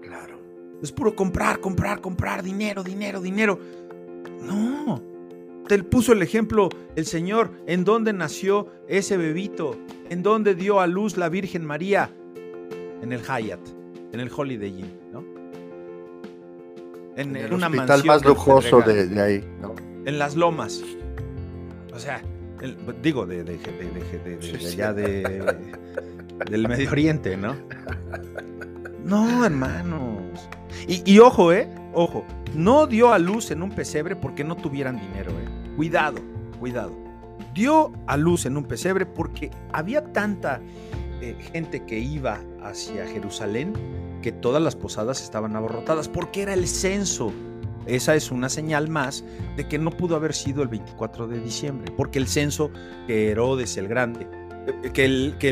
[0.00, 0.40] Claro.
[0.82, 3.58] Es puro comprar, comprar, comprar, dinero, dinero, dinero.
[4.40, 5.02] No.
[5.68, 9.76] Te puso el ejemplo el Señor en dónde nació ese bebito,
[10.08, 12.10] en dónde dio a luz la Virgen María,
[13.02, 13.60] en el Hyatt,
[14.12, 15.25] en el Holiday Inn, ¿no?
[17.16, 19.74] En, el una hospital más lujoso de, ahí, ¿no?
[20.04, 20.82] En las lomas.
[21.94, 22.22] O sea,
[23.02, 23.58] digo, de, de,
[24.54, 25.56] allá de,
[26.50, 27.56] del Medio Oriente, ¿no?
[29.04, 30.48] No, hermanos.
[30.86, 31.68] Y, y, ojo, ¿eh?
[31.94, 32.24] Ojo,
[32.54, 35.74] no dio a luz en un pesebre porque no tuvieran dinero, ¿eh?
[35.76, 36.18] Cuidado,
[36.58, 36.92] cuidado.
[37.54, 40.60] Dio a luz en un pesebre porque había tanta
[41.22, 43.72] eh, gente que iba hacia Jerusalén
[44.22, 47.32] que todas las posadas estaban abarrotadas porque era el censo.
[47.86, 49.24] Esa es una señal más
[49.56, 52.70] de que no pudo haber sido el 24 de diciembre, porque el censo
[53.06, 54.26] que Herodes el Grande,
[54.66, 55.48] eh, que el, que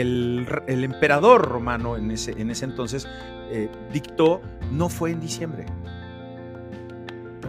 [0.00, 3.08] el, emperador romano en ese, en ese entonces
[3.50, 5.64] eh, dictó, no fue en diciembre.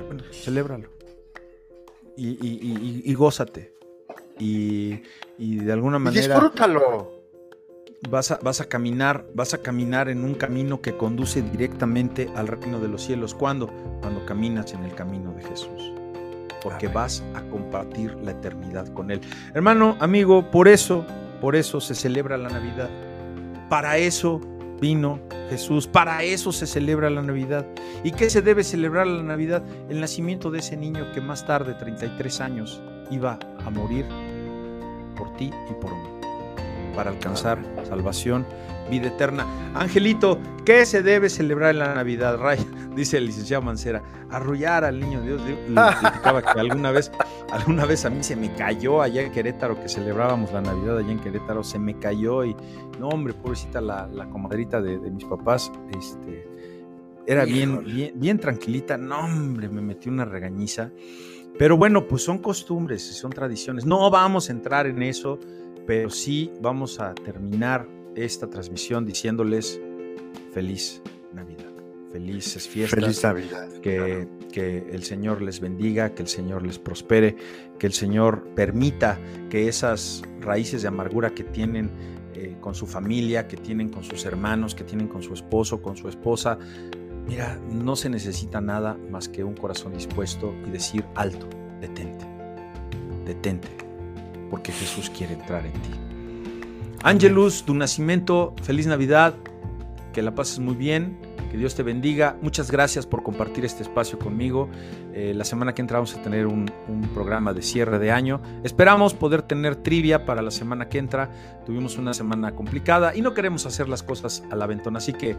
[0.07, 0.89] Bueno, celébralo.
[2.15, 3.73] Y, y, y, gózate.
[4.39, 5.01] Y,
[5.38, 6.35] de alguna manera.
[6.35, 7.20] disfrútalo
[8.10, 12.48] vas a, vas a caminar, vas a caminar en un camino que conduce directamente al
[12.48, 13.34] reino de los cielos.
[13.34, 13.68] ¿Cuándo?
[14.02, 15.94] Cuando caminas en el camino de Jesús.
[16.64, 19.22] Porque vas a compartir la eternidad con Él.
[19.53, 21.06] Hermano, amigo, por eso,
[21.40, 22.90] por eso se celebra la Navidad.
[23.69, 24.41] Para eso
[24.80, 25.19] vino
[25.49, 25.88] Jesús.
[25.88, 27.65] Para eso se celebra la Navidad.
[28.03, 29.64] ¿Y qué se debe celebrar la Navidad?
[29.90, 34.06] El nacimiento de ese niño que más tarde, 33 años, iba a morir
[35.15, 36.20] por ti y por mí
[36.91, 38.45] para alcanzar salvación,
[38.89, 39.45] vida eterna.
[39.73, 42.38] Angelito, ¿qué se debe celebrar en la Navidad?
[42.39, 42.59] Ray,
[42.95, 45.41] dice el licenciado Mancera, arrullar al niño Dios.
[45.41, 45.55] Le
[46.53, 47.11] que alguna vez,
[47.51, 51.11] alguna vez a mí se me cayó allá en Querétaro, que celebrábamos la Navidad allá
[51.11, 52.55] en Querétaro, se me cayó y,
[52.99, 56.47] no hombre, pobrecita la, la comadrita de, mis papás, este,
[57.26, 60.91] era bien, bien, bien tranquilita, no hombre, me metí una regañiza.
[61.57, 63.85] Pero bueno, pues son costumbres, son tradiciones.
[63.85, 65.38] No vamos a entrar en eso
[65.91, 67.85] pero sí vamos a terminar
[68.15, 69.77] esta transmisión diciéndoles
[70.53, 71.01] feliz
[71.34, 71.69] Navidad,
[72.13, 72.97] felices fiestas.
[72.97, 73.68] Feliz Navidad.
[73.81, 77.35] Que, que el Señor les bendiga, que el Señor les prospere,
[77.77, 79.19] que el Señor permita
[79.49, 81.91] que esas raíces de amargura que tienen
[82.35, 85.97] eh, con su familia, que tienen con sus hermanos, que tienen con su esposo, con
[85.97, 86.57] su esposa,
[87.27, 91.49] mira, no se necesita nada más que un corazón dispuesto y decir alto,
[91.81, 92.26] detente,
[93.26, 93.90] detente
[94.52, 95.90] porque Jesús quiere entrar en ti.
[97.02, 99.34] Ángelus, tu nacimiento, feliz Navidad,
[100.14, 101.18] que la pases muy bien,
[101.49, 102.38] que Dios te bendiga.
[102.41, 104.69] Muchas gracias por compartir este espacio conmigo.
[105.14, 106.69] Eh, la semana que entra vamos a tener un,
[107.14, 108.41] programa de cierre de año.
[108.64, 111.30] Esperamos poder tener trivia para la semana que entra.
[111.65, 115.36] Tuvimos una semana complicada y no queremos hacer las cosas a la ventona, así que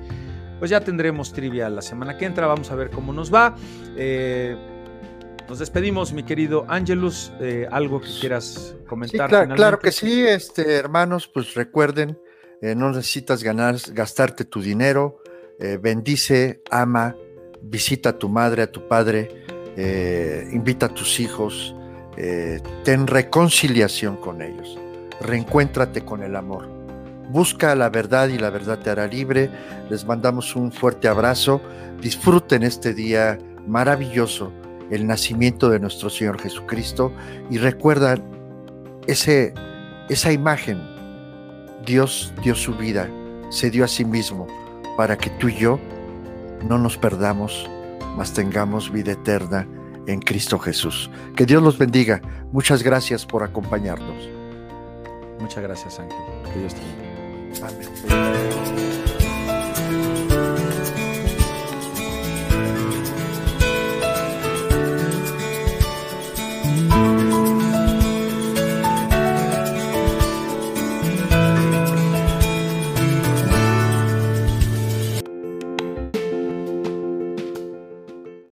[0.58, 2.46] pues ya tendremos trivia la semana que entra.
[2.46, 3.54] Vamos a ver cómo nos va.
[3.96, 4.56] Eh,
[5.48, 7.32] nos despedimos, mi querido Angelus.
[7.40, 9.28] Eh, ¿Algo que quieras comentar?
[9.54, 12.18] claro, que sí, este, hermanos, pues recuerden,
[12.60, 15.18] eh, no necesitas ganar, gastarte tu dinero.
[15.58, 17.16] Eh, bendice, ama,
[17.60, 19.44] visita a tu madre, a tu padre,
[20.52, 21.74] invita a tus hijos,
[22.84, 24.78] ten reconciliación con ellos,
[25.20, 26.68] reencuéntrate con el amor.
[27.30, 29.50] Busca la verdad y la verdad te hará libre.
[29.88, 31.62] Les mandamos un fuerte abrazo.
[32.00, 34.52] Disfruten este día maravilloso
[34.92, 37.12] el nacimiento de nuestro Señor Jesucristo
[37.50, 38.22] y recuerdan
[39.06, 39.54] ese,
[40.08, 40.80] esa imagen.
[41.84, 43.08] Dios dio su vida,
[43.50, 44.46] se dio a sí mismo
[44.96, 45.80] para que tú y yo
[46.68, 47.68] no nos perdamos,
[48.16, 49.66] mas tengamos vida eterna
[50.06, 51.10] en Cristo Jesús.
[51.36, 52.20] Que Dios los bendiga.
[52.52, 54.28] Muchas gracias por acompañarnos.
[55.40, 56.18] Muchas gracias, Ángel.
[56.52, 57.68] Que Dios te bendiga.
[57.68, 58.91] Amén.